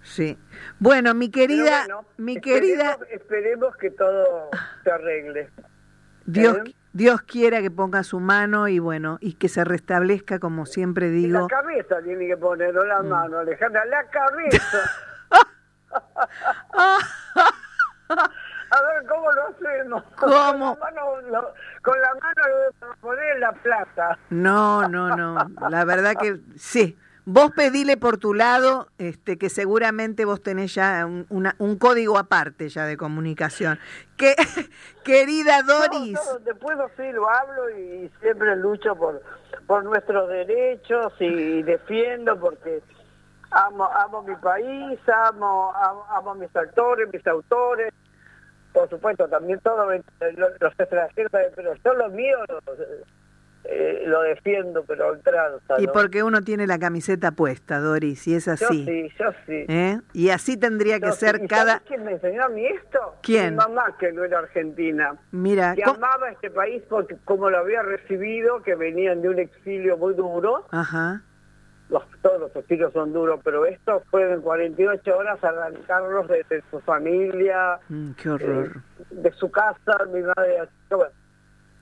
Sí. 0.02 0.38
Bueno, 0.80 1.14
mi 1.14 1.30
querida, 1.30 1.80
bueno, 1.86 2.04
mi 2.18 2.40
querida, 2.40 2.98
Esperemos 3.10 3.76
que 3.76 3.90
todo 3.90 4.50
se 4.84 4.90
arregle. 4.90 5.48
Dios, 6.26 6.58
¿eh? 6.66 6.74
Dios 6.92 7.22
quiera 7.22 7.62
que 7.62 7.70
ponga 7.70 8.02
su 8.02 8.20
mano 8.20 8.68
y 8.68 8.78
bueno, 8.78 9.16
y 9.20 9.34
que 9.34 9.48
se 9.48 9.64
restablezca 9.64 10.38
como 10.38 10.66
siempre 10.66 11.06
Y 11.08 11.28
la 11.28 11.38
digo. 11.38 11.48
cabeza 11.48 12.02
tiene 12.02 12.26
que 12.26 12.36
poner, 12.36 12.74
no 12.74 12.82
Mm. 12.84 12.88
la 12.88 13.02
mano, 13.02 13.38
Alejandra, 13.38 13.84
la 13.86 14.04
cabeza. 14.08 14.78
Ver, 18.83 19.07
¿cómo 19.09 19.33
lo 19.33 19.43
hacemos? 19.49 20.03
¿Cómo? 20.18 20.76
Con 20.78 20.95
la 20.95 21.01
mano, 21.03 21.20
lo- 21.30 21.55
con 21.83 22.01
la 22.01 22.14
mano 22.14 22.43
poner 23.01 23.35
en 23.35 23.41
la 23.41 23.53
plata. 23.53 24.18
No, 24.30 24.89
no, 24.89 25.16
no. 25.16 25.37
La 25.68 25.85
verdad 25.85 26.14
que 26.20 26.39
sí. 26.57 26.97
Vos 27.24 27.53
pedile 27.53 27.97
por 27.97 28.16
tu 28.18 28.35
lado, 28.35 28.89
este, 28.99 29.39
que 29.39 29.49
seguramente 29.49 30.24
vos 30.24 30.43
tenés 30.43 30.74
ya 30.74 31.07
un, 31.07 31.24
una- 31.30 31.55
un 31.59 31.78
código 31.78 32.18
aparte 32.18 32.68
ya 32.68 32.85
de 32.85 32.97
comunicación. 32.97 33.78
Que, 34.16 34.35
querida 35.05 35.62
Doris, 35.62 36.14
No, 36.14 36.33
no, 36.33 36.39
después 36.41 36.76
sí 36.97 37.12
lo 37.12 37.28
hablo 37.30 37.70
y 37.78 38.11
siempre 38.20 38.57
lucho 38.57 38.97
por, 38.97 39.22
por 39.68 39.85
nuestros 39.85 40.28
derechos 40.30 41.12
y 41.20 41.62
defiendo 41.62 42.39
porque 42.41 42.83
amo, 43.53 43.85
amo 43.85 44.22
mi 44.22 44.35
país, 44.37 44.99
amo, 45.09 45.72
amo, 45.76 46.05
amo 46.11 46.30
a 46.33 46.35
mis 46.35 46.57
actores, 46.57 47.09
mis 47.12 47.24
autores, 47.28 47.93
por 48.72 48.88
supuesto 48.88 49.28
también 49.28 49.60
todos 49.60 49.86
los, 50.36 50.50
los 50.60 50.72
extranjeros, 50.78 51.30
pero 51.54 51.74
yo 51.84 51.94
lo 51.94 52.08
mío 52.10 52.38
lo, 52.48 52.60
eh, 53.64 54.02
lo 54.06 54.22
defiendo, 54.22 54.82
pero 54.84 55.06
a 55.06 55.12
ultranza. 55.12 55.80
y 55.80 55.86
¿no? 55.86 55.92
porque 55.92 56.22
uno 56.24 56.42
tiene 56.42 56.66
la 56.66 56.78
camiseta 56.80 57.30
puesta, 57.30 57.78
Doris, 57.78 58.26
y 58.26 58.34
es 58.34 58.46
Yo 58.46 58.52
así. 58.52 58.84
sí, 58.84 59.08
yo 59.18 59.30
sí. 59.46 59.64
¿eh? 59.68 60.00
Y 60.12 60.30
así 60.30 60.56
tendría 60.56 60.98
que 60.98 61.06
Yo 61.06 61.12
ser 61.12 61.40
¿Y 61.44 61.46
cada... 61.46 61.78
quién 61.80 62.04
me 62.04 62.12
enseñó 62.12 62.44
a 62.44 62.48
mí 62.48 62.66
esto? 62.66 62.98
¿Quién? 63.22 63.50
Mi 63.50 63.56
mamá, 63.56 63.96
que 64.00 64.12
no 64.12 64.24
era 64.24 64.40
argentina. 64.40 65.14
Mira, 65.30 65.74
que 65.76 65.82
¿cómo- 65.82 65.94
amaba 65.96 66.30
este 66.30 66.50
país 66.50 66.82
porque 66.88 67.16
como 67.24 67.50
lo 67.50 67.58
había 67.58 67.82
recibido, 67.82 68.62
que 68.62 68.74
venían 68.74 69.22
de 69.22 69.28
un 69.28 69.38
exilio 69.38 69.96
muy 69.96 70.14
duro, 70.14 70.66
Ajá. 70.72 71.22
Los, 71.89 72.03
todos 72.22 72.41
los 72.41 72.57
exilios 72.57 72.93
son 72.93 73.12
duros, 73.12 73.41
pero 73.45 73.66
esto 73.66 74.03
fue 74.11 74.30
en 74.33 74.41
48 74.41 75.16
horas 75.16 75.43
arrancarlos 75.45 76.26
de, 76.28 76.45
de 76.49 76.62
su 76.70 76.80
familia, 76.80 77.78
Mm, 77.89 78.12
qué 78.12 78.28
eh, 78.28 78.33
horror. 78.33 78.70
de 79.11 79.33
su 79.33 79.51
casa, 79.51 80.05
mi 80.12 80.22
madre, 80.22 80.68
bueno, 80.91 81.12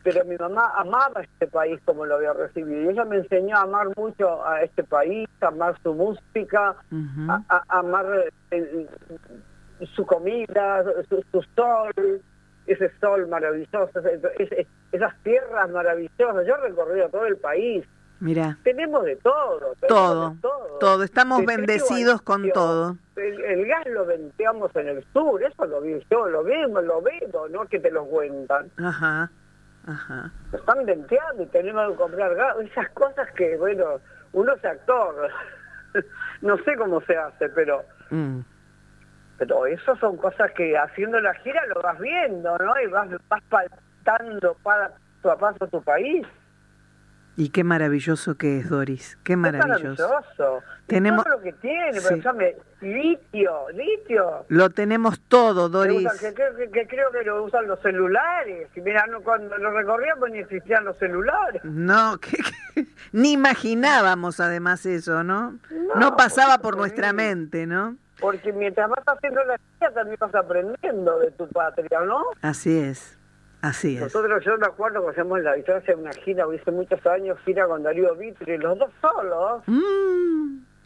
pero 0.02 0.24
mi 0.24 0.36
mamá 0.36 0.72
amaba 0.76 1.20
este 1.22 1.46
país 1.46 1.78
como 1.84 2.06
lo 2.06 2.14
había 2.16 2.32
recibido 2.32 2.80
y 2.82 2.88
ella 2.88 3.04
me 3.04 3.16
enseñó 3.18 3.56
a 3.56 3.62
amar 3.62 3.88
mucho 3.96 4.44
a 4.46 4.62
este 4.62 4.82
país, 4.82 5.28
a 5.42 5.48
amar 5.48 5.76
su 5.82 5.94
música, 5.94 6.74
a, 7.28 7.42
a- 7.48 7.64
a 7.68 7.78
amar 7.80 8.06
eh, 8.50 8.86
su 9.94 10.04
comida, 10.06 10.84
su, 11.08 11.22
su 11.30 11.42
sol, 11.54 11.92
ese 12.66 12.90
sol 13.00 13.28
maravilloso, 13.28 13.90
esas 14.92 15.22
tierras 15.22 15.70
maravillosas. 15.70 16.46
Yo 16.46 16.54
he 16.56 16.68
recorrido 16.68 17.08
todo 17.10 17.26
el 17.26 17.36
país. 17.36 17.84
Mira, 18.20 18.58
Tenemos 18.64 19.02
de 19.04 19.16
todo. 19.16 19.58
tenemos 19.58 19.78
todo, 19.88 20.30
de 20.30 20.36
todo. 20.40 20.78
todo. 20.78 21.02
Estamos 21.04 21.40
Te 21.40 21.46
bendecidos 21.46 22.20
con 22.22 22.50
todo. 22.52 22.96
El, 23.16 23.40
el 23.40 23.66
gas 23.66 23.86
lo 23.86 24.04
venteamos 24.06 24.74
en 24.76 24.88
el 24.88 25.04
sur, 25.12 25.42
eso 25.42 25.64
lo 25.66 25.80
vi 25.80 25.98
yo, 26.10 26.26
lo 26.28 26.42
vemos, 26.44 26.84
lo 26.84 27.00
veo, 27.02 27.48
no 27.48 27.66
que 27.66 27.80
te 27.80 27.90
lo 27.90 28.04
cuentan. 28.06 28.70
Ajá, 28.78 29.30
ajá. 29.86 30.30
Lo 30.52 30.58
están 30.58 30.84
venteando 30.84 31.42
y 31.42 31.46
tenemos 31.46 31.90
que 31.92 31.96
comprar 31.96 32.34
gas, 32.34 32.56
esas 32.60 32.90
cosas 32.90 33.30
que, 33.32 33.56
bueno, 33.56 33.84
uno 34.32 34.52
es 34.54 34.64
actor. 34.64 35.28
no 36.42 36.56
sé 36.58 36.76
cómo 36.76 37.00
se 37.02 37.16
hace, 37.16 37.48
pero 37.50 37.82
Mm. 38.10 38.40
pero 39.38 39.66
eso 39.66 39.96
son 39.96 40.16
cosas 40.16 40.50
que 40.52 40.76
haciendo 40.76 41.20
la 41.20 41.32
gira 41.34 41.64
lo 41.74 41.80
vas 41.80 41.98
viendo, 42.00 42.58
¿no? 42.58 42.80
Y 42.80 42.86
vas, 42.88 43.08
vas 43.28 43.42
palpando 43.48 44.54
paso 44.62 45.30
a 45.30 45.38
paso 45.38 45.66
tu 45.68 45.80
país. 45.82 46.26
Y 47.40 47.48
qué 47.48 47.64
maravilloso 47.64 48.36
que 48.36 48.58
es, 48.58 48.68
Doris. 48.68 49.16
Qué 49.24 49.32
Es 49.32 49.38
maravilloso. 49.38 50.06
Tenemos- 50.86 51.24
todo 51.24 51.36
lo 51.36 51.42
que 51.42 51.54
tiene, 51.54 51.98
Sí. 51.98 52.20
litio, 52.82 53.70
litio. 53.72 54.44
Lo 54.48 54.68
tenemos 54.68 55.20
todo, 55.20 55.70
Doris. 55.70 56.04
usan- 56.06 56.18
que, 56.18 56.34
creo- 56.34 56.54
que- 56.56 56.70
que 56.70 56.86
creo 56.86 57.10
que 57.10 57.22
lo 57.24 57.42
usan 57.44 57.66
los 57.66 57.80
celulares. 57.80 58.68
Y 58.76 58.80
mira, 58.82 59.06
no, 59.06 59.22
cuando 59.22 59.56
lo 59.56 59.70
recorríamos 59.70 60.30
ni 60.30 60.40
existían 60.40 60.84
los 60.84 60.98
celulares. 60.98 61.64
No, 61.64 62.18
que, 62.20 62.36
que- 62.74 62.86
ni 63.12 63.32
imaginábamos 63.32 64.38
además 64.40 64.84
eso, 64.84 65.24
¿no? 65.24 65.52
No, 65.70 65.94
No, 65.94 66.16
pasaba 66.16 66.58
por 66.58 66.76
nuestra 66.76 67.12
mente, 67.14 67.66
¿no? 67.66 67.96
Porque 68.20 68.52
mientras 68.52 68.90
vas 68.90 69.02
haciendo 69.06 69.42
la 69.44 69.56
gira 69.78 69.92
también 69.94 70.18
vas 70.20 70.34
aprendiendo 70.34 71.18
de 71.20 71.30
tu 71.30 71.48
patria, 71.48 72.00
¿no? 72.04 72.22
Así 72.42 72.76
es, 72.78 73.18
así 73.62 73.96
es. 73.96 74.02
Nosotros, 74.02 74.44
yo 74.44 74.58
me 74.58 74.66
acuerdo 74.66 75.04
que 75.04 75.10
hacíamos 75.10 75.40
la 75.40 75.54
distancia 75.54 75.96
una 75.96 76.12
gira, 76.12 76.44
hace 76.44 76.70
muchos 76.70 77.04
años, 77.06 77.38
gira 77.44 77.66
con 77.66 77.82
Darío 77.82 78.14
Vitri, 78.16 78.58
los 78.58 78.78
dos 78.78 78.90
solos, 79.00 79.62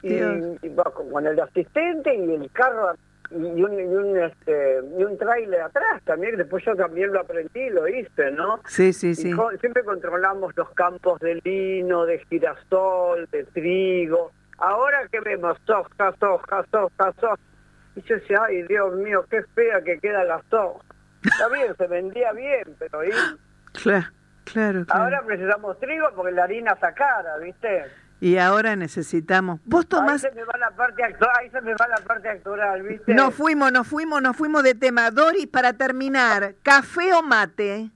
Mm, 0.05 0.57
y, 0.63 0.71
con, 1.11 1.27
el 1.27 1.41
asistente 1.41 2.15
y 2.15 2.35
el 2.35 2.51
carro, 2.53 2.95
y 3.31 3.63
un, 3.63 3.81
y 3.81 3.85
un, 3.85 4.19
este, 4.19 4.81
y 4.99 5.03
un 5.03 5.17
tráiler 5.17 5.63
atrás 5.63 6.03
también, 6.05 6.37
después 6.37 6.63
yo 6.65 6.77
también 6.77 7.11
lo 7.13 7.21
aprendí, 7.21 7.71
lo 7.71 7.89
hice, 7.89 8.31
¿no? 8.33 8.61
Sí, 8.67 8.93
sí, 8.93 9.15
sí. 9.15 9.33
siempre 9.61 9.83
controlamos 9.83 10.55
los 10.57 10.71
campos 10.71 11.21
de 11.21 11.41
lino, 11.43 12.05
de 12.05 12.19
girasol, 12.29 13.27
de 13.33 13.45
trigo. 13.45 14.31
Ahora 14.59 15.09
que 15.11 15.21
vemos 15.21 15.57
soja, 15.67 16.15
soja, 16.21 16.65
soja, 16.71 17.13
soja. 17.21 17.39
Y 17.97 18.03
yo 18.03 18.17
decía, 18.17 18.43
ay 18.47 18.63
Dios 18.65 18.95
mío, 18.97 19.25
qué 19.31 19.43
fea 19.55 19.81
que 19.83 19.99
queda 19.99 20.25
la 20.25 20.43
soja. 20.51 20.85
Está 21.25 21.49
bien, 21.49 21.75
se 21.77 21.87
vendía 21.87 22.33
bien, 22.33 22.77
pero. 22.79 23.01
Claro, 23.73 24.07
claro, 24.45 24.85
claro. 24.85 24.85
ahora 25.05 25.23
precisamos 25.27 25.79
trigo 25.81 26.07
porque 26.15 26.33
la 26.33 26.45
harina 26.45 26.73
está 26.73 26.93
cara, 26.95 27.39
¿viste? 27.39 27.85
Y 28.21 28.39
ahora 28.39 28.77
necesitamos. 28.77 29.61
Vos 29.65 29.81
Ahí 29.83 29.89
tomás. 29.89 30.21
se 30.21 30.31
me 30.31 30.45
va 30.45 30.57
la 30.59 30.71
parte 30.71 31.03
actoral, 31.05 31.35
ahí 31.41 31.51
se 31.51 31.61
me 31.61 31.75
va 31.75 31.89
la 31.89 31.97
parte 32.07 32.29
actoral, 32.29 32.83
¿viste? 32.83 33.13
Nos 33.15 33.35
fuimos, 33.35 33.71
nos 33.73 33.87
fuimos, 33.87 34.23
nos 34.23 34.37
fuimos 34.37 34.63
de 34.63 34.75
tema. 34.75 35.11
Doris, 35.11 35.47
para 35.49 35.73
terminar, 35.73 36.55
¿café 36.63 37.13
o 37.13 37.23
mate? 37.23 37.91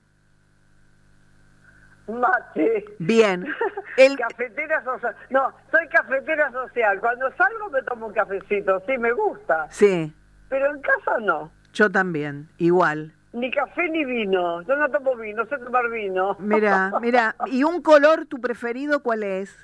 Mate. 2.07 2.85
Bien. 2.99 3.45
El, 3.97 4.17
Cafetera 4.17 4.83
social. 4.83 5.15
No, 5.29 5.53
soy 5.71 5.87
cafetera 5.89 6.51
social. 6.51 6.99
Cuando 6.99 7.31
salgo 7.35 7.69
me 7.69 7.81
tomo 7.83 8.07
un 8.07 8.13
cafecito, 8.13 8.81
sí, 8.87 8.97
me 8.97 9.11
gusta. 9.11 9.67
sí, 9.69 10.13
Pero 10.49 10.73
en 10.73 10.81
casa 10.81 11.17
no. 11.21 11.51
yo 11.73 11.89
también, 11.91 12.49
igual. 12.57 13.13
Ni 13.33 13.51
café 13.51 13.87
ni 13.89 14.05
vino. 14.05 14.61
Yo 14.63 14.75
no 14.75 14.89
tomo 14.89 15.15
vino, 15.15 15.45
sé 15.45 15.57
tomar 15.59 15.89
vino. 15.89 16.35
Mira, 16.39 16.91
mira. 17.01 17.35
¿Y 17.47 17.63
un 17.63 17.81
color 17.81 18.25
tu 18.25 18.39
preferido 18.41 19.01
cuál 19.03 19.23
es? 19.23 19.55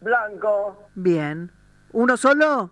Blanco. 0.00 0.88
Bien. 0.94 1.50
¿Uno 1.92 2.16
solo? 2.16 2.70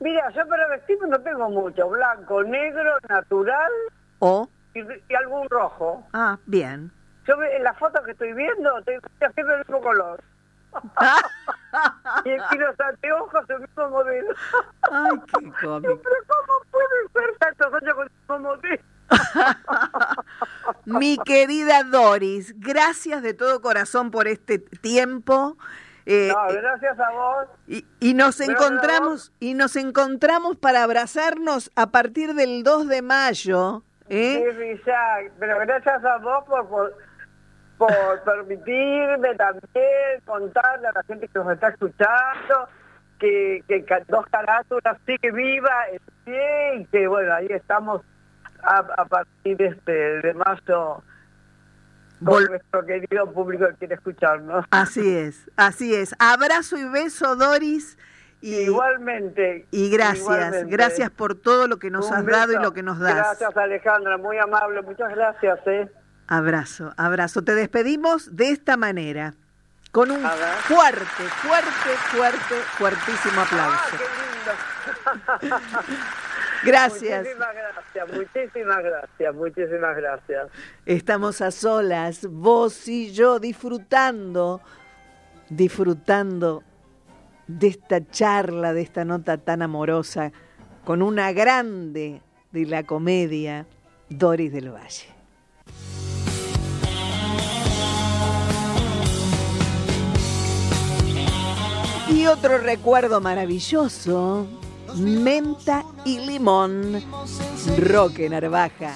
Mira, 0.00 0.30
yo 0.34 0.46
para 0.48 0.68
vestirme 0.68 1.08
no 1.08 1.20
tengo 1.20 1.48
mucho. 1.50 1.88
Blanco, 1.88 2.42
negro, 2.42 2.96
natural 3.08 3.72
¿O? 4.18 4.48
y, 4.74 4.80
y 4.80 5.14
algún 5.14 5.48
rojo. 5.48 6.06
Ah, 6.12 6.38
bien. 6.46 6.92
Yo 7.26 7.42
en 7.42 7.62
la 7.64 7.74
foto 7.74 8.02
que 8.02 8.12
estoy 8.12 8.32
viendo, 8.32 8.82
tengo 8.82 9.02
siempre 9.18 9.44
el 9.54 9.58
mismo 9.60 9.80
color. 9.80 10.22
y, 12.24 12.30
y 12.30 12.58
los 12.58 12.80
anteojos 12.80 13.44
el 13.50 13.60
mismo 13.60 13.88
modelo. 13.90 14.34
Ay, 14.82 15.18
qué 15.26 15.52
cómico. 15.62 16.00
Pero 16.02 16.16
¿cómo 16.26 16.60
pueden 16.70 17.12
ser 17.12 17.36
tantos 17.38 17.74
años 17.74 17.94
con 17.94 18.06
el 18.06 18.12
mismo 18.12 18.38
modelo? 18.38 18.82
Mi 20.84 21.18
querida 21.18 21.82
Doris, 21.84 22.54
gracias 22.58 23.22
de 23.22 23.34
todo 23.34 23.60
corazón 23.60 24.10
por 24.10 24.28
este 24.28 24.58
tiempo. 24.58 25.56
Eh, 26.06 26.32
No, 26.34 26.46
gracias 26.54 26.98
a 26.98 27.10
vos. 27.10 27.46
y, 27.66 27.86
y 28.00 28.14
nos 28.14 28.38
Gracias 28.38 28.48
encontramos 28.48 29.32
y 29.38 29.54
nos 29.54 29.76
encontramos 29.76 30.56
para 30.56 30.82
abrazarnos 30.82 31.70
a 31.76 31.90
partir 31.90 32.34
del 32.34 32.62
2 32.62 32.88
de 32.88 33.02
mayo. 33.02 33.82
¿eh? 34.08 34.44
Sí, 34.50 34.56
sí, 34.76 34.82
ya, 34.86 35.18
pero 35.38 35.58
gracias 35.60 36.04
a 36.04 36.18
vos 36.18 36.44
por, 36.46 36.68
por, 36.68 36.96
por 37.80 38.22
permitirme 38.24 39.34
también 39.36 40.20
contarle 40.26 40.88
a 40.88 40.92
la 40.92 41.02
gente 41.04 41.26
que 41.28 41.38
nos 41.38 41.50
está 41.50 41.68
escuchando 41.68 42.68
que, 43.18 43.64
que 43.66 43.84
dos 44.08 44.26
carátulas 44.30 44.98
sigue 45.06 45.32
viva 45.32 45.88
en 45.90 46.00
pie 46.26 46.76
y 46.76 46.84
que 46.86 47.06
bueno, 47.06 47.32
ahí 47.34 47.46
estamos 47.48 48.02
a, 48.62 48.78
a 48.98 49.04
partir 49.06 49.56
de, 49.56 49.66
este, 49.68 49.92
de 49.92 50.34
mayo 50.34 51.02
con 52.22 52.34
Vol- 52.34 52.50
nuestro 52.50 52.84
querido 52.84 53.32
público 53.32 53.66
que 53.68 53.74
quiere 53.76 53.94
escucharnos. 53.94 54.66
Así 54.70 55.16
es, 55.16 55.50
así 55.56 55.94
es. 55.94 56.14
Abrazo 56.18 56.76
y 56.76 56.86
beso, 56.86 57.34
Doris. 57.34 57.96
Y, 58.42 58.56
igualmente. 58.56 59.66
y 59.70 59.90
gracias, 59.90 60.20
igualmente. 60.20 60.70
gracias 60.70 61.10
por 61.10 61.34
todo 61.34 61.66
lo 61.66 61.78
que 61.78 61.90
nos 61.90 62.10
Un 62.10 62.16
has 62.16 62.26
dado 62.26 62.52
y 62.52 62.56
lo 62.62 62.74
que 62.74 62.82
nos 62.82 62.98
das. 62.98 63.14
Gracias 63.14 63.56
Alejandra, 63.56 64.18
muy 64.18 64.36
amable, 64.36 64.82
muchas 64.82 65.14
gracias. 65.14 65.58
¿eh? 65.66 65.90
Abrazo, 66.30 66.94
abrazo. 66.96 67.42
Te 67.42 67.54
despedimos 67.56 68.34
de 68.36 68.50
esta 68.50 68.76
manera, 68.76 69.34
con 69.90 70.12
un 70.12 70.20
fuerte, 70.20 71.24
fuerte, 71.42 71.90
fuerte, 72.12 72.54
fuertísimo 72.78 73.40
Ah, 73.40 73.42
aplauso. 73.42 73.96
qué 73.98 75.48
lindo. 75.50 75.56
Gracias. 76.64 77.24
Muchísimas 77.24 77.54
gracias, 77.54 78.12
muchísimas 78.12 78.84
gracias, 78.84 79.34
muchísimas 79.34 79.96
gracias. 79.96 80.48
Estamos 80.86 81.40
a 81.40 81.50
solas, 81.50 82.26
vos 82.30 82.86
y 82.86 83.12
yo, 83.12 83.40
disfrutando, 83.40 84.60
disfrutando 85.48 86.62
de 87.48 87.66
esta 87.68 88.06
charla, 88.08 88.72
de 88.72 88.82
esta 88.82 89.04
nota 89.04 89.38
tan 89.38 89.62
amorosa, 89.62 90.30
con 90.84 91.02
una 91.02 91.32
grande 91.32 92.22
de 92.52 92.66
la 92.66 92.84
comedia, 92.84 93.66
Doris 94.10 94.52
del 94.52 94.70
Valle. 94.70 95.19
Y 102.10 102.26
otro 102.26 102.58
recuerdo 102.58 103.20
maravilloso, 103.20 104.46
menta 104.96 105.84
y 106.04 106.18
limón, 106.18 107.02
Roque 107.78 108.28
Narvaja. 108.28 108.94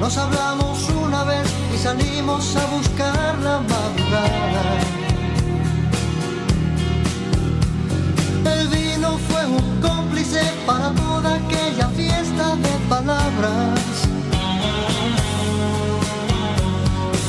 Nos 0.00 0.16
hablamos 0.16 0.88
una 0.90 1.24
vez 1.24 1.46
y 1.74 1.78
salimos 1.78 2.56
a 2.56 2.66
buscar 2.66 3.38
la 3.40 3.60
madrugada. 3.60 4.80
El 8.44 8.68
vino 8.68 9.18
fue 9.28 9.46
un 9.46 9.80
cómplice 9.80 10.40
para 10.66 10.92
toda 10.94 11.34
aquella 11.34 11.88
fiesta 11.88 12.56
de 12.56 12.88
palabras. 12.88 13.79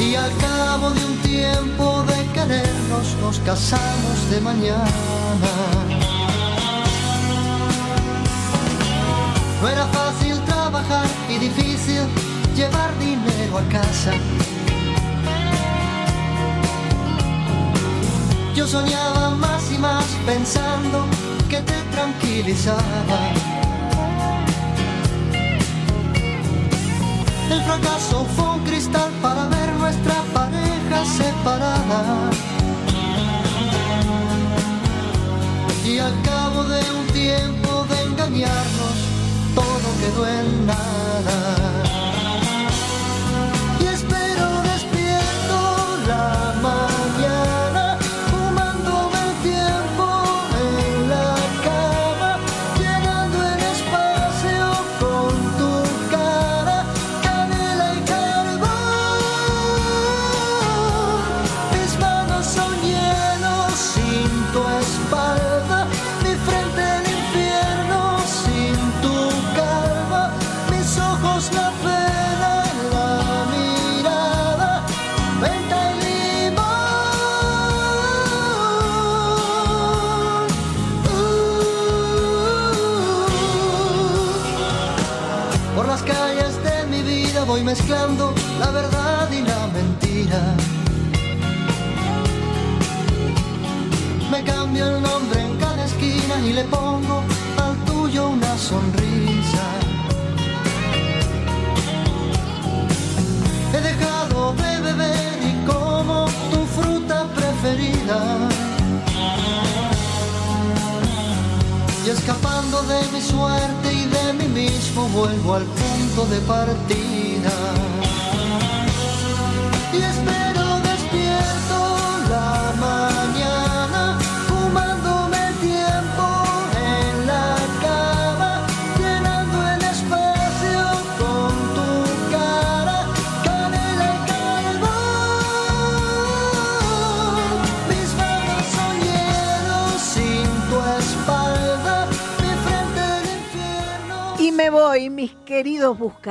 Y 0.01 0.15
al 0.15 0.35
cabo 0.37 0.89
de 0.89 1.05
un 1.05 1.17
tiempo 1.17 2.03
de 2.03 2.25
querernos 2.33 3.15
nos 3.21 3.37
casamos 3.41 4.29
de 4.31 4.41
mañana. 4.41 5.51
No 9.61 9.69
era 9.69 9.85
fácil 9.85 10.39
trabajar 10.45 11.05
y 11.29 11.37
difícil 11.37 12.01
llevar 12.55 12.97
dinero 12.97 13.59
a 13.59 13.63
casa. 13.69 14.13
Yo 18.55 18.65
soñaba 18.65 19.35
más 19.35 19.71
y 19.71 19.77
más 19.77 20.05
pensando 20.25 21.05
que 21.47 21.61
te 21.61 21.79
tranquilizaba. 21.91 23.50
El 27.51 27.61
fracaso 27.63 28.25
fue 28.35 28.45
un 28.55 28.63
cristal 28.63 29.11
para 29.21 29.47
ver 29.49 29.73
nuestra 29.73 30.15
pareja 30.33 31.05
separada. 31.05 32.29
Y 35.85 35.99
al 35.99 36.13
cabo 36.21 36.63
de 36.63 36.79
un 36.99 37.07
tiempo 37.07 37.85
de 37.89 38.03
engañarnos, 38.03 38.95
todo 39.53 39.87
quedó 39.99 40.27
en 40.27 40.65
nada. 40.65 41.90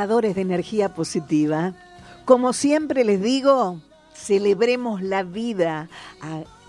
De 0.07 0.41
energía 0.41 0.95
positiva. 0.95 1.75
Como 2.25 2.55
siempre 2.55 3.05
les 3.05 3.21
digo, 3.21 3.83
celebremos 4.15 5.03
la 5.03 5.25
vida, 5.25 5.91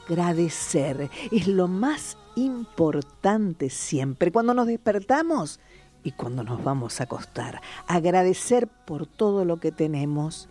agradecer. 0.09 1.09
Es 1.32 1.47
lo 1.47 1.69
más 1.69 2.17
importante 2.36 3.69
siempre, 3.69 4.34
cuando 4.34 4.53
nos 4.53 4.67
despertamos 4.67 5.61
y 6.03 6.11
cuando 6.11 6.43
nos 6.43 6.61
vamos 6.61 6.99
a 6.99 7.05
acostar. 7.05 7.61
Agradecer 7.88 8.67
por 8.67 9.05
todo 9.05 9.45
lo 9.45 9.61
que 9.61 9.71
tenemos, 9.71 10.49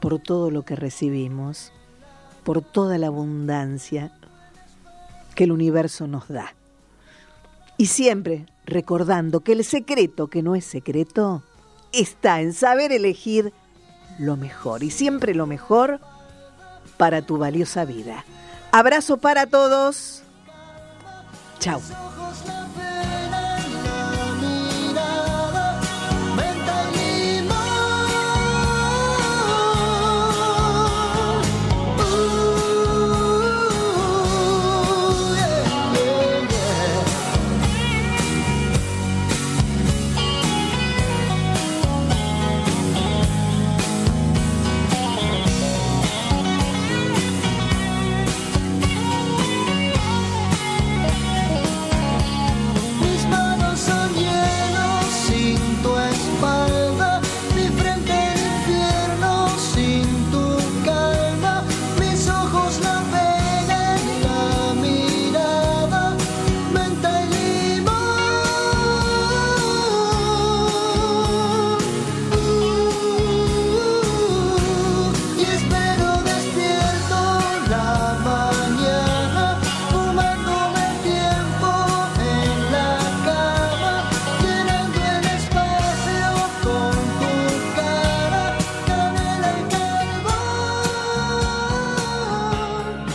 por 0.00 0.20
todo 0.20 0.50
lo 0.50 0.64
que 0.64 0.76
recibimos, 0.76 1.72
por 2.44 2.60
toda 2.60 2.98
la 2.98 3.06
abundancia 3.06 4.12
que 5.34 5.44
el 5.44 5.52
universo 5.52 6.06
nos 6.06 6.28
da. 6.28 6.52
Y 7.78 7.86
siempre 7.86 8.44
recordando 8.66 9.40
que 9.40 9.52
el 9.52 9.64
secreto 9.64 10.26
que 10.26 10.42
no 10.42 10.54
es 10.54 10.66
secreto 10.66 11.42
está 11.92 12.40
en 12.40 12.52
saber 12.52 12.92
elegir 12.92 13.52
lo 14.18 14.36
mejor 14.36 14.82
y 14.82 14.90
siempre 14.90 15.34
lo 15.34 15.46
mejor 15.46 16.00
para 16.96 17.22
tu 17.22 17.38
valiosa 17.38 17.84
vida. 17.84 18.24
Abrazo 18.72 19.16
para 19.18 19.46
todos. 19.46 20.22
Chao. 21.58 21.80